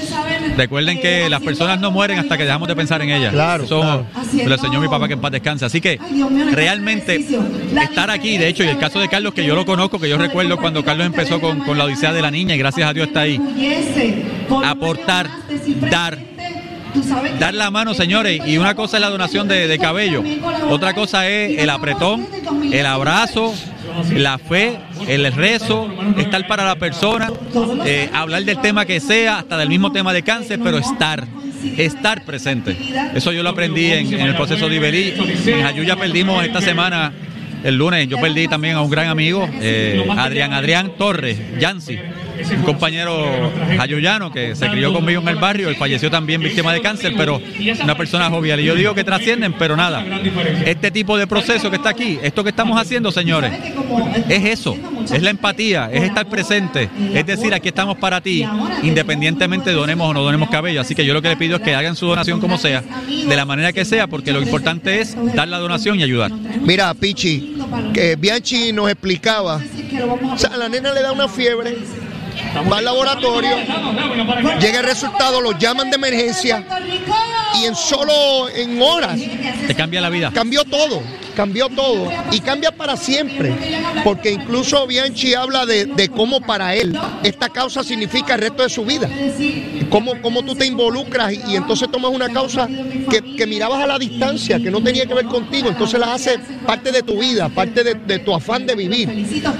Recuerden 0.57 0.99
que 0.99 1.29
las 1.29 1.41
personas 1.41 1.79
no 1.79 1.91
mueren 1.91 2.19
hasta 2.19 2.37
que 2.37 2.43
dejamos 2.43 2.67
de 2.67 2.75
pensar 2.75 3.01
en 3.01 3.09
ellas. 3.11 3.33
Claro, 3.33 3.63
Eso 3.65 3.81
claro. 3.81 4.05
me 4.33 4.45
lo 4.45 4.55
enseñó 4.55 4.79
mi 4.81 4.87
papá 4.87 5.07
que 5.07 5.13
en 5.13 5.21
paz 5.21 5.31
descanse. 5.31 5.65
Así 5.65 5.81
que 5.81 5.99
realmente 6.51 7.23
estar 7.81 8.09
aquí, 8.09 8.37
de 8.37 8.47
hecho, 8.47 8.63
y 8.63 8.67
el 8.67 8.77
caso 8.77 8.99
de 8.99 9.07
Carlos, 9.09 9.33
que 9.33 9.45
yo 9.45 9.55
lo 9.55 9.65
conozco, 9.65 9.99
que 9.99 10.09
yo 10.09 10.17
recuerdo 10.17 10.57
cuando 10.57 10.83
Carlos 10.83 11.05
empezó 11.05 11.39
con, 11.39 11.59
con 11.61 11.77
la 11.77 11.85
Odisea 11.85 12.13
de 12.13 12.21
la 12.21 12.31
Niña 12.31 12.55
y 12.55 12.57
gracias 12.57 12.89
a 12.89 12.93
Dios 12.93 13.07
está 13.07 13.21
ahí. 13.21 13.39
Aportar, 14.63 15.29
dar, 15.89 16.17
dar 17.39 17.53
la 17.53 17.71
mano, 17.71 17.93
señores. 17.93 18.41
Y 18.45 18.57
una 18.57 18.75
cosa 18.75 18.97
es 18.97 19.01
la 19.01 19.09
donación 19.09 19.47
de, 19.47 19.67
de 19.67 19.77
cabello, 19.79 20.23
otra 20.69 20.93
cosa 20.93 21.27
es 21.29 21.59
el 21.59 21.69
apretón, 21.69 22.27
el 22.71 22.85
abrazo, 22.85 23.53
la 24.13 24.37
fe, 24.37 24.77
el 25.07 25.31
rezo, 25.33 25.89
estar 26.17 26.47
para 26.47 26.65
la 26.65 26.75
persona, 26.75 27.31
eh, 27.85 28.09
hablar 28.13 28.43
del 28.43 28.59
tema 28.59 28.85
que 28.85 28.99
sea, 28.99 29.39
hasta 29.39 29.57
del 29.57 29.69
mismo 29.69 29.91
tema 29.91 30.13
de 30.13 30.23
cáncer, 30.23 30.59
pero 30.63 30.77
estar, 30.77 31.25
estar 31.77 32.23
presente. 32.25 32.77
Eso 33.13 33.31
yo 33.31 33.43
lo 33.43 33.49
aprendí 33.49 33.91
en, 33.91 34.13
el 34.13 34.35
proceso 34.35 34.69
de 34.69 34.75
Iberí. 34.75 35.13
En 35.45 35.61
Jayuya 35.61 35.95
perdimos 35.95 36.43
esta 36.43 36.61
semana. 36.61 37.13
El 37.63 37.77
lunes 37.77 38.07
yo 38.07 38.19
perdí 38.19 38.47
también 38.47 38.75
a 38.75 38.81
un 38.81 38.91
gran 38.91 39.07
amigo, 39.07 39.49
eh, 39.59 40.05
Adrián 40.17 40.53
Adrián 40.53 40.91
Torres, 40.99 41.39
Yancy, 41.59 41.97
un 42.55 42.63
compañero 42.63 43.51
jayuyano 43.77 44.31
que 44.31 44.55
se 44.55 44.69
crió 44.69 44.93
conmigo 44.93 45.21
en 45.21 45.27
el 45.27 45.35
barrio, 45.35 45.69
él 45.69 45.75
falleció 45.75 46.09
también 46.09 46.41
víctima 46.41 46.73
de 46.73 46.81
cáncer, 46.81 47.13
pero 47.17 47.41
una 47.83 47.95
persona 47.95 48.29
jovial. 48.29 48.59
Y 48.59 48.65
yo 48.65 48.75
digo 48.75 48.93
que 48.93 49.03
trascienden, 49.03 49.53
pero 49.53 49.75
nada. 49.75 50.03
Este 50.65 50.91
tipo 50.91 51.17
de 51.17 51.27
proceso 51.27 51.69
que 51.69 51.77
está 51.77 51.89
aquí, 51.89 52.19
esto 52.21 52.43
que 52.43 52.49
estamos 52.49 52.79
haciendo, 52.79 53.11
señores, 53.11 53.51
es 54.29 54.45
eso, 54.45 54.77
es 55.11 55.21
la 55.21 55.29
empatía, 55.29 55.89
es 55.91 56.03
estar 56.03 56.27
presente, 56.27 56.89
es 57.13 57.25
decir, 57.25 57.53
aquí 57.53 57.69
estamos 57.69 57.97
para 57.97 58.21
ti, 58.21 58.45
independientemente 58.83 59.71
donemos 59.71 60.09
o 60.09 60.13
no 60.13 60.23
donemos 60.23 60.49
cabello. 60.49 60.81
Así 60.81 60.95
que 60.95 61.05
yo 61.05 61.13
lo 61.13 61.21
que 61.21 61.29
le 61.29 61.37
pido 61.37 61.57
es 61.57 61.61
que 61.61 61.75
hagan 61.75 61.95
su 61.95 62.07
donación 62.07 62.39
como 62.39 62.57
sea, 62.57 62.83
de 63.07 63.35
la 63.35 63.45
manera 63.45 63.73
que 63.73 63.85
sea, 63.85 64.07
porque 64.07 64.31
lo 64.31 64.41
importante 64.41 65.01
es 65.01 65.15
dar 65.33 65.47
la 65.47 65.57
donación 65.57 65.99
y 65.99 66.03
ayudar. 66.03 66.31
Mira, 66.31 66.93
Pichi, 66.93 67.57
que 67.93 68.15
Bianchi 68.15 68.71
nos 68.73 68.89
explicaba, 68.89 69.61
o 70.33 70.37
sea, 70.37 70.51
a 70.51 70.57
la 70.57 70.69
nena 70.69 70.93
le 70.93 71.01
da 71.01 71.11
una 71.11 71.27
fiebre, 71.27 71.77
va 72.71 72.77
al 72.77 72.85
laboratorio, 72.85 73.57
llega 74.59 74.79
el 74.79 74.85
resultado, 74.85 75.41
lo 75.41 75.57
llaman 75.57 75.89
de 75.89 75.95
emergencia 75.95 76.63
y 77.59 77.65
en 77.65 77.75
solo 77.75 78.49
en 78.49 78.81
horas 78.81 79.19
Te 79.67 79.75
cambia 79.75 80.01
la 80.01 80.09
vida. 80.09 80.31
cambió 80.33 80.63
todo, 80.65 81.01
cambió 81.35 81.69
todo 81.69 82.09
y 82.31 82.39
cambia 82.39 82.71
para 82.71 82.95
siempre, 82.97 83.53
porque 84.03 84.31
incluso 84.31 84.87
Bianchi 84.87 85.33
habla 85.33 85.65
de, 85.65 86.09
cómo 86.15 86.39
para 86.41 86.75
él 86.75 86.97
esta 87.23 87.49
causa 87.49 87.83
significa 87.83 88.35
el 88.35 88.41
resto 88.41 88.63
de 88.63 88.69
su 88.69 88.85
vida, 88.85 89.09
cómo, 89.89 90.19
cómo 90.21 90.43
tú 90.43 90.55
te 90.55 90.65
involucras 90.65 91.33
y, 91.33 91.55
entonces 91.55 91.89
tomas 91.91 92.11
una 92.11 92.29
causa 92.29 92.67
que, 93.09 93.45
mirabas 93.45 93.83
a 93.83 93.87
la 93.87 93.99
distancia, 93.99 94.59
que 94.59 94.71
no 94.71 94.81
tenía 94.81 95.05
que 95.05 95.13
ver 95.13 95.25
contigo, 95.25 95.69
entonces 95.69 95.99
la 95.99 96.13
hace 96.13 96.39
parte 96.65 96.91
de 96.91 97.03
tu 97.03 97.19
vida, 97.19 97.49
parte 97.49 97.83
de, 97.83 98.19
tu 98.19 98.33
afán 98.33 98.65
de 98.65 98.75
vivir, 98.75 99.09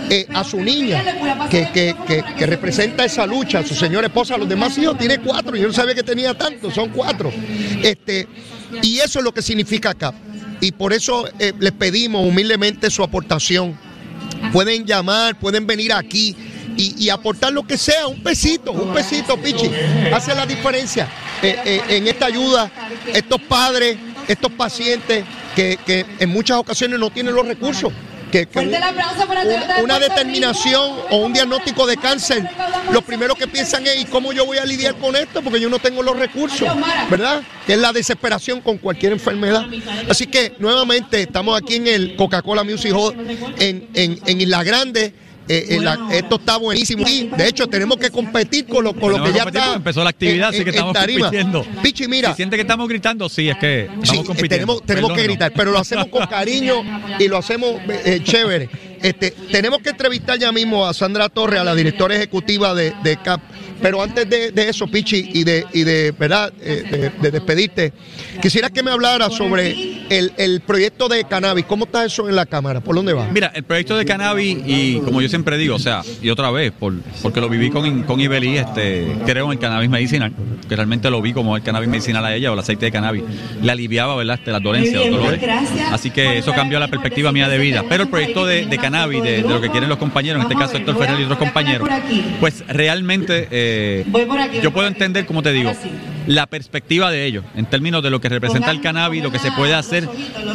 Eh, 0.10 0.28
a 0.34 0.44
su 0.44 0.58
niña, 0.62 1.04
que, 1.50 1.70
que- 1.74 1.96
que- 2.38 2.46
representa 2.46 3.04
esa 3.06 3.26
lucha, 3.26 3.60
a 3.60 3.64
su 3.66 3.76
señora 3.76 4.08
esposa, 4.08 4.36
a 4.36 4.38
los 4.38 4.48
demás 4.48 4.78
hijos, 4.78 4.98
tiene 4.98 5.18
cuatro, 5.20 5.56
yo 5.56 5.68
no 5.68 5.74
sabía 5.74 5.94
que 5.96 6.04
tenía 6.04 6.34
tantos, 6.34 6.74
son 6.74 6.90
cuatro. 6.90 7.32
Este, 7.84 8.28
y 8.82 9.00
eso 9.00 9.20
es 9.20 9.26
lo 9.26 9.34
que 9.34 9.42
significa 9.42 9.90
acá. 9.92 10.14
Y 10.62 10.72
por 10.72 10.94
eso 10.94 11.28
eh, 11.40 11.54
les 11.60 11.72
pedimos 11.74 12.26
humildemente 12.26 12.90
su 12.90 13.04
aportación. 13.04 13.78
Pueden 14.52 14.86
llamar, 14.86 15.38
pueden 15.38 15.68
venir 15.68 15.94
aquí 15.94 16.36
y, 16.78 17.04
y 17.04 17.10
aportar 17.10 17.54
lo 17.54 17.64
que 17.64 17.78
sea, 17.78 18.08
un 18.08 18.22
pesito, 18.22 18.72
un 18.72 18.94
pesito, 18.94 19.38
Pichi. 19.38 19.70
Hace 20.14 20.36
la 20.36 20.46
diferencia 20.46 21.08
eh, 21.42 21.58
eh, 21.66 21.82
en 21.90 22.08
esta 22.08 22.28
ayuda. 22.28 22.72
Estos 23.14 23.42
padres, 23.42 23.98
estos 24.28 24.52
pacientes 24.52 25.26
que, 25.56 25.78
que 25.86 26.06
en 26.20 26.30
muchas 26.30 26.58
ocasiones 26.58 27.00
no 27.00 27.10
tienen 27.10 27.34
los 27.34 27.46
recursos. 27.46 27.92
Que, 28.36 28.48
que 28.48 28.60
una, 29.82 29.98
determinación 29.98 30.92
o 31.10 31.18
un 31.20 31.32
diagnóstico 31.32 31.88
de 31.88 31.96
cáncer, 31.96 32.44
lo 32.92 33.02
primero 33.02 33.34
que 33.34 33.48
piensan 33.48 33.88
es, 33.88 34.02
¿y 34.02 34.06
cómo 34.06 34.34
yo 34.34 34.46
voy 34.46 34.58
a 34.58 34.66
lidiar 34.66 34.96
con 34.96 35.16
esto? 35.16 35.42
Porque 35.42 35.62
yo 35.62 35.70
no 35.70 35.80
tengo 35.80 36.04
los 36.04 36.20
recursos, 36.20 36.68
¿verdad? 37.10 37.44
Que 37.66 37.76
es 37.76 37.80
la 37.80 37.94
desesperación 37.94 38.60
con 38.60 38.78
cualquier 38.78 39.14
enfermedad. 39.14 39.66
Así 40.10 40.28
que 40.28 40.54
nuevamente 40.60 41.22
estamos 41.22 41.58
aquí 41.58 41.76
en 41.76 41.88
el 41.88 42.18
Coca-Cola 42.18 42.66
Music 42.66 42.92
Hall 42.94 43.16
en, 43.58 43.88
en, 43.94 44.20
en 44.26 44.42
Isla 44.42 44.64
Grande. 44.64 45.14
Eh, 45.48 45.76
en 45.76 45.86
la- 45.86 46.08
esto 46.12 46.38
está 46.38 46.58
buenísimo 46.58 47.08
y 47.08 47.28
de 47.28 47.48
hecho 47.48 47.68
tenemos 47.68 47.98
que 47.98 48.10
competir 48.10 48.66
con 48.66 48.84
lo, 48.84 48.94
con 48.94 49.12
lo 49.12 49.24
que 49.24 49.32
ya 49.32 49.44
está 49.44 49.76
empezó 49.76 50.04
la 50.04 50.10
actividad, 50.10 50.50
así 50.50 50.64
que 50.64 50.72
estamos 50.72 50.94
tarima. 50.94 51.28
compitiendo. 51.28 51.64
Pichi, 51.84 52.08
mira, 52.08 52.32
Si 52.32 52.38
siente 52.38 52.56
que 52.56 52.64
estamos 52.64 52.88
gritando, 52.90 53.30
sí, 53.30 53.48
es 53.50 53.58
que 53.58 53.82
estamos 53.84 54.10
Sí, 54.10 54.16
eh, 54.18 54.24
compitiendo. 54.26 54.48
tenemos, 54.80 54.86
tenemos 54.86 55.14
que 55.14 55.24
gritar, 55.24 55.54
pero 55.56 55.72
lo 55.72 55.78
hacemos 55.78 56.08
con 56.08 56.26
cariño 56.28 56.82
y 57.20 57.28
lo 57.28 57.38
hacemos 57.38 57.76
eh, 57.88 58.22
chévere. 58.24 58.70
Este, 59.08 59.32
tenemos 59.52 59.80
que 59.80 59.90
entrevistar 59.90 60.38
ya 60.40 60.52
mismo 60.52 60.86
a 60.86 60.94
Sandra 60.94 61.30
Torres, 61.30 61.60
a 61.60 61.64
la 61.64 61.76
directora 61.76 62.16
ejecutiva 62.16 62.74
de, 62.74 62.94
de 63.04 63.18
CAP. 63.18 63.42
Pero 63.82 64.02
antes 64.02 64.28
de, 64.30 64.52
de 64.52 64.70
eso, 64.70 64.88
Pichi, 64.88 65.32
y 65.34 65.44
de, 65.44 65.66
y 65.74 65.84
de 65.84 66.12
verdad, 66.12 66.52
eh, 66.62 66.84
de, 66.90 67.10
de 67.10 67.32
despedirte, 67.32 67.92
quisiera 68.42 68.70
que 68.70 68.82
me 68.82 68.90
hablara 68.90 69.30
sobre 69.30 70.06
el, 70.10 70.32
el 70.38 70.62
proyecto 70.62 71.10
de 71.10 71.26
cannabis. 71.26 71.66
¿Cómo 71.66 71.84
está 71.84 72.06
eso 72.06 72.30
en 72.30 72.36
la 72.36 72.46
Cámara? 72.46 72.80
¿Por 72.80 72.96
dónde 72.96 73.12
va? 73.12 73.28
Mira, 73.28 73.52
el 73.54 73.64
proyecto 73.64 73.98
de 73.98 74.06
cannabis, 74.06 74.58
y 74.66 75.00
como 75.00 75.22
yo 75.22 75.28
siempre 75.28 75.58
digo, 75.58 75.76
o 75.76 75.80
sea, 75.80 76.04
y 76.22 76.30
otra 76.30 76.52
vez, 76.52 76.72
por, 76.72 76.94
porque 77.22 77.42
lo 77.42 77.50
viví 77.50 77.70
con, 77.70 78.04
con 78.04 78.20
Ibeli, 78.22 78.58
este, 78.58 79.08
creo 79.26 79.48
en 79.48 79.52
el 79.52 79.60
cannabis 79.60 79.90
medicinal, 79.90 80.32
que 80.68 80.76
realmente 80.76 81.10
lo 81.10 81.22
vi 81.22 81.34
como 81.34 81.58
el 81.58 81.62
cannabis 81.62 81.90
medicinal 81.90 82.24
a 82.26 82.34
ella 82.34 82.52
o 82.52 82.54
el 82.54 82.60
aceite 82.62 82.86
de 82.86 82.92
cannabis. 82.94 83.24
Le 83.62 83.72
aliviaba, 83.72 84.16
¿verdad?, 84.16 84.38
este, 84.40 84.52
las 84.52 84.64
dolencias, 84.64 85.06
los 85.08 85.20
dolores. 85.20 85.44
Así 85.92 86.12
que 86.12 86.38
eso 86.38 86.54
cambió 86.54 86.80
la 86.80 86.88
perspectiva 86.88 87.34
mía 87.34 87.50
de 87.50 87.58
vida. 87.58 87.84
Pero 87.90 88.04
el 88.04 88.10
proyecto 88.10 88.46
de, 88.46 88.66
de 88.66 88.78
cannabis, 88.78 88.95
de, 89.22 89.22
de 89.22 89.42
lo 89.42 89.62
que 89.62 89.70
quieren 89.70 89.90
los 89.90 89.98
compañeros, 89.98 90.44
en 90.44 90.50
este 90.50 90.60
caso 90.60 90.78
Héctor 90.78 90.98
Ferrer 90.98 91.20
y 91.20 91.24
otros 91.24 91.40
compañeros, 91.40 91.88
pues 92.40 92.64
realmente 92.68 93.48
eh, 93.52 94.06
yo 94.62 94.72
puedo 94.72 94.88
entender, 94.88 95.26
como 95.26 95.44
te 95.44 95.52
digo, 95.52 95.72
la 96.28 96.48
perspectiva 96.48 97.12
de 97.12 97.26
ellos, 97.26 97.44
en 97.56 97.66
términos 97.66 98.02
de 98.02 98.10
lo 98.10 98.20
que 98.20 98.30
representa 98.30 98.72
el 98.72 98.82
cannabis, 98.82 99.24
lo 99.24 99.32
que 99.32 99.40
se 99.40 99.52
puede 99.52 99.76
hacer, 99.76 100.08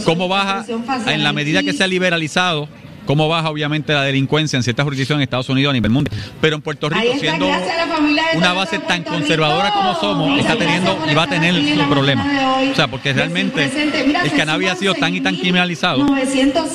cómo 0.05 0.29
baja 0.29 0.65
en 1.07 1.23
la 1.23 1.33
medida 1.33 1.63
que 1.63 1.73
se 1.73 1.85
ha 1.85 1.87
liberalizado 1.87 2.69
cómo 3.11 3.29
baja 3.29 3.51
obviamente 3.51 3.93
la 3.93 4.05
delincuencia 4.05 4.57
en 4.57 4.63
ciertas 4.63 4.85
jurisdicciones 4.85 5.19
en 5.19 5.23
Estados 5.25 5.49
Unidos 5.49 5.71
a 5.71 5.73
nivel 5.73 5.91
mundial. 5.91 6.17
Pero 6.41 6.55
en 6.55 6.63
Puerto 6.63 6.89
Rico, 6.89 7.13
siendo 7.19 7.51
una 8.37 8.53
base 8.53 8.79
tan 8.79 9.03
conservadora 9.03 9.73
como 9.73 9.97
somos, 9.97 10.39
está 10.39 10.55
teniendo 10.55 10.97
y 11.11 11.15
va 11.17 11.25
a 11.25 11.27
tener 11.27 11.53
sus 11.75 11.83
problemas. 11.87 12.25
O 12.71 12.75
sea, 12.77 12.87
porque 12.87 13.13
realmente 13.13 13.65
el 13.65 14.33
cannabis 14.37 14.71
ha 14.71 14.77
sido 14.77 14.95
tan 14.95 15.13
y 15.13 15.21
tan 15.21 15.35
criminalizado 15.35 16.07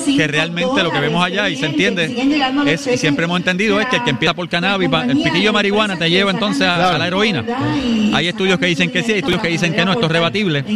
que 0.04 0.26
realmente 0.26 0.82
lo 0.82 0.90
que 0.90 1.00
vemos 1.00 1.24
allá 1.24 1.48
y 1.48 1.56
se 1.56 1.64
entiende 1.64 2.04
es, 2.66 2.86
y 2.86 2.98
siempre 2.98 3.24
hemos 3.24 3.38
entendido 3.38 3.80
es 3.80 3.86
que 3.86 3.96
el 3.96 4.04
que 4.04 4.10
empieza 4.10 4.34
por 4.34 4.46
cannabis, 4.50 4.90
el 5.08 5.22
piquillo 5.22 5.48
de 5.48 5.52
marihuana 5.52 5.96
te 5.96 6.10
lleva 6.10 6.32
entonces 6.32 6.66
a, 6.66 6.96
a 6.96 6.98
la 6.98 7.06
heroína. 7.06 7.44
Hay 8.12 8.28
estudios 8.28 8.58
que 8.58 8.66
dicen 8.66 8.90
que 8.90 9.02
sí, 9.02 9.12
hay 9.12 9.18
estudios 9.20 9.40
que 9.40 9.48
dicen 9.48 9.72
que 9.72 9.86
no, 9.86 9.92
esto 9.92 10.04
es 10.04 10.12
rebatible. 10.12 10.66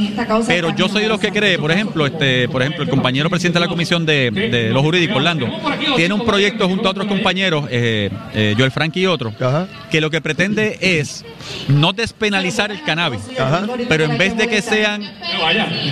Pero 0.47 0.75
yo 0.75 0.89
soy 0.89 1.03
de 1.03 1.09
los 1.09 1.21
que 1.21 1.31
cree, 1.31 1.59
por 1.59 1.71
ejemplo, 1.71 2.07
este, 2.07 2.49
por 2.49 2.63
ejemplo, 2.63 2.83
el 2.83 2.89
compañero 2.89 3.29
presidente 3.29 3.59
de 3.59 3.67
la 3.67 3.69
comisión 3.69 4.07
de, 4.07 4.31
de 4.31 4.71
los 4.71 4.83
jurídicos, 4.83 5.17
Orlando, 5.17 5.50
tiene 5.97 6.15
un 6.15 6.25
proyecto 6.25 6.69
junto 6.69 6.89
a 6.89 6.91
otros 6.93 7.07
compañeros, 7.07 7.67
eh, 7.71 8.11
eh, 8.35 8.55
Joel 8.57 8.71
Frank 8.71 8.97
y 8.97 9.07
otros, 9.07 9.35
Ajá. 9.41 9.69
que 9.91 10.01
lo 10.01 10.11
que 10.11 10.21
pretende 10.21 10.79
es 10.81 11.25
no 11.69 11.93
despenalizar 11.93 12.71
el 12.71 12.83
cannabis, 12.83 13.23
Ajá. 13.39 13.67
pero 13.89 14.05
en 14.05 14.19
vez 14.19 14.37
de 14.37 14.49
que 14.49 14.63
sean 14.63 15.03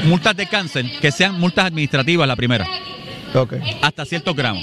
multas 0.04 0.36
de 0.36 0.46
cáncer, 0.46 0.86
que 1.00 1.10
sean 1.12 1.38
multas 1.38 1.66
administrativas 1.66 2.26
la 2.26 2.36
primera, 2.36 2.66
hasta 3.82 4.04
ciertos 4.04 4.34
gramos. 4.34 4.62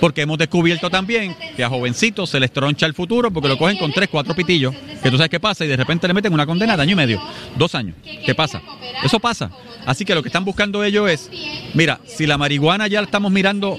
Porque 0.00 0.22
hemos 0.22 0.38
descubierto 0.38 0.90
también 0.90 1.36
que 1.56 1.64
a 1.64 1.68
jovencitos 1.68 2.30
se 2.30 2.40
les 2.40 2.52
troncha 2.52 2.86
el 2.86 2.94
futuro 2.94 3.30
porque 3.30 3.48
lo 3.48 3.56
cogen 3.56 3.76
con 3.76 3.92
tres, 3.92 4.08
cuatro 4.10 4.34
pitillos, 4.34 4.74
que 5.02 5.10
tú 5.10 5.16
sabes 5.16 5.30
qué 5.30 5.40
pasa, 5.40 5.64
y 5.64 5.68
de 5.68 5.76
repente 5.76 6.06
le 6.06 6.14
meten 6.14 6.32
una 6.32 6.46
condena 6.46 6.76
de 6.76 6.82
año 6.82 6.92
y 6.92 6.96
medio, 6.96 7.22
dos 7.56 7.74
años. 7.74 7.94
¿Qué 8.24 8.34
pasa? 8.34 8.60
Eso 9.02 9.20
pasa. 9.20 9.50
Así 9.86 10.04
que 10.04 10.14
lo 10.14 10.22
que 10.22 10.28
están 10.28 10.44
buscando 10.44 10.82
ellos 10.82 11.10
es, 11.10 11.30
mira, 11.74 12.00
si 12.06 12.26
la 12.26 12.38
marihuana 12.38 12.86
ya 12.86 13.00
la 13.00 13.06
estamos 13.06 13.30
mirando 13.30 13.78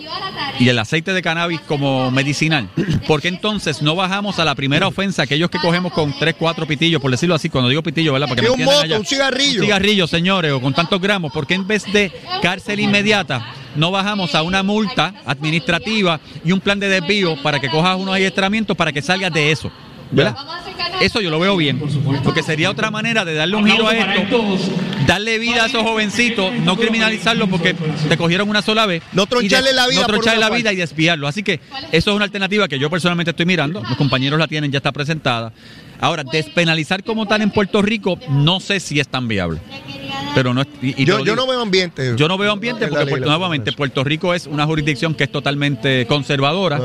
y 0.60 0.69
el 0.69 0.78
aceite 0.78 1.13
de 1.13 1.21
cannabis 1.21 1.62
como 1.62 2.12
medicinal, 2.12 2.69
¿por 3.08 3.21
qué 3.21 3.28
entonces 3.28 3.82
no 3.82 3.95
bajamos 3.95 4.39
a 4.39 4.45
la 4.45 4.56
primera 4.56 4.88
ofensa 4.88 5.23
aquellos 5.23 5.49
que 5.49 5.60
cogemos 5.60 5.91
con 5.93 6.17
tres, 6.17 6.36
cuatro 6.38 6.67
pitillos, 6.67 7.01
por 7.01 7.12
decirlo 7.12 7.36
así, 7.36 7.49
cuando 7.49 7.69
digo 7.69 7.82
pitillo, 7.82 8.13
¿verdad? 8.13 8.28
Para 8.28 8.41
que 8.41 8.49
un 8.49 8.63
moto, 8.63 8.80
allá. 8.80 8.99
un 8.99 9.06
cigarrillo. 9.06 9.62
Un 9.62 9.65
cigarrillo, 9.65 10.08
señores, 10.08 10.51
o 10.51 10.62
con 10.62 10.73
tantos 10.73 11.01
gramos, 11.01 11.32
¿por 11.32 11.47
qué 11.47 11.56
en 11.56 11.67
vez 11.67 11.84
de 11.91 12.12
cárcel 12.41 12.80
inmediata 12.80 13.54
no 13.76 13.92
bajamos 13.92 14.36
a 14.36 14.44
una 14.44 14.64
multa 14.64 15.14
administrativa 15.26 16.20
y 16.44 16.52
un 16.52 16.60
plan 16.60 16.80
de 16.80 16.90
desvío 16.90 17.42
para 17.42 17.60
que 17.60 17.70
cojas 17.70 17.98
unos 17.98 18.16
adiestramientos 18.16 18.76
para 18.76 18.92
que 18.92 19.02
salgas 19.02 19.34
de 19.34 19.52
eso? 19.52 19.72
¿Verdad? 20.12 20.36
Eso 21.02 21.20
yo 21.20 21.30
lo 21.30 21.40
veo 21.40 21.58
bien, 21.58 21.82
porque 22.24 22.42
sería 22.42 22.70
otra 22.70 22.90
manera 22.90 23.26
de 23.26 23.34
darle 23.34 23.58
un 23.58 23.70
giro 23.70 23.88
a 23.88 23.94
esto, 23.94 24.58
darle 25.06 25.40
vida 25.40 25.64
a 25.64 25.66
esos 25.68 25.84
jovencitos, 25.84 26.54
no 26.64 26.78
criminalizarlos 26.78 27.50
porque 27.50 27.74
te 28.08 28.18
cogieron 28.18 28.50
una 28.50 28.62
sola 28.62 28.86
vez. 28.86 29.04
No 29.12 29.26
troncharle 29.26 29.74
la 29.74 29.88
vida 29.88 30.02
No 30.02 30.08
troncharle 30.08 30.40
la 30.40 30.50
vida 30.50 30.72
y 30.72 30.78
desviarlo. 30.78 31.28
Así 31.28 31.44
que 31.44 31.60
eso 31.92 32.12
es 32.12 32.16
una 32.16 32.26
alternativa 32.26 32.68
que 32.68 32.80
yo 32.80 32.90
personalmente 32.90 33.32
estoy 33.32 33.46
mirando. 33.46 33.82
Los 33.82 33.98
compañeros 33.98 34.40
la 34.40 34.48
tienen, 34.48 34.72
ya 34.72 34.78
está 34.78 34.92
presentada. 34.92 35.52
Ahora, 36.00 36.24
despenalizar 36.24 37.04
como 37.04 37.26
tal 37.26 37.42
en 37.42 37.52
Puerto 37.52 37.82
Rico, 37.82 38.18
no 38.30 38.60
sé 38.60 38.80
si 38.80 39.00
es 39.00 39.08
tan 39.08 39.28
viable. 39.28 39.60
Pero 40.36 40.54
no 40.54 40.62
y- 40.82 41.02
y 41.02 41.06
Yo, 41.06 41.24
yo 41.24 41.36
no 41.36 41.48
veo 41.48 41.62
ambiente. 41.62 42.13
Yo 42.17 42.28
no 42.28 42.38
veo 42.38 42.52
ambiente 42.52 42.88
porque, 42.88 43.06
Puerto- 43.08 43.26
nuevamente, 43.28 43.71
Puerto 43.71 44.04
Rico 44.04 44.34
es 44.34 44.45
una 44.45 44.65
jurisdicción 44.65 45.15
que 45.15 45.24
es 45.24 45.32
totalmente 45.32 46.06
conservadora 46.08 46.80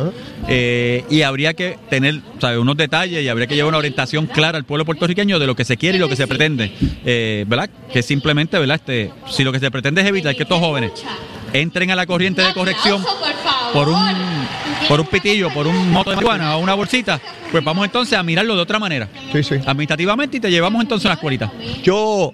eh, 0.49 1.05
y 1.11 1.23
habría 1.23 1.53
que 1.55 1.77
tener 1.91 2.21
¿sabe? 2.41 2.59
unos 2.59 2.77
detalles 2.77 3.23
y 3.23 3.29
habría 3.29 3.47
que 3.47 3.55
llevar 3.57 3.69
una 3.71 3.79
orientación 3.79 4.27
clara 4.27 4.57
al 4.57 4.65
pueblo 4.65 4.85
puertorriqueño 4.85 5.39
de 5.39 5.47
lo 5.47 5.55
que 5.55 5.65
se 5.65 5.77
quiere 5.77 5.99
y 5.99 6.01
lo 6.01 6.09
que 6.09 6.17
se 6.17 6.27
pretende. 6.27 6.73
Eh, 7.05 7.45
¿Verdad? 7.47 7.69
Que 7.93 8.03
simplemente, 8.03 8.59
¿verdad? 8.59 8.77
Este, 8.77 9.13
si 9.29 9.45
lo 9.45 9.53
que 9.53 9.59
se 9.61 9.71
pretende 9.71 10.01
es 10.01 10.07
evitar 10.07 10.35
que 10.35 10.45
estos 10.45 10.59
jóvenes 10.59 10.93
entren 11.53 11.91
a 11.91 11.97
la 11.97 12.07
corriente 12.07 12.43
de 12.43 12.53
corrección 12.55 13.05
por 13.73 13.89
un, 13.89 13.99
por 14.89 15.01
un 15.01 15.07
pitillo, 15.07 15.51
por 15.53 15.67
un 15.67 15.91
moto 15.91 16.11
de 16.11 16.17
marihuana 16.17 16.57
o 16.57 16.61
una 16.61 16.75
bolsita, 16.75 17.21
pues 17.51 17.65
vamos 17.65 17.85
entonces 17.85 18.17
a 18.17 18.23
mirarlo 18.23 18.55
de 18.55 18.63
otra 18.63 18.79
manera. 18.79 19.09
Sí, 19.33 19.43
sí. 19.43 19.57
Administrativamente 19.67 20.37
y 20.37 20.41
te 20.41 20.51
llevamos 20.51 20.81
entonces 20.83 21.07
a 21.07 21.09
la 21.11 21.15
escuelita. 21.15 21.51
Yo 21.83 22.33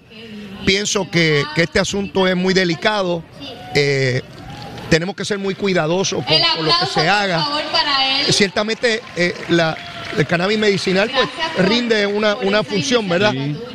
pienso 0.66 1.08
que, 1.10 1.44
que 1.54 1.62
este 1.62 1.78
asunto 1.78 2.26
es 2.26 2.36
muy 2.36 2.52
delicado. 2.52 3.22
Eh, 3.74 4.20
tenemos 4.90 5.16
que 5.16 5.24
ser 5.24 5.38
muy 5.38 5.54
cuidadosos 5.54 6.24
con, 6.24 6.36
lo 6.64 6.72
que 6.78 6.86
se 6.86 7.08
haga. 7.08 7.46
Ciertamente 8.30 9.02
eh, 9.16 9.34
la, 9.48 9.76
el 10.16 10.26
cannabis 10.26 10.58
medicinal 10.58 11.10
pues 11.14 11.28
rinde 11.66 12.06
una, 12.06 12.36
una 12.36 12.62
función, 12.62 13.08
¿verdad? 13.08 13.34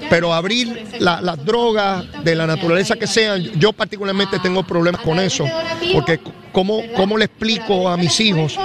Pero 0.10 0.34
abrir 0.34 0.86
la- 1.00 1.22
las 1.22 1.44
drogas 1.46 2.04
de 2.24 2.36
la 2.36 2.46
naturaleza 2.48 2.96
que 2.96 3.08
sean, 3.08 3.44
yo 3.60 3.72
particularmente 3.74 4.40
tengo 4.40 4.64
problemas 4.64 5.02
con 5.02 5.20
eso, 5.20 5.46
porque 5.94 6.20
¿cómo, 6.52 6.82
cómo 6.96 7.18
le 7.18 7.26
explico 7.26 7.88
a 7.90 7.96
mis 7.98 8.20
hijos 8.20 8.58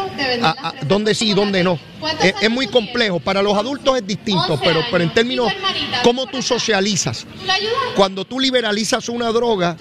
a, 0.43 0.69
a 0.69 0.75
dónde 0.87 1.15
sí 1.15 1.31
y 1.31 1.35
dónde 1.35 1.63
no? 1.63 1.79
Es, 2.23 2.35
es 2.43 2.51
muy 2.51 2.67
complejo, 2.67 3.21
para 3.21 3.43
los 3.43 3.57
adultos 3.57 3.97
es 3.97 4.07
distinto, 4.07 4.59
pero, 4.63 4.81
pero 4.91 5.03
en 5.05 5.13
términos, 5.15 5.53
¿cómo 6.03 6.27
tú 6.27 6.43
socializas? 6.43 7.27
Cuando 7.95 8.25
tú 8.25 8.39
liberalizas 8.41 9.09
una 9.09 9.31
droga, 9.31 9.77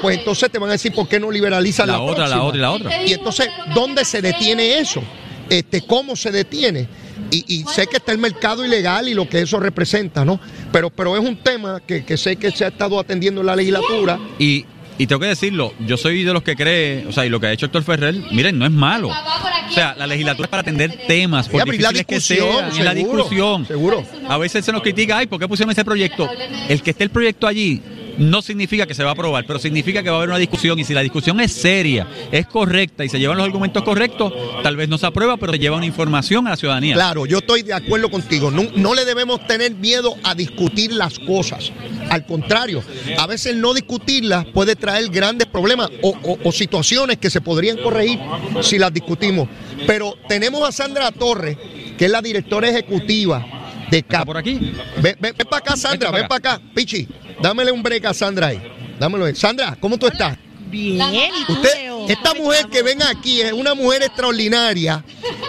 pues 0.00 0.18
entonces 0.18 0.50
te 0.50 0.58
van 0.58 0.70
a 0.70 0.72
decir 0.72 0.92
por 0.92 1.08
qué 1.08 1.18
no 1.20 1.30
liberalizas 1.30 1.86
la, 1.86 1.94
La 1.94 2.00
otra, 2.00 2.28
la 2.28 2.42
otra 2.42 2.58
y 2.58 2.60
la 2.60 2.70
otra. 2.70 3.02
Y 3.04 3.12
entonces, 3.12 3.48
¿dónde 3.74 4.04
se 4.04 4.22
detiene 4.22 4.78
eso? 4.78 5.02
Este, 5.50 5.82
¿Cómo 5.82 6.14
se 6.16 6.30
detiene? 6.30 6.86
Y, 7.30 7.44
y 7.46 7.64
sé 7.64 7.86
que 7.86 7.96
está 7.98 8.12
el 8.12 8.18
mercado 8.18 8.64
ilegal 8.64 9.08
y 9.08 9.14
lo 9.14 9.28
que 9.28 9.40
eso 9.40 9.60
representa, 9.60 10.24
¿no? 10.24 10.40
Pero, 10.72 10.90
pero 10.90 11.16
es 11.16 11.22
un 11.22 11.36
tema 11.36 11.80
que, 11.86 12.04
que 12.04 12.16
sé 12.16 12.36
que 12.36 12.50
se 12.50 12.64
ha 12.64 12.68
estado 12.68 12.98
atendiendo 12.98 13.40
en 13.40 13.46
la 13.46 13.56
legislatura. 13.56 14.18
Y, 14.38 14.64
y 14.98 15.06
tengo 15.06 15.20
que 15.20 15.26
decirlo, 15.28 15.72
yo 15.86 15.96
soy 15.96 16.24
de 16.24 16.32
los 16.32 16.42
que 16.42 16.56
cree, 16.56 17.06
o 17.06 17.12
sea, 17.12 17.24
y 17.24 17.28
lo 17.28 17.38
que 17.38 17.46
ha 17.48 17.52
hecho 17.52 17.66
Héctor 17.66 17.82
Ferrer, 17.84 18.14
miren, 18.32 18.58
no 18.58 18.64
es 18.66 18.72
malo. 18.72 19.08
O 19.08 19.72
sea, 19.72 19.94
la 19.96 20.06
legislatura 20.06 20.46
es 20.46 20.50
para 20.50 20.62
atender 20.62 20.98
temas, 21.06 21.48
por 21.48 21.56
Y 21.74 21.78
la 21.78 21.90
que 21.92 21.98
discusión, 21.98 22.48
sean, 22.48 22.68
es 22.70 22.78
la 22.84 22.94
seguro, 22.94 23.16
discusión. 23.22 23.66
seguro. 23.66 24.04
A 24.28 24.38
veces 24.38 24.64
se 24.64 24.72
nos 24.72 24.82
critica, 24.82 25.18
ay, 25.18 25.26
¿por 25.26 25.38
qué 25.38 25.46
pusieron 25.46 25.70
ese 25.70 25.84
proyecto? 25.84 26.28
El 26.68 26.82
que 26.82 26.90
esté 26.90 27.04
el 27.04 27.10
proyecto 27.10 27.46
allí 27.46 27.80
no 28.18 28.42
significa 28.42 28.86
que 28.86 28.94
se 28.94 29.02
va 29.04 29.10
a 29.10 29.12
aprobar, 29.12 29.44
pero 29.46 29.58
significa 29.58 30.02
que 30.02 30.10
va 30.10 30.16
a 30.16 30.18
haber 30.18 30.28
una 30.30 30.38
discusión 30.38 30.78
y 30.78 30.84
si 30.84 30.92
la 30.94 31.00
discusión 31.02 31.40
es 31.40 31.52
seria, 31.52 32.06
es 32.32 32.46
correcta 32.46 33.04
y 33.04 33.08
se 33.08 33.18
llevan 33.18 33.36
los 33.38 33.46
argumentos 33.46 33.82
correctos, 33.82 34.32
tal 34.62 34.76
vez 34.76 34.88
no 34.88 34.98
se 34.98 35.06
aprueba, 35.06 35.36
pero 35.36 35.52
se 35.52 35.58
lleva 35.58 35.76
una 35.76 35.86
información 35.86 36.46
a 36.46 36.50
la 36.50 36.56
ciudadanía. 36.56 36.94
Claro, 36.94 37.26
yo 37.26 37.38
estoy 37.38 37.62
de 37.62 37.74
acuerdo 37.74 38.10
contigo. 38.10 38.50
No, 38.50 38.64
no 38.76 38.94
le 38.94 39.04
debemos 39.04 39.46
tener 39.46 39.74
miedo 39.74 40.14
a 40.24 40.34
discutir 40.34 40.92
las 40.92 41.18
cosas. 41.18 41.70
Al 42.10 42.26
contrario, 42.26 42.82
a 43.18 43.26
veces 43.26 43.54
no 43.56 43.72
discutirlas 43.74 44.46
puede 44.46 44.76
traer 44.76 45.08
grandes 45.10 45.46
problemas 45.46 45.90
o, 46.02 46.10
o- 46.22 46.38
o 46.44 46.52
situaciones 46.52 47.18
que 47.18 47.30
se 47.30 47.40
podrían 47.40 47.76
corregir 47.78 48.18
si 48.62 48.78
las 48.78 48.92
discutimos. 48.92 49.48
Pero 49.86 50.14
tenemos 50.28 50.68
a 50.68 50.72
Sandra 50.72 51.12
Torres, 51.12 51.56
que 51.96 52.06
es 52.06 52.10
la 52.10 52.20
directora 52.22 52.68
ejecutiva 52.68 53.44
de 53.90 53.98
¿Está 53.98 54.18
CAP. 54.18 54.26
por 54.26 54.36
aquí? 54.36 54.54
Ven, 55.00 55.16
ven- 55.20 55.34
ven 55.36 55.46
para 55.48 55.58
acá, 55.58 55.76
Sandra, 55.76 56.10
ven 56.10 56.26
para 56.28 56.54
acá. 56.56 56.60
Pichi, 56.74 57.06
dámele 57.42 57.72
un 57.72 57.82
break 57.82 58.04
a 58.06 58.14
Sandra 58.14 58.48
ahí. 58.48 58.60
Dámelo 58.98 59.24
ahí. 59.24 59.34
Sandra, 59.34 59.76
¿cómo 59.80 59.98
tú 59.98 60.06
estás? 60.06 60.36
Bien, 60.70 61.00
¿y 61.40 61.44
tú, 61.46 61.52
Usted? 61.52 61.87
Esta 62.08 62.32
mujer 62.34 62.66
que 62.70 62.82
ven 62.82 63.02
aquí 63.02 63.42
es 63.42 63.52
una 63.52 63.74
mujer 63.74 64.02
extraordinaria 64.02 65.04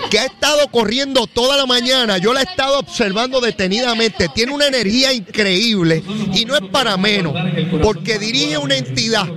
que 0.10 0.20
ha 0.20 0.26
estado 0.26 0.68
corriendo 0.68 1.26
toda 1.28 1.56
la 1.56 1.66
mañana. 1.66 2.18
Yo 2.18 2.34
la 2.34 2.42
he 2.42 2.44
estado 2.44 2.80
observando 2.80 3.40
detenidamente. 3.40 4.28
Tiene 4.34 4.52
una 4.52 4.68
energía 4.68 5.14
increíble 5.14 6.04
y 6.34 6.46
no 6.46 6.56
es 6.56 6.62
para 6.72 6.98
menos, 6.98 7.34
porque 7.82 8.20
dirige 8.20 8.58
una 8.58 8.76
entidad 8.76 9.28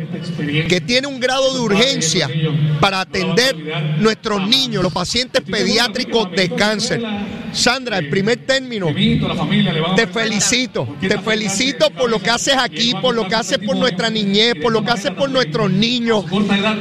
que 0.69 0.81
tiene 0.81 1.07
un 1.07 1.21
grado 1.21 1.55
de 1.55 1.61
urgencia 1.61 2.29
para 2.81 3.01
atender 3.01 3.57
nuestros 3.99 4.47
niños, 4.49 4.83
los 4.83 4.93
pacientes 4.93 5.43
pediátricos 5.43 6.31
de 6.33 6.51
cáncer. 6.51 7.03
Sandra, 7.53 7.99
el 7.99 8.09
primer 8.09 8.47
término, 8.47 8.87
te 9.95 10.07
felicito, 10.07 10.97
te 11.01 11.19
felicito 11.19 11.91
por 11.91 12.09
lo 12.09 12.19
que 12.19 12.31
haces 12.31 12.57
aquí, 12.57 12.95
por 13.01 13.15
lo 13.15 13.29
que 13.29 13.35
haces 13.35 13.59
por 13.59 13.77
nuestra 13.77 14.09
niñez, 14.09 14.55
por 14.61 14.73
lo 14.73 14.83
que 14.83 14.91
haces 14.91 15.11
por 15.13 15.29
nuestros 15.29 15.71
niños. 15.71 16.25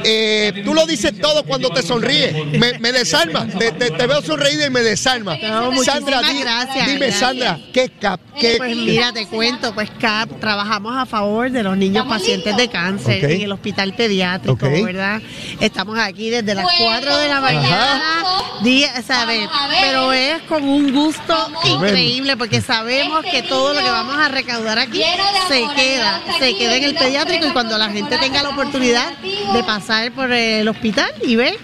Eh, 0.05 0.30
tú 0.63 0.73
lo 0.73 0.85
dices 0.85 1.19
todo 1.19 1.43
cuando 1.43 1.69
te 1.69 1.81
sonríes, 1.81 2.33
me, 2.57 2.77
me 2.79 2.91
desarma, 2.91 3.45
te, 3.47 3.71
te- 3.71 3.91
te 3.91 4.07
veo 4.07 4.21
sonreír 4.21 4.59
y 4.65 4.69
me 4.69 4.81
desarma. 4.81 5.35
No, 5.37 5.83
Sandra, 5.83 6.21
di- 6.21 6.39
gracias, 6.41 6.85
dime 6.87 6.97
gracias. 7.07 7.19
Sandra, 7.19 7.59
¿qué 7.73 7.89
cap? 7.99 8.19
¿Qué, 8.39 8.55
Pues 8.57 8.75
mira, 8.75 9.11
te 9.11 9.27
cuento, 9.27 9.73
pues 9.73 9.89
CAP 9.99 10.39
trabajamos 10.39 10.95
a 10.97 11.05
favor 11.05 11.51
de 11.51 11.63
los 11.63 11.77
niños 11.77 12.05
pacientes 12.07 12.55
de 12.57 12.67
cáncer 12.69 13.23
en 13.25 13.41
el 13.41 13.51
hospital 13.51 13.93
pediátrico. 13.93 14.57
¿verdad? 14.69 15.21
Estamos 15.59 15.97
aquí 15.99 16.29
desde 16.29 16.55
las 16.55 16.65
4 16.79 17.17
de 17.17 17.27
la 17.27 17.41
mañana, 17.41 18.23
día, 18.63 19.01
¿sabes? 19.03 19.47
Pero 19.81 20.13
es 20.13 20.41
con 20.43 20.63
un 20.67 20.91
gusto 20.93 21.51
increíble 21.65 22.37
porque 22.37 22.61
sabemos 22.61 23.23
que 23.25 23.43
todo 23.43 23.73
lo 23.73 23.79
que 23.81 23.89
vamos 23.89 24.17
a 24.17 24.27
recaudar 24.29 24.79
aquí 24.79 25.01
se 25.47 25.65
queda, 25.75 26.21
se 26.39 26.55
queda 26.55 26.75
en 26.77 26.83
el 26.83 26.95
pediátrico 26.95 27.47
y 27.47 27.51
cuando 27.51 27.77
la 27.77 27.89
gente 27.89 28.17
tenga 28.17 28.41
la 28.43 28.49
oportunidad 28.49 29.13
de 29.53 29.63
pasar 29.63 30.11
por 30.13 30.20
el 30.29 30.67
hospital 30.67 31.11
y 31.23 31.35
ver 31.35 31.57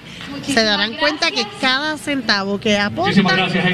se 0.46 0.64
darán 0.64 0.94
cuenta 0.96 1.30
que 1.32 1.46
cada 1.60 1.98
centavo 1.98 2.60
que 2.60 2.78
aporta 2.78 3.12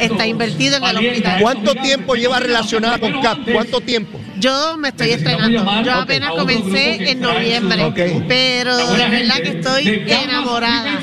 está 0.01 0.25
invertido 0.25 0.77
en 0.77 0.83
el 0.83 0.97
hospital. 0.97 1.41
¿Cuánto 1.41 1.75
tiempo 1.75 2.15
lleva 2.15 2.39
relacionada 2.39 2.97
con 2.99 3.21
CAP? 3.21 3.39
¿Cuánto 3.51 3.81
tiempo? 3.81 4.19
Yo 4.39 4.77
me 4.77 4.89
estoy 4.89 5.11
estrenando. 5.11 5.83
Yo 5.83 5.93
apenas 5.93 6.31
comencé 6.31 7.11
en 7.11 7.19
noviembre. 7.21 7.93
Pero 8.27 8.75
de 8.77 8.83
verdad 9.09 9.35
que 9.37 9.49
estoy 9.49 10.03
enamorada. 10.07 10.99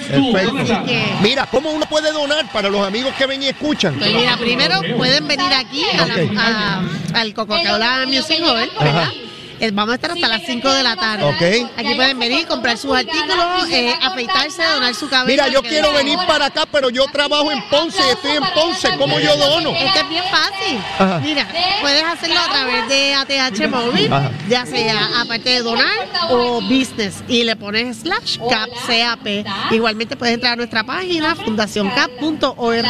Mira, 1.23 1.47
¿cómo 1.51 1.71
uno 1.71 1.87
puede 1.87 2.11
donar 2.12 2.51
para 2.53 2.69
los 2.69 2.85
amigos 2.87 3.14
que 3.16 3.27
ven 3.27 3.43
y 3.43 3.47
escuchan? 3.49 3.95
Pues 3.99 4.12
mira, 4.12 4.37
primero 4.37 4.81
pueden 4.97 5.27
venir 5.29 5.53
aquí 5.55 5.85
a 5.85 6.07
la- 6.07 6.14
a- 7.14 7.21
al 7.21 7.35
Coca-Cola 7.35 8.05
Music 8.07 8.40
Hall, 8.43 8.71
¿verdad? 8.81 9.09
Eh, 9.14 9.30
Vamos 9.73 9.92
a 9.92 9.94
estar 9.96 10.11
hasta 10.12 10.29
las 10.29 10.42
5 10.46 10.73
de 10.73 10.83
la 10.83 10.96
tarde. 10.96 11.25
Ok. 11.25 11.70
Aquí 11.77 11.94
pueden 11.94 12.18
venir, 12.18 12.46
comprar 12.46 12.77
sus 12.79 12.94
artículos, 12.96 13.68
eh, 13.70 13.94
afeitarse, 14.01 14.62
donar 14.62 14.94
su 14.94 15.09
cabello. 15.09 15.27
Mira, 15.31 15.49
yo 15.49 15.62
quiero 15.62 15.92
venir 15.92 16.18
para 16.27 16.46
acá, 16.46 16.64
pero 16.70 16.90
yo 16.90 17.05
trabajo 17.12 17.51
en 17.53 17.62
Ponce 17.68 17.99
y 18.07 18.11
estoy 18.11 18.33
en 18.33 18.44
Ponce. 18.55 18.88
¿Cómo 18.99 19.18
yo 19.20 19.37
dono? 19.37 19.70
Esto 19.70 20.01
es 20.01 20.09
bien 20.09 20.25
fácil. 20.31 20.79
Ajá. 20.99 21.20
Mira, 21.20 21.46
puedes 21.81 22.05
hacerlo 22.05 22.40
a 22.40 22.49
través 22.51 22.88
de 22.88 23.14
ATH 23.14 23.68
móvil, 23.68 24.12
Ajá. 24.12 24.31
ya 24.49 24.66
sea 24.66 25.20
aparte 25.20 25.51
de 25.51 25.62
donar 25.62 25.90
o 26.31 26.61
business, 26.62 27.23
y 27.29 27.44
le 27.44 27.57
pones 27.57 27.99
slash 27.99 28.38
cap, 28.49 28.68
CAP. 28.87 29.44
Igualmente 29.73 30.16
puedes 30.16 30.35
entrar 30.35 30.55
a 30.55 30.57
nuestra 30.57 30.85
página, 30.85 31.35
fundacioncap.org, 31.37 32.87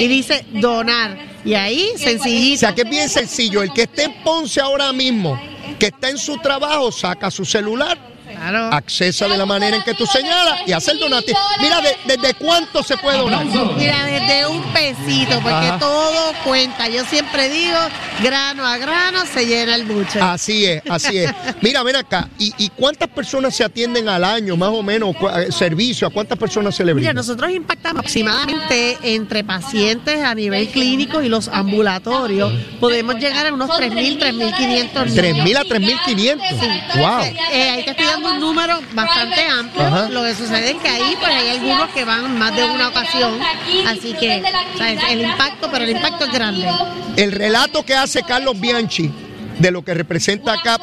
y 0.00 0.06
dice 0.08 0.44
donar. 0.52 1.18
Y 1.44 1.54
ahí, 1.54 1.90
O 1.94 1.98
sencillito. 1.98 2.60
sea 2.60 2.74
que 2.74 2.82
es 2.82 2.90
bien 2.90 3.08
sencillo. 3.08 3.62
El 3.62 3.72
que 3.72 3.82
esté 3.82 4.04
en 4.04 4.12
Ponce 4.24 4.60
ahora 4.60 4.92
mismo, 4.92 5.40
que 5.78 5.86
está 5.86 6.10
en 6.10 6.18
su 6.18 6.38
trabajo, 6.38 6.90
saca 6.92 7.30
su 7.30 7.44
celular, 7.44 7.98
Claro. 8.38 8.72
accesa 8.72 9.26
de 9.28 9.36
la 9.36 9.46
manera 9.46 9.76
en 9.76 9.82
que 9.82 9.94
tú 9.94 10.06
señalas 10.06 10.60
y 10.66 10.72
hace 10.72 10.92
el 10.92 10.98
donativo. 11.00 11.38
Mira, 11.60 11.80
de- 11.80 11.96
¿desde 12.16 12.34
cuánto 12.34 12.82
se 12.82 12.96
puede 12.96 13.18
donar? 13.18 13.44
Mira, 13.76 14.04
desde 14.04 14.46
un 14.46 14.62
pesito, 14.72 15.34
porque 15.40 15.48
Ajá. 15.68 15.78
todo 15.78 16.32
cuenta. 16.44 16.88
Yo 16.88 17.04
siempre 17.04 17.48
digo, 17.48 17.76
grano 18.22 18.66
a 18.66 18.76
grano 18.78 19.24
se 19.26 19.44
llena 19.46 19.74
el 19.74 19.84
buche. 19.84 20.20
Así 20.20 20.64
es, 20.66 20.82
así 20.88 21.18
es. 21.18 21.30
Mira, 21.60 21.82
ven 21.82 21.96
acá. 21.96 22.28
¿Y, 22.38 22.52
y 22.58 22.68
cuántas 22.70 23.08
personas 23.08 23.54
se 23.56 23.64
atienden 23.64 24.08
al 24.08 24.24
año, 24.24 24.56
más 24.56 24.70
o 24.70 24.82
menos? 24.82 25.14
Eh, 25.36 25.48
¿Servicio? 25.50 26.06
¿A 26.06 26.10
cuántas 26.10 26.38
personas 26.38 26.74
se 26.74 26.84
le 26.84 26.94
Mira, 26.94 27.08
brinda? 27.10 27.20
nosotros 27.20 27.50
impactamos 27.50 28.00
aproximadamente 28.00 28.98
entre 29.02 29.44
pacientes 29.44 30.22
a 30.22 30.34
nivel 30.34 30.68
clínico 30.68 31.22
y 31.22 31.28
los 31.28 31.48
ambulatorios. 31.48 32.52
Podemos 32.80 33.16
llegar 33.16 33.46
a 33.46 33.52
unos 33.52 33.70
3.000, 33.70 34.18
3.500 34.18 35.06
niños. 35.06 35.16
3.000 35.16 35.56
a 35.56 35.64
3.500. 35.64 36.96
Wow. 36.98 37.22
Eh, 37.52 37.70
ahí 37.70 37.84
te 37.84 37.90
estoy 37.90 38.06
dando 38.06 38.27
un 38.32 38.40
número 38.40 38.80
bastante 38.92 39.46
amplio. 39.46 39.86
Ajá. 39.86 40.08
Lo 40.08 40.22
que 40.22 40.34
sucede 40.34 40.70
es 40.70 40.76
que 40.78 40.88
ahí 40.88 41.16
pues 41.18 41.30
hay 41.32 41.48
algunos 41.48 41.88
que 41.90 42.04
van 42.04 42.38
más 42.38 42.54
de 42.54 42.64
una 42.64 42.88
ocasión. 42.88 43.38
Así 43.86 44.14
que 44.14 44.42
o 44.74 44.78
sea, 44.78 45.12
el 45.12 45.22
impacto, 45.22 45.68
pero 45.70 45.84
el 45.84 45.90
impacto 45.90 46.24
es 46.24 46.32
grande. 46.32 46.68
El 47.16 47.32
relato 47.32 47.84
que 47.84 47.94
hace 47.94 48.22
Carlos 48.22 48.58
Bianchi 48.58 49.10
de 49.58 49.70
lo 49.70 49.84
que 49.84 49.94
representa 49.94 50.54
acá 50.54 50.78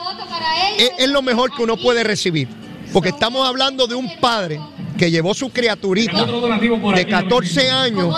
es, 0.77 0.91
es 0.97 1.09
lo 1.09 1.21
mejor 1.21 1.55
que 1.55 1.63
uno 1.63 1.77
puede 1.77 2.03
recibir. 2.03 2.47
Porque 2.93 3.09
estamos 3.09 3.47
hablando 3.47 3.87
de 3.87 3.95
un 3.95 4.09
padre 4.19 4.59
que 4.97 5.11
llevó 5.11 5.33
su 5.33 5.49
criaturita 5.49 6.25
de 6.25 7.01
aquí, 7.01 7.05
14 7.05 7.69
años 7.69 8.15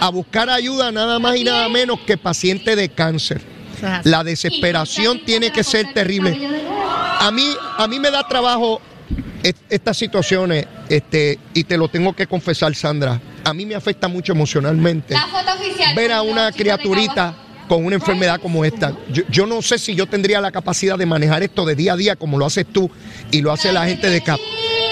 a 0.00 0.10
buscar 0.10 0.50
ayuda 0.50 0.90
nada 0.90 1.18
más 1.18 1.36
y 1.36 1.44
nada 1.44 1.68
menos 1.68 2.00
que 2.00 2.16
paciente 2.16 2.76
de 2.76 2.88
cáncer. 2.88 3.40
La 4.04 4.24
desesperación 4.24 5.24
tiene 5.24 5.50
que 5.50 5.62
ser 5.62 5.92
terrible. 5.92 6.36
A 7.26 7.30
mí, 7.30 7.56
a 7.78 7.86
mí 7.88 7.98
me 7.98 8.10
da 8.10 8.26
trabajo 8.26 8.80
est- 9.42 9.56
estas 9.68 9.96
situaciones, 9.96 10.66
este, 10.88 11.38
y 11.54 11.64
te 11.64 11.76
lo 11.76 11.88
tengo 11.88 12.12
que 12.14 12.26
confesar, 12.26 12.74
Sandra. 12.74 13.20
A 13.44 13.52
mí 13.54 13.66
me 13.66 13.74
afecta 13.74 14.08
mucho 14.08 14.32
emocionalmente 14.32 15.14
ver 15.96 16.12
a 16.12 16.22
una 16.22 16.52
criaturita 16.52 17.34
con 17.68 17.84
una 17.84 17.96
enfermedad 17.96 18.40
como 18.40 18.64
esta. 18.64 18.92
Yo, 19.12 19.22
yo 19.28 19.46
no 19.46 19.60
sé 19.62 19.78
si 19.78 19.94
yo 19.94 20.06
tendría 20.06 20.40
la 20.40 20.52
capacidad 20.52 20.96
de 20.96 21.06
manejar 21.06 21.42
esto 21.42 21.64
de 21.64 21.74
día 21.74 21.94
a 21.94 21.96
día 21.96 22.14
como 22.16 22.38
lo 22.38 22.46
haces 22.46 22.66
tú 22.72 22.88
y 23.32 23.42
lo 23.42 23.52
hace 23.52 23.72
la 23.72 23.86
gente 23.86 24.08
de 24.08 24.20
CAP. 24.20 24.38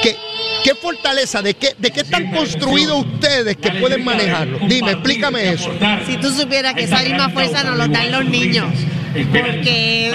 ¿Qué, 0.03 0.17
qué 0.65 0.75
fortaleza, 0.75 1.41
de 1.41 1.55
qué, 1.55 1.75
de 1.79 1.91
qué 1.93 2.01
están 2.01 2.33
construidos 2.33 3.07
ustedes 3.07 3.57
que 3.59 3.71
pueden 3.73 4.05
manejarlo? 4.05 4.59
Dime, 4.67 4.91
explícame 4.93 5.51
eso. 5.51 5.71
Si 6.07 6.17
tú 6.17 6.31
supieras 6.33 6.75
que 6.75 6.83
esa 6.85 7.01
misma 7.03 7.29
fuerza 7.31 7.63
nos 7.63 7.77
lo 7.77 7.87
dan 7.87 8.11
los 8.11 8.25
niños. 8.25 8.67
Porque 9.23 10.11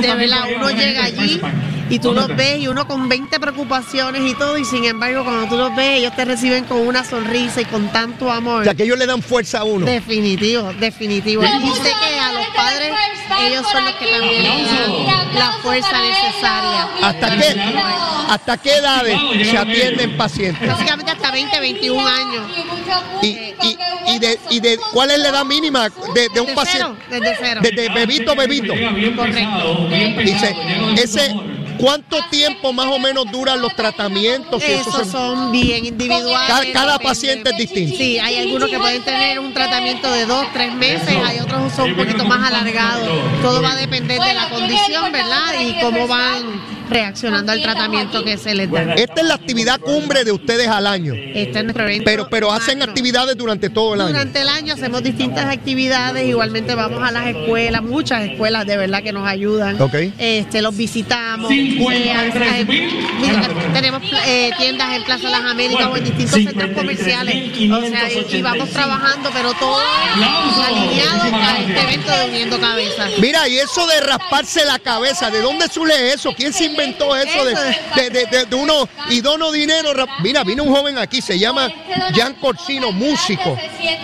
de 0.00 0.14
verdad 0.14 0.44
uno 0.56 0.70
llega 0.70 1.04
allí 1.04 1.40
y 1.90 1.98
tú 1.98 2.12
los 2.14 2.28
ves 2.36 2.58
y 2.60 2.68
uno 2.68 2.86
con 2.86 3.08
20 3.08 3.38
preocupaciones 3.40 4.22
y 4.22 4.34
todo 4.34 4.56
y 4.56 4.64
sin 4.64 4.84
embargo 4.84 5.24
cuando 5.24 5.48
tú 5.48 5.56
los 5.56 5.74
ves 5.74 5.98
ellos 5.98 6.14
te 6.14 6.24
reciben 6.24 6.64
con 6.64 6.78
una 6.86 7.04
sonrisa 7.04 7.60
y 7.60 7.64
con 7.64 7.88
tanto 7.92 8.30
amor. 8.30 8.62
O 8.62 8.64
sea, 8.64 8.74
que 8.74 8.84
ellos 8.84 8.98
le 8.98 9.06
dan 9.06 9.22
fuerza 9.22 9.58
a 9.58 9.64
uno. 9.64 9.84
Definitivo, 9.86 10.72
definitivo. 10.74 11.42
Y 11.42 11.70
sé 11.82 11.92
que 12.00 12.18
a 12.18 12.32
los 12.32 12.46
padres 12.54 12.92
ellos 13.40 13.66
son 13.70 13.84
los 13.84 13.94
que 13.94 14.06
también 14.06 14.42
les 14.42 14.70
dan 14.70 15.34
la 15.34 15.52
fuerza 15.62 16.00
necesaria. 16.00 16.88
¿Hasta 17.02 17.36
qué, 17.36 17.60
¿Hasta 18.28 18.56
qué 18.58 18.76
edades 18.76 19.18
se 19.50 19.58
atienden 19.58 20.16
pacientes? 20.16 20.68
Básicamente 20.68 21.10
hasta 21.10 21.30
20, 21.30 21.60
21 21.60 22.06
años. 22.06 22.46
Y, 23.22 23.26
y, 23.28 23.78
y 24.06 24.18
de, 24.18 24.38
y 24.50 24.60
de 24.60 24.78
cuál 24.92 25.10
es 25.10 25.18
la 25.18 25.28
edad 25.28 25.44
mínima 25.44 25.88
de, 26.14 26.28
de 26.32 26.40
un 26.40 26.46
Desde 26.46 26.54
paciente? 26.54 26.88
cero, 27.08 27.20
desde 27.20 27.36
cero. 27.40 27.60
Desde 27.62 27.88
bebito, 27.90 28.34
bebito. 28.34 28.72
Correcto. 29.16 29.88
Dice, 30.24 30.56
ese, 30.96 31.34
¿cuánto 31.80 32.16
tiempo 32.30 32.72
más 32.72 32.86
o 32.86 32.98
menos 32.98 33.30
duran 33.30 33.60
los 33.60 33.74
tratamientos? 33.74 34.62
Si 34.62 34.72
Esos 34.72 34.94
se- 34.94 35.04
son 35.10 35.50
bien 35.52 35.86
individuales. 35.86 36.72
Cada- 36.72 36.98
paciente 36.98 37.50
es 37.50 37.56
distinto. 37.56 37.96
Sí, 37.96 38.18
hay 38.18 38.36
algunos 38.36 38.68
que 38.68 38.78
pueden 38.78 39.02
tener 39.02 39.38
un 39.38 39.54
tratamiento 39.54 40.10
de 40.12 40.26
dos, 40.26 40.46
tres 40.52 40.72
meses, 40.74 41.16
hay 41.24 41.40
otros 41.40 41.62
que 41.70 41.76
son 41.76 41.90
un 41.90 41.96
poquito 41.96 42.24
más 42.24 42.46
alargados. 42.46 43.08
Todo 43.42 43.62
va 43.62 43.72
a 43.72 43.76
depender 43.76 44.20
de 44.20 44.34
la 44.34 44.48
condición, 44.50 45.10
¿verdad? 45.12 45.60
Y 45.60 45.80
cómo 45.80 46.06
van 46.06 46.79
reaccionando 46.90 47.52
al 47.52 47.62
tratamiento 47.62 48.24
que 48.24 48.36
se 48.36 48.54
les 48.54 48.70
da. 48.70 48.94
Esta 48.94 49.20
es 49.20 49.26
la 49.26 49.34
actividad 49.34 49.80
cumbre 49.80 50.24
de 50.24 50.32
ustedes 50.32 50.68
al 50.68 50.86
año. 50.86 51.14
Este 51.14 51.58
es 51.58 51.64
nuestro 51.64 51.84
evento 51.84 52.04
Pero, 52.04 52.28
pero 52.28 52.52
hacen 52.52 52.78
macro. 52.78 52.90
actividades 52.90 53.36
durante 53.36 53.70
todo 53.70 53.94
el 53.94 54.00
año. 54.00 54.10
Durante 54.10 54.40
el 54.40 54.48
año 54.48 54.74
hacemos 54.74 55.02
distintas 55.02 55.46
actividades, 55.46 56.26
igualmente 56.26 56.74
vamos 56.74 57.02
a 57.02 57.10
las 57.12 57.28
escuelas, 57.28 57.82
muchas 57.82 58.24
escuelas 58.24 58.66
de 58.66 58.76
verdad 58.76 59.02
que 59.02 59.12
nos 59.12 59.26
ayudan. 59.26 59.80
Ok. 59.80 59.94
Este, 60.18 60.60
los 60.60 60.76
visitamos. 60.76 61.48
53 61.48 62.48
eh, 62.52 62.64
mil. 62.64 62.90
mira, 63.20 63.48
tenemos 63.72 64.02
eh, 64.26 64.50
tiendas 64.58 64.96
en 64.96 65.04
Plaza 65.04 65.30
Las 65.30 65.44
Américas 65.44 65.86
o 65.86 65.96
en 65.96 66.04
distintos 66.04 66.34
centros 66.34 66.70
comerciales. 66.70 67.34
O 67.70 67.80
sea, 67.80 68.10
y, 68.10 68.36
y 68.36 68.42
vamos 68.42 68.68
trabajando, 68.70 69.30
pero 69.32 69.52
todo 69.54 69.78
alineado 69.78 71.36
a 71.36 71.58
este 71.58 71.80
evento 71.80 72.10
de 72.10 72.24
Uniendo 72.26 72.60
Cabezas. 72.60 73.10
Mira, 73.18 73.48
y 73.48 73.58
eso 73.58 73.86
de 73.86 74.00
rasparse 74.00 74.64
la 74.64 74.78
cabeza, 74.78 75.30
¿de 75.30 75.40
dónde 75.40 75.68
surge 75.68 76.12
eso? 76.12 76.32
¿Quién 76.36 76.52
se 76.52 76.64
inventó 76.64 76.79
eso 76.84 77.44
de, 77.44 77.54
de, 77.96 78.10
de- 78.10 78.26
de- 78.26 78.44
de 78.46 78.56
uno 78.56 78.88
y 79.10 79.20
dono 79.20 79.52
dinero? 79.52 79.90
Mira, 80.22 80.44
vino 80.44 80.62
un 80.64 80.74
joven 80.74 80.98
aquí, 80.98 81.20
se 81.20 81.38
llama 81.38 81.70
Jan 82.14 82.34
Corsino, 82.34 82.92
músico. 82.92 83.56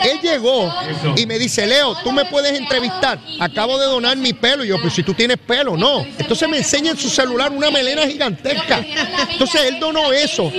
Él 0.04 0.20
llegó 0.22 0.72
y 1.16 1.26
me 1.26 1.38
dice, 1.38 1.66
Leo, 1.66 1.94
tú 2.02 2.12
me 2.12 2.24
puedes 2.26 2.52
entrevistar. 2.58 3.18
Acabo 3.40 3.78
de 3.78 3.86
donar 3.86 4.16
mi 4.16 4.32
pelo. 4.32 4.64
Y 4.64 4.68
yo, 4.68 4.80
pues 4.80 4.94
si 4.94 5.02
tú 5.02 5.14
tienes 5.14 5.38
pelo, 5.38 5.76
no. 5.76 6.04
Entonces 6.18 6.48
me 6.48 6.58
enseña 6.58 6.90
en 6.92 6.96
su 6.98 7.08
celular 7.08 7.50
una 7.52 7.70
melena 7.70 8.06
gigantesca. 8.06 8.84
Entonces 9.30 9.62
él 9.66 9.78
donó 9.80 10.12
eso. 10.12 10.50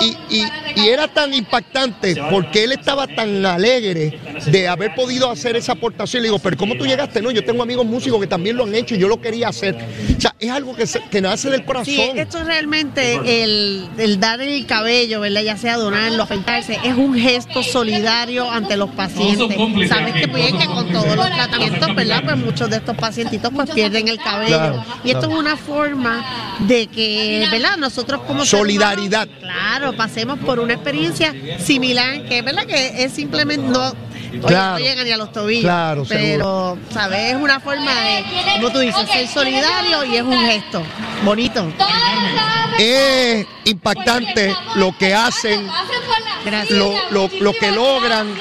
Y, 0.00 0.16
y- 0.30 0.44
y 0.76 0.88
era 0.88 1.06
tan 1.08 1.32
impactante 1.32 2.16
porque 2.30 2.64
él 2.64 2.72
estaba 2.72 3.06
tan 3.06 3.44
alegre 3.46 4.18
de 4.46 4.68
haber 4.68 4.94
podido 4.94 5.30
hacer 5.30 5.56
esa 5.56 5.72
aportación. 5.72 6.22
Le 6.22 6.28
digo, 6.28 6.38
pero 6.38 6.56
¿cómo 6.56 6.74
tú 6.76 6.86
llegaste? 6.86 7.22
No, 7.22 7.30
yo 7.30 7.44
tengo 7.44 7.62
amigos 7.62 7.86
músicos 7.86 8.20
que 8.20 8.26
también 8.26 8.56
lo 8.56 8.64
han 8.64 8.74
hecho 8.74 8.94
y 8.94 8.98
yo 8.98 9.08
lo 9.08 9.20
quería 9.20 9.48
hacer. 9.48 9.76
O 10.16 10.20
sea, 10.20 10.34
es 10.38 10.50
algo 10.50 10.74
que, 10.74 10.86
se- 10.86 11.00
que 11.10 11.20
nace 11.20 11.48
del 11.50 11.63
corazón. 11.64 11.94
Sí, 11.94 12.10
esto 12.16 12.38
es 12.38 12.46
realmente 12.46 13.42
el, 13.42 13.88
el 13.98 14.20
dar 14.20 14.40
el 14.40 14.66
cabello, 14.66 15.20
¿verdad? 15.20 15.42
Ya 15.42 15.56
sea 15.56 15.76
donarlo, 15.76 16.22
afeitarse, 16.22 16.78
es 16.84 16.94
un 16.94 17.14
gesto 17.14 17.62
solidario 17.62 18.50
ante 18.50 18.76
los 18.76 18.90
pacientes. 18.90 19.56
Sabes 19.88 20.14
que, 20.14 20.28
pues, 20.28 20.52
que 20.52 20.66
con 20.66 20.92
todos 20.92 21.16
los 21.16 21.26
tratamientos, 21.26 21.94
¿verdad? 21.94 22.22
Pues 22.24 22.36
muchos 22.36 22.70
de 22.70 22.76
estos 22.76 22.96
pacientitos 22.96 23.50
pues 23.54 23.70
pierden 23.70 24.08
el 24.08 24.18
cabello. 24.18 24.56
Claro, 24.56 24.84
y 25.04 25.08
esto 25.08 25.20
claro. 25.20 25.34
es 25.34 25.40
una 25.40 25.56
forma 25.56 26.56
de 26.60 26.86
que, 26.86 27.48
¿verdad? 27.50 27.76
Nosotros 27.76 28.20
como 28.26 28.44
Solidaridad. 28.44 29.26
humanos, 29.26 29.40
claro, 29.40 29.96
pasemos 29.96 30.38
por 30.40 30.60
una 30.60 30.74
experiencia 30.74 31.34
similar, 31.58 32.24
que 32.24 32.38
es 32.38 32.44
verdad 32.44 32.66
que 32.66 33.04
es 33.04 33.12
simplemente 33.12 33.66
no. 33.66 33.92
Oye, 34.38 34.46
Claro. 34.46 34.78
no 34.78 34.84
llega 34.84 35.04
ni 35.04 35.10
a 35.12 35.16
los 35.16 35.32
tobillos. 35.32 35.64
Claro, 35.64 36.04
pero, 36.08 36.78
¿sabes? 36.92 37.32
Es 37.32 37.36
una 37.36 37.60
forma 37.60 37.90
de, 38.00 38.24
como 38.56 38.70
tú 38.70 38.78
dices, 38.80 39.08
ser 39.10 39.28
solidario 39.28 40.04
y 40.04 40.16
es 40.16 40.22
un 40.22 40.38
gesto 40.46 40.82
bonito. 41.24 41.66
Es 42.78 43.46
impactante 43.64 44.52
lo 44.76 44.96
que 44.98 45.14
hacen, 45.14 45.66
lo, 46.70 46.92
lo- 47.10 47.30
lo 47.40 47.52
que 47.52 47.70
logran 47.70 48.34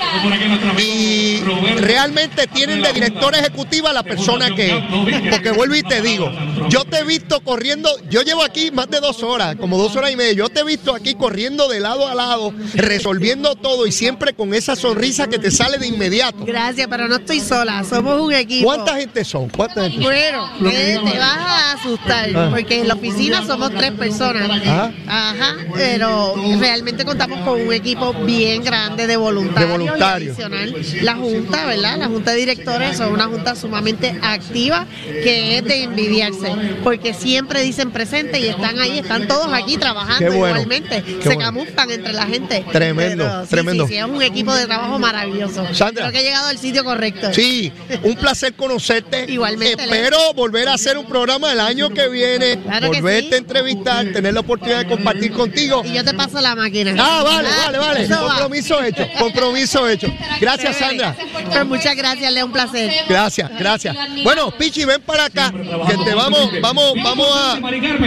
y 0.79 1.39
realmente 1.77 2.47
tienen 2.47 2.81
de 2.81 2.91
directora 2.93 3.39
ejecutiva 3.39 3.91
a 3.91 3.93
la 3.93 4.01
persona 4.03 4.53
que 4.55 4.71
es. 4.77 4.83
Porque 5.29 5.51
vuelvo 5.51 5.75
y 5.75 5.83
te 5.83 6.01
digo, 6.01 6.31
yo 6.67 6.83
te 6.83 6.99
he 6.99 7.03
visto 7.03 7.41
corriendo, 7.41 7.89
yo 8.09 8.23
llevo 8.23 8.43
aquí 8.43 8.71
más 8.71 8.89
de 8.89 8.99
dos 8.99 9.21
horas, 9.21 9.55
como 9.55 9.77
dos 9.77 9.95
horas 9.95 10.11
y 10.11 10.15
media, 10.15 10.33
yo 10.33 10.49
te 10.49 10.61
he 10.61 10.63
visto 10.63 10.95
aquí 10.95 11.13
corriendo 11.13 11.67
de 11.67 11.79
lado 11.79 12.07
a 12.07 12.15
lado, 12.15 12.51
resolviendo 12.73 13.53
todo 13.55 13.85
y 13.85 13.91
siempre 13.91 14.33
con 14.33 14.53
esa 14.55 14.75
sonrisa 14.75 15.27
que 15.27 15.37
te 15.37 15.51
sale 15.51 15.77
de 15.83 15.95
inmediato. 15.95 16.45
Gracias, 16.45 16.87
pero 16.89 17.07
no 17.07 17.15
estoy 17.15 17.39
sola, 17.39 17.83
somos 17.83 18.19
un 18.21 18.33
equipo. 18.33 18.65
¿Cuánta 18.65 18.95
gente 18.97 19.23
son? 19.25 19.49
¿Cuánta 19.49 19.83
gente 19.83 19.95
son? 19.97 20.03
Bueno, 20.05 20.49
eh, 20.71 20.99
te 21.03 21.17
vas 21.19 21.37
a 21.37 21.71
asustar, 21.73 22.29
Ah. 22.35 22.47
porque 22.51 22.79
en 22.79 22.87
la 22.87 22.93
oficina 22.95 23.45
somos 23.45 23.71
tres 23.75 23.91
personas. 23.91 24.49
Ajá. 24.49 24.91
Ajá, 25.07 25.55
pero 25.73 26.35
realmente 26.59 27.05
contamos 27.05 27.39
con 27.41 27.61
un 27.61 27.73
equipo 27.73 28.13
bien 28.13 28.63
grande 28.63 29.07
de 29.07 29.17
voluntarios. 29.17 29.69
De 29.71 29.77
voluntarios. 29.77 30.39
y 30.39 30.41
adicional, 30.41 30.75
la 31.03 31.15
Junta, 31.15 31.65
¿verdad? 31.65 31.97
La 31.97 32.07
Junta 32.07 32.31
de 32.31 32.37
Directores 32.37 32.97
son 32.97 33.11
una 33.13 33.25
junta 33.25 33.55
sumamente 33.55 34.17
activa 34.21 34.85
que 35.05 35.57
es 35.57 35.63
de 35.63 35.83
envidiarse, 35.83 36.53
porque 36.83 37.13
siempre 37.13 37.61
dicen 37.61 37.91
presente 37.91 38.39
y 38.39 38.47
están 38.47 38.79
ahí, 38.79 38.99
están 38.99 39.27
todos 39.27 39.51
aquí 39.53 39.77
trabajando 39.77 40.19
Qué 40.19 40.29
bueno, 40.29 40.61
igualmente. 40.61 41.03
qué 41.03 41.21
Se 41.21 41.29
bueno. 41.29 41.41
camuflan 41.41 41.91
entre 41.91 42.13
la 42.13 42.25
gente. 42.25 42.63
Tremendo, 42.71 43.23
Pero 43.25 43.43
sí, 43.43 43.49
tremendo. 43.49 43.87
Sí, 43.87 43.93
sí, 43.93 43.99
es 43.99 44.05
un 44.05 44.21
equipo 44.21 44.53
de 44.53 44.65
trabajo 44.65 44.99
maravilloso. 44.99 45.65
Sandra. 45.75 46.03
Creo 46.03 46.11
que 46.13 46.19
he 46.19 46.23
llegado 46.23 46.47
al 46.47 46.57
sitio 46.57 46.83
correcto. 46.83 47.33
Sí, 47.33 47.71
un 48.03 48.15
placer 48.15 48.53
conocerte. 48.53 49.25
Igualmente, 49.27 49.83
Espero 49.83 50.33
volver 50.33 50.69
a 50.69 50.73
hacer 50.73 50.97
un 50.97 51.05
programa 51.05 51.51
el 51.51 51.59
año 51.59 51.89
que 51.89 52.07
viene, 52.09 52.59
Claro 52.59 52.91
que 52.91 52.97
volverte 53.01 53.29
sí. 53.29 53.33
a 53.33 53.37
entrevistar, 53.37 54.05
tener 54.13 54.33
la 54.33 54.39
oportunidad 54.41 54.79
de 54.79 54.87
compartir 54.87 55.31
contigo. 55.31 55.83
Y 55.85 55.93
yo 55.93 56.03
te 56.03 56.13
paso 56.13 56.39
la 56.41 56.55
máquina. 56.55 56.93
Ah, 56.99 57.21
vale, 57.23 57.49
Ah, 57.49 57.65
vale, 57.65 57.77
vale. 57.77 58.07
va. 58.07 58.27
Compromiso 58.27 58.83
hecho, 58.83 59.07
compromiso 59.19 59.87
hecho. 59.87 60.07
Gracias. 60.39 60.77
Sandra. 60.77 61.15
Pues 61.51 61.65
muchas 61.65 61.95
gracias, 61.95 62.31
Leo, 62.33 62.45
un 62.45 62.51
placer. 62.51 62.91
Gracias, 63.07 63.49
gracias. 63.57 63.95
Bueno, 64.23 64.51
Pichi, 64.57 64.85
ven 64.85 65.01
para 65.01 65.25
acá, 65.25 65.51
que 65.51 65.97
te 66.03 66.13
vamos, 66.13 66.49
vamos, 66.61 66.93
vamos 67.03 67.27
a, 67.31 67.53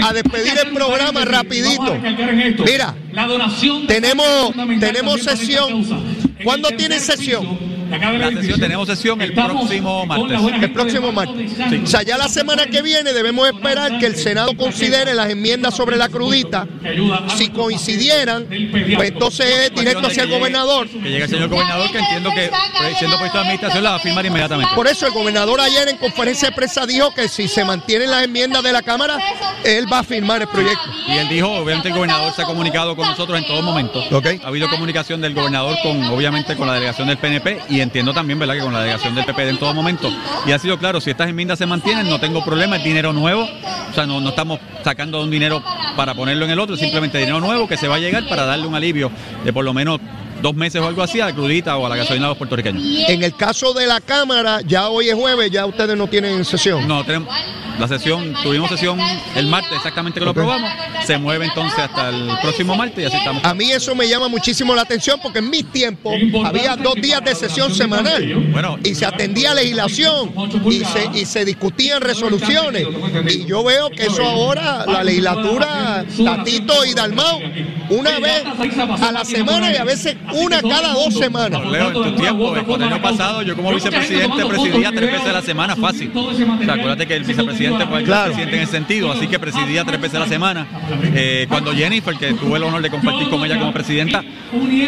a 0.08 0.12
despedir 0.12 0.54
el 0.64 0.72
programa 0.72 1.24
rapidito. 1.24 1.96
Mira, 2.64 2.94
tenemos, 3.86 4.52
tenemos 4.80 5.22
sesión. 5.22 6.15
¿Cuándo 6.44 6.68
tienen 6.70 7.00
sesión? 7.00 7.75
La 7.90 8.30
sesión, 8.30 8.60
tenemos 8.60 8.88
sesión 8.88 9.20
el 9.22 9.32
próximo 9.32 10.06
martes. 10.06 10.40
El 10.62 10.72
próximo 10.72 11.12
martes. 11.12 11.52
O 11.84 11.86
sea, 11.86 12.02
ya 12.02 12.16
la 12.18 12.28
semana 12.28 12.66
que 12.66 12.82
viene 12.82 13.12
debemos 13.12 13.46
esperar 13.48 13.98
que 13.98 14.06
el 14.06 14.16
Senado 14.16 14.56
considere 14.56 15.14
las 15.14 15.30
enmiendas 15.30 15.74
sobre 15.74 15.96
la 15.96 16.08
crudita. 16.08 16.66
Si 17.36 17.48
coincidieran, 17.50 18.46
pues 18.46 19.10
entonces 19.10 19.46
es 19.46 19.74
directo 19.74 20.06
hacia 20.06 20.24
el 20.24 20.30
gobernador. 20.30 20.88
Que 20.88 21.10
llegue 21.10 21.24
el 21.24 21.30
señor 21.30 21.48
gobernador, 21.48 21.90
que 21.90 21.98
entiendo 21.98 22.30
que 22.30 22.50
pues, 22.78 22.98
siendo 22.98 23.18
puesto 23.18 23.38
de 23.38 23.42
administración 23.42 23.84
la 23.84 23.90
va 23.90 23.96
a 23.96 24.00
firmar 24.00 24.26
inmediatamente. 24.26 24.74
Por 24.74 24.86
eso 24.86 25.06
el 25.06 25.12
gobernador 25.12 25.60
ayer 25.60 25.88
en 25.88 25.96
conferencia 25.96 26.50
de 26.50 26.54
prensa 26.54 26.86
dijo 26.86 27.12
que 27.14 27.28
si 27.28 27.48
se 27.48 27.64
mantienen 27.64 28.10
las 28.10 28.24
enmiendas 28.24 28.62
de 28.62 28.72
la 28.72 28.82
Cámara, 28.82 29.18
él 29.64 29.90
va 29.92 30.00
a 30.00 30.04
firmar 30.04 30.42
el 30.42 30.48
proyecto. 30.48 30.84
Y 31.08 31.12
él 31.18 31.28
dijo, 31.28 31.50
obviamente 31.50 31.88
el 31.88 31.94
gobernador 31.94 32.32
se 32.34 32.42
ha 32.42 32.44
comunicado 32.44 32.96
con 32.96 33.06
nosotros 33.06 33.38
en 33.38 33.46
todo 33.46 33.62
momento. 33.62 34.02
Ok. 34.10 34.26
Ha 34.42 34.48
habido 34.48 34.68
comunicación 34.68 35.20
del 35.20 35.34
gobernador 35.34 35.76
con, 35.82 36.02
obviamente, 36.04 36.56
con 36.56 36.66
la 36.66 36.74
delegación 36.74 37.08
del 37.08 37.18
PNP 37.18 37.60
y 37.68 37.75
entiendo 37.80 38.12
también, 38.12 38.38
¿verdad?, 38.38 38.54
que 38.54 38.60
con 38.60 38.72
la 38.72 38.80
delegación 38.80 39.14
del 39.14 39.24
PPD 39.24 39.48
en 39.50 39.58
todo 39.58 39.74
momento. 39.74 40.10
Y 40.46 40.52
ha 40.52 40.58
sido 40.58 40.78
claro, 40.78 41.00
si 41.00 41.10
estas 41.10 41.28
enmiendas 41.28 41.58
se 41.58 41.66
mantienen, 41.66 42.08
no 42.08 42.20
tengo 42.20 42.44
problema, 42.44 42.76
es 42.76 42.84
dinero 42.84 43.12
nuevo. 43.12 43.44
O 43.90 43.94
sea, 43.94 44.06
no, 44.06 44.20
no 44.20 44.30
estamos 44.30 44.60
sacando 44.82 45.22
un 45.22 45.30
dinero 45.30 45.62
para 45.96 46.14
ponerlo 46.14 46.44
en 46.44 46.50
el 46.50 46.60
otro, 46.60 46.76
simplemente 46.76 47.18
dinero 47.18 47.40
nuevo 47.40 47.66
que 47.66 47.76
se 47.76 47.88
va 47.88 47.96
a 47.96 47.98
llegar 47.98 48.28
para 48.28 48.44
darle 48.44 48.66
un 48.66 48.74
alivio 48.74 49.10
de 49.44 49.52
por 49.52 49.64
lo 49.64 49.72
menos 49.72 50.00
dos 50.46 50.54
meses 50.54 50.80
o 50.80 50.86
algo 50.86 51.02
así 51.02 51.20
a 51.20 51.26
la 51.26 51.32
crudita 51.34 51.76
o 51.76 51.86
a 51.86 51.88
la 51.88 51.96
gasolina 51.96 52.26
de 52.26 52.30
los 52.30 52.38
puertorriqueños. 52.38 52.80
En 53.08 53.24
el 53.24 53.34
caso 53.34 53.72
de 53.72 53.84
la 53.88 54.00
Cámara, 54.00 54.60
ya 54.64 54.88
hoy 54.90 55.08
es 55.08 55.14
jueves, 55.16 55.50
ya 55.50 55.66
ustedes 55.66 55.96
no 55.96 56.06
tienen 56.06 56.44
sesión. 56.44 56.86
No, 56.86 57.04
tenemos 57.04 57.28
la 57.80 57.88
sesión, 57.88 58.32
tuvimos 58.42 58.70
sesión 58.70 58.98
el 59.34 59.46
martes 59.48 59.72
exactamente 59.76 60.18
que 60.18 60.24
lo 60.24 60.30
Ok. 60.30 60.38
aprobamos, 60.38 60.70
se 61.04 61.18
mueve 61.18 61.44
entonces 61.46 61.78
hasta 61.78 62.08
el 62.10 62.30
próximo 62.40 62.74
martes 62.76 63.02
y 63.02 63.06
así 63.06 63.16
estamos. 63.16 63.44
A 63.44 63.52
mí 63.54 63.70
eso 63.72 63.94
me 63.94 64.08
llama 64.08 64.28
muchísimo 64.28 64.74
la 64.74 64.82
atención 64.82 65.18
porque 65.22 65.40
en 65.40 65.50
mis 65.50 65.66
tiempos 65.72 66.14
había 66.44 66.76
dos 66.76 66.94
días 66.94 67.22
de 67.24 67.34
sesión 67.34 67.74
semanal 67.74 68.24
Bueno. 68.52 68.78
y 68.84 68.94
se 68.94 69.04
atendía 69.04 69.52
legislación 69.52 70.32
y 70.70 70.84
se, 70.84 71.10
y 71.20 71.24
se 71.26 71.44
discutían 71.44 72.00
resoluciones. 72.00 72.86
Y 73.30 73.44
yo 73.46 73.62
veo 73.64 73.90
que 73.90 74.04
eso 74.06 74.24
ahora, 74.24 74.84
la 74.86 75.02
legislatura, 75.04 76.04
Tatito 76.24 76.84
y 76.84 76.94
Dalmau, 76.94 77.40
una 77.90 78.18
vez 78.20 78.44
a 79.02 79.12
la 79.12 79.24
semana 79.24 79.70
y 79.72 79.76
a 79.76 79.84
veces 79.84 80.16
una 80.38 80.62
cada 80.62 80.92
dos 80.92 81.14
semanas. 81.14 81.60
Leo, 81.70 81.88
en 81.88 81.92
tu 81.92 82.12
tiempo, 82.20 82.54
el 82.56 82.82
año 82.82 83.02
pasado, 83.02 83.42
yo 83.42 83.56
como 83.56 83.72
vicepresidente 83.72 84.44
presidía 84.46 84.90
tres 84.92 85.12
veces 85.12 85.28
a 85.28 85.32
la 85.32 85.42
semana 85.42 85.76
fácil. 85.76 86.10
O 86.14 86.32
sea, 86.34 86.74
acuérdate 86.74 87.06
que 87.06 87.14
el 87.16 87.24
vicepresidente 87.24 87.86
fue 87.86 87.98
el 88.00 88.04
Claro. 88.04 88.26
presidente 88.26 88.56
en 88.56 88.62
ese 88.62 88.72
sentido, 88.72 89.12
así 89.12 89.26
que 89.28 89.38
presidía 89.38 89.84
tres 89.84 90.00
veces 90.00 90.16
a 90.16 90.20
la 90.20 90.26
semana. 90.28 90.66
Eh, 91.14 91.46
cuando 91.48 91.72
Jennifer, 91.72 92.14
que 92.16 92.32
tuve 92.34 92.56
el 92.58 92.64
honor 92.64 92.82
de 92.82 92.90
compartir 92.90 93.28
con 93.28 93.44
ella 93.44 93.58
como 93.58 93.72
presidenta, 93.72 94.22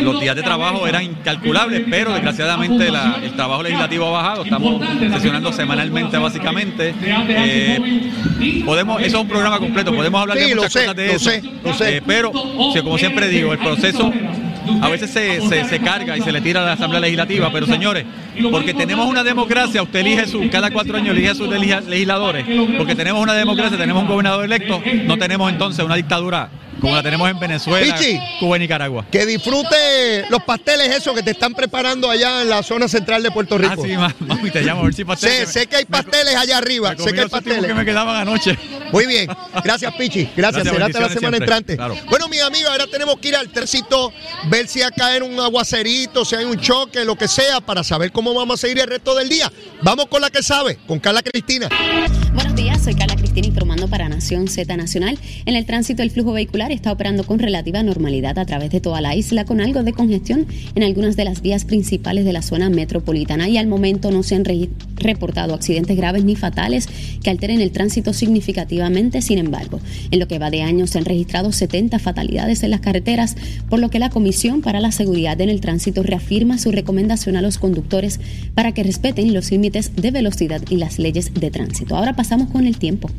los 0.03 0.21
días 0.21 0.37
de 0.37 0.43
trabajo 0.43 0.87
eran 0.87 1.03
incalculables, 1.05 1.83
pero 1.91 2.13
desgraciadamente 2.13 2.91
la- 2.91 3.19
el 3.23 3.33
trabajo 3.35 3.63
legislativo 3.63 4.07
ha 4.07 4.11
bajado. 4.23 4.45
Estamos 4.45 4.83
sesionando 5.11 5.53
semanalmente, 5.53 6.17
básicamente. 6.19 6.95
Eh, 7.03 8.63
podemos, 8.65 9.01
eso 9.03 9.17
es 9.19 9.23
un 9.23 9.29
programa 9.29 9.59
completo, 9.59 9.93
podemos 9.95 10.21
hablar 10.21 10.39
Sí, 10.39 10.45
de 10.51 10.55
lo 10.55 10.63
muchas 10.63 10.73
sé, 10.73 10.79
cosas 10.81 10.97
de 10.97 11.07
lo 11.07 11.13
eso. 11.13 11.31
sé, 11.31 11.43
lo 11.65 11.75
sé. 11.75 11.97
Eh, 11.97 12.03
pero, 12.07 12.33
como 12.33 12.99
siempre 12.99 13.29
digo, 13.29 13.53
el 13.53 13.59
proceso 13.59 14.13
a 14.83 14.89
veces 14.89 15.11
se, 15.11 15.41
se- 15.65 15.79
carga 15.81 16.17
y 16.17 16.21
se 16.23 16.33
le 16.33 16.41
tira 16.41 16.63
a 16.63 16.65
la 16.67 16.73
Asamblea 16.73 17.01
Legislativa, 17.01 17.51
pero 17.53 17.67
señores, 17.67 18.05
porque 18.51 18.75
tenemos 18.75 19.07
una 19.07 19.23
democracia, 19.25 19.83
usted 19.83 20.01
elige 20.01 20.27
su, 20.27 20.49
cada 20.51 20.71
cuatro 20.71 20.97
años 20.97 21.11
elige 21.17 21.31
a 21.31 21.35
sus 21.35 21.49
legisla- 21.49 21.81
legisladores, 21.83 22.45
porque 22.77 22.95
tenemos 22.95 23.23
una 23.23 23.35
democracia, 23.35 23.77
tenemos 23.79 24.03
un 24.03 24.09
gobernador 24.09 24.45
electo, 24.45 24.83
no 25.05 25.17
tenemos 25.19 25.51
entonces 25.53 25.85
una 25.85 25.95
dictadura 25.97 26.49
como 26.81 26.95
la 26.95 27.03
tenemos 27.03 27.29
en 27.31 27.39
Venezuela, 27.39 27.97
Pichi. 27.97 28.19
Cuba 28.41 28.57
y 28.57 28.61
Nicaragua. 28.61 29.07
Que 29.11 29.27
disfrute 29.27 30.25
los 30.31 30.43
pasteles 30.45 30.95
esos 30.95 31.15
que 31.15 31.23
te 31.23 31.31
están 31.33 31.55
preparando 31.55 32.11
allá 32.11 32.43
en 32.43 32.49
la 32.51 32.63
zona 32.63 32.89
central 32.89 33.23
de 33.23 33.31
Puerto 33.31 33.59
Rico. 33.59 33.75
Ah, 33.77 33.83
sí, 33.83 33.97
ma- 33.97 34.15
mami, 34.21 34.51
te 34.51 34.63
llamo 34.63 34.83
a 34.83 34.85
ver 34.85 34.95
si 34.95 35.05
pastel. 35.05 35.47
Sé, 35.47 35.61
sé 35.61 35.67
que 35.67 35.77
hay 35.77 35.85
pasteles 35.85 36.35
allá 36.37 36.59
arriba, 36.59 36.95
sé 36.97 37.13
que 37.13 37.21
hay 37.21 37.29
pasteles. 37.29 37.65
que 37.67 37.75
me 37.75 37.85
quedaban 37.85 38.17
anoche. 38.17 38.57
Muy 38.93 39.07
bien, 39.07 39.29
gracias 39.63 39.93
Pichi, 39.95 40.29
gracias, 40.37 40.65
Gracias, 40.65 40.75
será 40.75 40.87
hasta 40.87 41.01
la 41.01 41.09
semana 41.09 41.37
siempre. 41.37 41.39
entrante. 41.45 41.77
Claro. 41.77 41.97
Bueno, 42.09 42.29
mis 42.29 42.41
amigos, 42.43 42.71
ahora 42.71 42.87
tenemos 42.91 43.19
que 43.19 43.29
ir 43.29 43.37
al 43.37 43.49
tército, 43.51 44.13
ver 44.49 44.67
si 44.67 44.81
va 44.81 44.87
a 44.87 44.91
caer 44.91 45.23
un 45.23 45.39
aguacerito, 45.39 46.25
si 46.25 46.37
hay 46.37 46.45
un 46.45 46.59
choque, 46.59 47.05
lo 47.05 47.17
que 47.17 47.29
sea, 47.29 47.61
para 47.61 47.85
saber 47.85 48.13
cómo 48.13 48.33
vamos 48.35 48.55
a 48.55 48.67
seguir 48.67 48.79
el 48.81 48.87
resto 48.89 49.15
del 49.15 49.29
día. 49.29 49.53
Vamos 49.83 50.07
con 50.07 50.21
la 50.23 50.31
que 50.31 50.43
sabe, 50.43 50.79
con 50.87 50.99
Carla 51.01 51.23
Cristina. 51.23 51.69
Buenos 52.33 52.55
días, 52.55 52.83
soy 52.83 52.95
Carla 52.95 53.17
Cristina 53.17 53.47
informando 53.47 53.89
para 53.89 54.09
Nación 54.09 54.49
Z 54.49 54.75
Nacional. 54.77 55.19
En 55.45 55.55
el 55.55 55.67
tránsito 55.67 56.03
el 56.03 56.11
flujo 56.11 56.33
vehicular 56.33 56.68
está 56.73 56.93
operando 56.93 57.25
con 57.25 57.39
relativa 57.39 57.83
normalidad 57.83 58.39
a 58.39 58.45
través 58.47 58.71
de 58.71 58.81
toda 58.81 59.01
la 59.01 59.15
isla 59.15 59.45
con 59.45 59.61
algo 59.61 59.83
de 59.83 59.93
congestión 59.93 60.47
en 60.75 60.83
algunas 60.83 61.17
de 61.17 61.25
las 61.25 61.43
vías 61.43 61.65
principales 61.65 62.25
de 62.25 62.33
la 62.33 62.43
zona 62.43 62.71
metropolitana 62.71 63.49
y 63.49 63.57
al 63.57 63.67
momento 63.67 64.11
no 64.11 64.23
se 64.23 64.35
han 64.35 64.45
re- 64.45 64.69
reportado 64.97 65.55
accidentes 65.55 65.97
graves 65.97 66.25
ni 66.25 66.37
fatales 66.37 66.89
que 67.23 67.31
alteren 67.31 67.61
el 67.61 67.71
tránsito 67.71 68.13
significativamente. 68.13 69.23
Sin 69.23 69.39
embargo, 69.39 69.81
en 70.11 70.19
lo 70.19 70.29
que 70.29 70.39
va 70.39 70.51
de 70.51 70.63
año 70.63 70.87
se 70.87 70.99
han 70.99 71.05
registrado 71.05 71.53
70 71.53 71.99
fatalidades 71.99 72.63
en 72.63 72.71
las 72.71 72.81
carreteras, 72.81 73.37
por 73.69 73.79
lo 73.81 73.91
que 73.91 73.99
la 73.99 74.11
Comisión 74.11 74.61
para 74.63 74.81
la 74.81 74.93
Seguridad 74.93 75.41
en 75.41 75.49
el 75.49 75.61
Tránsito 75.61 76.03
reafirma 76.03 76.59
su 76.59 76.71
recomendación 76.73 77.37
a 77.37 77.43
los 77.43 77.59
conductores 77.59 78.21
para 78.55 78.73
que 78.73 78.83
respeten 78.83 79.35
los 79.35 79.51
límites 79.51 79.93
de 79.97 80.11
velocidad 80.11 80.63
y 80.71 80.77
las 80.77 80.99
leyes 80.99 81.33
de 81.35 81.51
tránsito. 81.51 81.97
Ahora 81.97 82.15
pasamos 82.15 82.49
con 82.51 82.67
el 82.67 82.79
tiempo. 82.79 83.11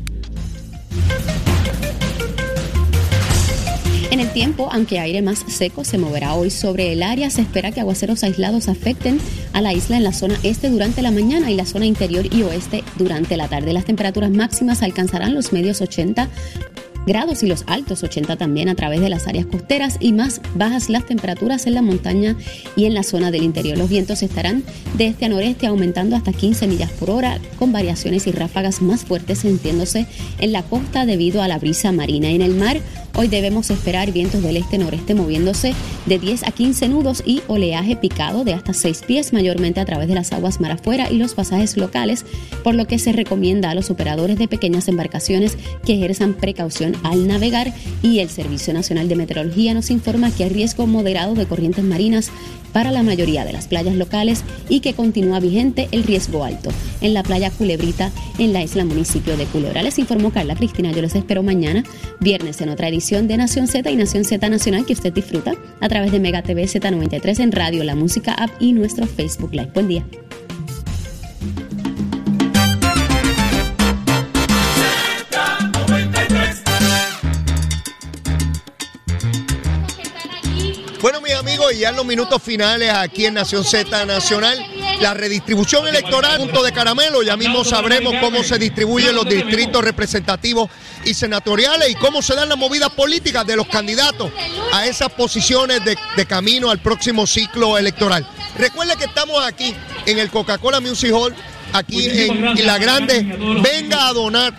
En 4.20 4.26
el 4.26 4.32
tiempo, 4.34 4.68
aunque 4.70 4.98
aire 4.98 5.22
más 5.22 5.46
seco 5.48 5.82
se 5.82 5.96
moverá 5.96 6.34
hoy 6.34 6.50
sobre 6.50 6.92
el 6.92 7.02
área, 7.02 7.30
se 7.30 7.40
espera 7.40 7.72
que 7.72 7.80
aguaceros 7.80 8.22
aislados 8.22 8.68
afecten 8.68 9.18
a 9.54 9.62
la 9.62 9.72
isla 9.72 9.96
en 9.96 10.04
la 10.04 10.12
zona 10.12 10.38
este 10.42 10.68
durante 10.68 11.00
la 11.00 11.10
mañana 11.10 11.50
y 11.50 11.56
la 11.56 11.64
zona 11.64 11.86
interior 11.86 12.26
y 12.30 12.42
oeste 12.42 12.84
durante 12.98 13.38
la 13.38 13.48
tarde. 13.48 13.72
Las 13.72 13.86
temperaturas 13.86 14.30
máximas 14.30 14.82
alcanzarán 14.82 15.32
los 15.32 15.54
medios 15.54 15.80
80 15.80 16.28
grados 17.06 17.42
y 17.42 17.46
los 17.46 17.64
altos 17.66 18.02
80 18.02 18.36
también 18.36 18.68
a 18.68 18.74
través 18.74 19.00
de 19.00 19.08
las 19.08 19.26
áreas 19.26 19.46
costeras 19.46 19.96
y 20.00 20.12
más 20.12 20.42
bajas 20.54 20.90
las 20.90 21.06
temperaturas 21.06 21.66
en 21.66 21.74
la 21.74 21.82
montaña 21.82 22.36
y 22.76 22.84
en 22.84 22.92
la 22.92 23.04
zona 23.04 23.30
del 23.30 23.42
interior. 23.42 23.78
Los 23.78 23.88
vientos 23.88 24.22
estarán 24.22 24.62
de 24.98 25.06
este 25.06 25.24
a 25.24 25.28
noreste 25.30 25.66
aumentando 25.66 26.14
hasta 26.14 26.34
15 26.34 26.66
millas 26.66 26.90
por 26.90 27.10
hora 27.10 27.38
con 27.58 27.72
variaciones 27.72 28.26
y 28.26 28.32
ráfagas 28.32 28.82
más 28.82 29.04
fuertes 29.04 29.38
sintiéndose 29.38 30.06
en 30.38 30.52
la 30.52 30.62
costa 30.62 31.06
debido 31.06 31.42
a 31.42 31.48
la 31.48 31.58
brisa 31.58 31.90
marina. 31.90 32.28
En 32.28 32.42
el 32.42 32.54
mar 32.54 32.80
hoy 33.20 33.28
debemos 33.28 33.68
esperar 33.68 34.12
vientos 34.12 34.42
del 34.42 34.56
este-noreste 34.56 35.14
moviéndose 35.14 35.74
de 36.06 36.18
10 36.18 36.42
a 36.44 36.52
15 36.52 36.88
nudos 36.88 37.22
y 37.26 37.42
oleaje 37.48 37.94
picado 37.94 38.44
de 38.44 38.54
hasta 38.54 38.72
6 38.72 39.02
pies 39.06 39.34
mayormente 39.34 39.78
a 39.78 39.84
través 39.84 40.08
de 40.08 40.14
las 40.14 40.32
aguas 40.32 40.58
mar 40.58 40.72
afuera 40.72 41.10
y 41.10 41.18
los 41.18 41.34
pasajes 41.34 41.76
locales, 41.76 42.24
por 42.64 42.74
lo 42.74 42.86
que 42.86 42.98
se 42.98 43.12
recomienda 43.12 43.68
a 43.68 43.74
los 43.74 43.90
operadores 43.90 44.38
de 44.38 44.48
pequeñas 44.48 44.88
embarcaciones 44.88 45.58
que 45.84 45.96
ejerzan 45.96 46.32
precaución 46.32 46.96
al 47.02 47.28
navegar 47.28 47.74
y 48.02 48.20
el 48.20 48.30
Servicio 48.30 48.72
Nacional 48.72 49.06
de 49.10 49.16
Meteorología 49.16 49.74
nos 49.74 49.90
informa 49.90 50.30
que 50.30 50.44
hay 50.44 50.50
riesgo 50.50 50.86
moderado 50.86 51.34
de 51.34 51.44
corrientes 51.44 51.84
marinas 51.84 52.30
para 52.72 52.90
la 52.90 53.02
mayoría 53.02 53.44
de 53.44 53.52
las 53.52 53.66
playas 53.66 53.96
locales 53.96 54.44
y 54.68 54.80
que 54.80 54.94
continúa 54.94 55.40
vigente 55.40 55.88
el 55.90 56.04
riesgo 56.04 56.44
alto 56.44 56.70
en 57.00 57.12
la 57.14 57.22
playa 57.22 57.50
Culebrita 57.50 58.12
en 58.38 58.52
la 58.52 58.62
isla 58.62 58.84
municipio 58.84 59.36
de 59.36 59.44
Culebra. 59.44 59.82
Les 59.82 59.98
informó 59.98 60.30
Carla 60.30 60.54
Cristina, 60.54 60.92
yo 60.92 61.02
les 61.02 61.16
espero 61.16 61.42
mañana, 61.42 61.82
viernes, 62.20 62.60
en 62.60 62.68
otra 62.68 62.88
edición 62.88 63.09
de 63.10 63.36
Nación 63.36 63.66
Z 63.66 63.90
y 63.90 63.96
Nación 63.96 64.24
Z 64.24 64.48
Nacional 64.48 64.86
que 64.86 64.92
usted 64.92 65.12
disfruta 65.12 65.54
a 65.80 65.88
través 65.88 66.12
de 66.12 66.20
Mega 66.20 66.42
TV 66.42 66.62
Z93 66.62 67.40
en 67.40 67.50
radio, 67.50 67.82
la 67.82 67.96
música 67.96 68.34
app 68.34 68.50
y 68.60 68.72
nuestro 68.72 69.04
Facebook 69.04 69.52
Live. 69.52 69.72
Buen 69.74 69.88
día. 69.88 70.06
Bueno, 81.02 81.20
mis 81.20 81.34
amigos, 81.34 81.76
ya 81.76 81.88
en 81.88 81.96
los 81.96 82.06
minutos 82.06 82.40
finales 82.40 82.90
aquí 82.90 83.26
en 83.26 83.34
Nación 83.34 83.64
Z 83.64 84.04
Nacional, 84.06 84.56
la 85.00 85.14
redistribución 85.14 85.88
electoral, 85.88 86.38
punto 86.38 86.62
de 86.62 86.72
caramelo, 86.72 87.22
ya 87.22 87.36
mismo 87.36 87.64
sabremos 87.64 88.14
cómo 88.20 88.42
se 88.42 88.58
distribuyen 88.58 89.14
los 89.14 89.28
distritos 89.28 89.82
representativos 89.82 90.70
y 91.04 91.14
senatoriales 91.14 91.90
y 91.90 91.94
cómo 91.94 92.22
se 92.22 92.34
dan 92.34 92.48
las 92.48 92.58
movidas 92.58 92.90
políticas 92.90 93.46
de 93.46 93.56
los 93.56 93.66
candidatos 93.66 94.30
a 94.72 94.86
esas 94.86 95.10
posiciones 95.10 95.84
de, 95.84 95.96
de 96.16 96.26
camino 96.26 96.70
al 96.70 96.80
próximo 96.80 97.26
ciclo 97.26 97.78
electoral. 97.78 98.26
Recuerde 98.58 98.96
que 98.96 99.04
estamos 99.04 99.42
aquí 99.44 99.74
en 100.06 100.18
el 100.18 100.30
Coca-Cola 100.30 100.80
Music 100.80 101.12
Hall 101.12 101.34
aquí 101.72 102.08
en 102.08 102.66
La 102.66 102.78
Grande, 102.78 103.22
venga 103.62 104.08
a 104.08 104.12
donar 104.12 104.54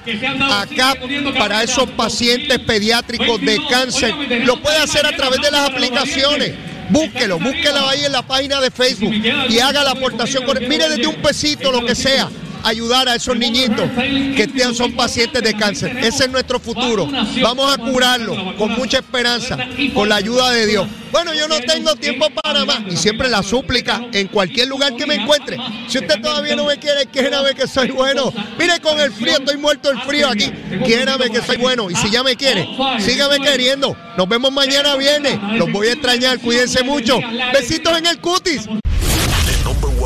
acá 0.49 0.95
para 1.37 1.63
esos 1.63 1.89
pacientes 1.91 2.59
pediátricos 2.59 3.41
de 3.41 3.59
cáncer. 3.69 4.13
Lo 4.45 4.61
puede 4.61 4.77
hacer 4.77 5.05
a 5.05 5.15
través 5.15 5.41
de 5.41 5.51
las 5.51 5.69
aplicaciones. 5.69 6.70
Búsquelo, 6.91 7.39
búsquelo 7.39 7.87
ahí 7.87 8.05
en 8.05 8.11
la 8.11 8.21
página 8.21 8.59
de 8.59 8.69
Facebook 8.69 9.13
y 9.13 9.59
haga 9.59 9.83
la 9.83 9.91
aportación. 9.91 10.43
Mire 10.67 10.89
desde 10.89 11.07
un 11.07 11.21
pesito, 11.21 11.71
lo 11.71 11.85
que 11.85 11.95
sea 11.95 12.29
ayudar 12.63 13.07
a 13.09 13.15
esos 13.15 13.37
niñitos 13.37 13.89
que 13.95 14.49
son 14.73 14.93
pacientes 14.93 15.41
de 15.41 15.55
cáncer. 15.55 15.97
Ese 15.97 16.25
es 16.25 16.29
nuestro 16.29 16.59
futuro. 16.59 17.07
Vamos 17.41 17.73
a 17.73 17.77
curarlo 17.77 18.55
con 18.57 18.71
mucha 18.73 18.99
esperanza, 18.99 19.57
con 19.93 20.09
la 20.09 20.15
ayuda 20.15 20.51
de 20.51 20.67
Dios. 20.67 20.87
Bueno, 21.11 21.33
yo 21.33 21.47
no 21.47 21.59
tengo 21.59 21.95
tiempo 21.95 22.27
para 22.29 22.63
más 22.63 22.81
y 22.89 22.95
siempre 22.95 23.29
la 23.29 23.43
súplica 23.43 24.01
en 24.13 24.27
cualquier 24.27 24.69
lugar 24.69 24.95
que 24.95 25.05
me 25.05 25.15
encuentre. 25.15 25.57
Si 25.89 25.97
usted 25.97 26.21
todavía 26.21 26.55
no 26.55 26.65
me 26.65 26.77
quiere, 26.77 27.05
quiérame 27.07 27.53
que 27.53 27.67
soy 27.67 27.91
bueno. 27.91 28.33
Mire 28.57 28.79
con 28.79 28.99
el 28.99 29.11
frío, 29.11 29.33
estoy 29.33 29.57
muerto 29.57 29.89
del 29.89 29.99
frío 30.01 30.29
aquí. 30.29 30.51
Quiérame 30.85 31.29
que 31.29 31.41
soy 31.41 31.57
bueno 31.57 31.89
y 31.89 31.95
si 31.95 32.09
ya 32.09 32.23
me 32.23 32.35
quiere, 32.35 32.67
sígame 32.99 33.39
queriendo. 33.39 33.95
Nos 34.17 34.29
vemos 34.29 34.51
mañana 34.51 34.95
viernes. 34.95 35.37
Los 35.55 35.71
voy 35.71 35.87
a 35.87 35.93
extrañar, 35.93 36.39
cuídense 36.39 36.83
mucho. 36.83 37.19
Besitos 37.53 37.97
en 37.97 38.05
el 38.05 38.19
cutis. 38.19 38.67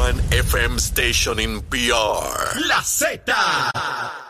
One 0.06 0.22
FM 0.30 0.80
station 0.80 1.40
in 1.40 1.62
PR. 1.62 2.60
La 2.70 2.80
Z. 2.84 3.26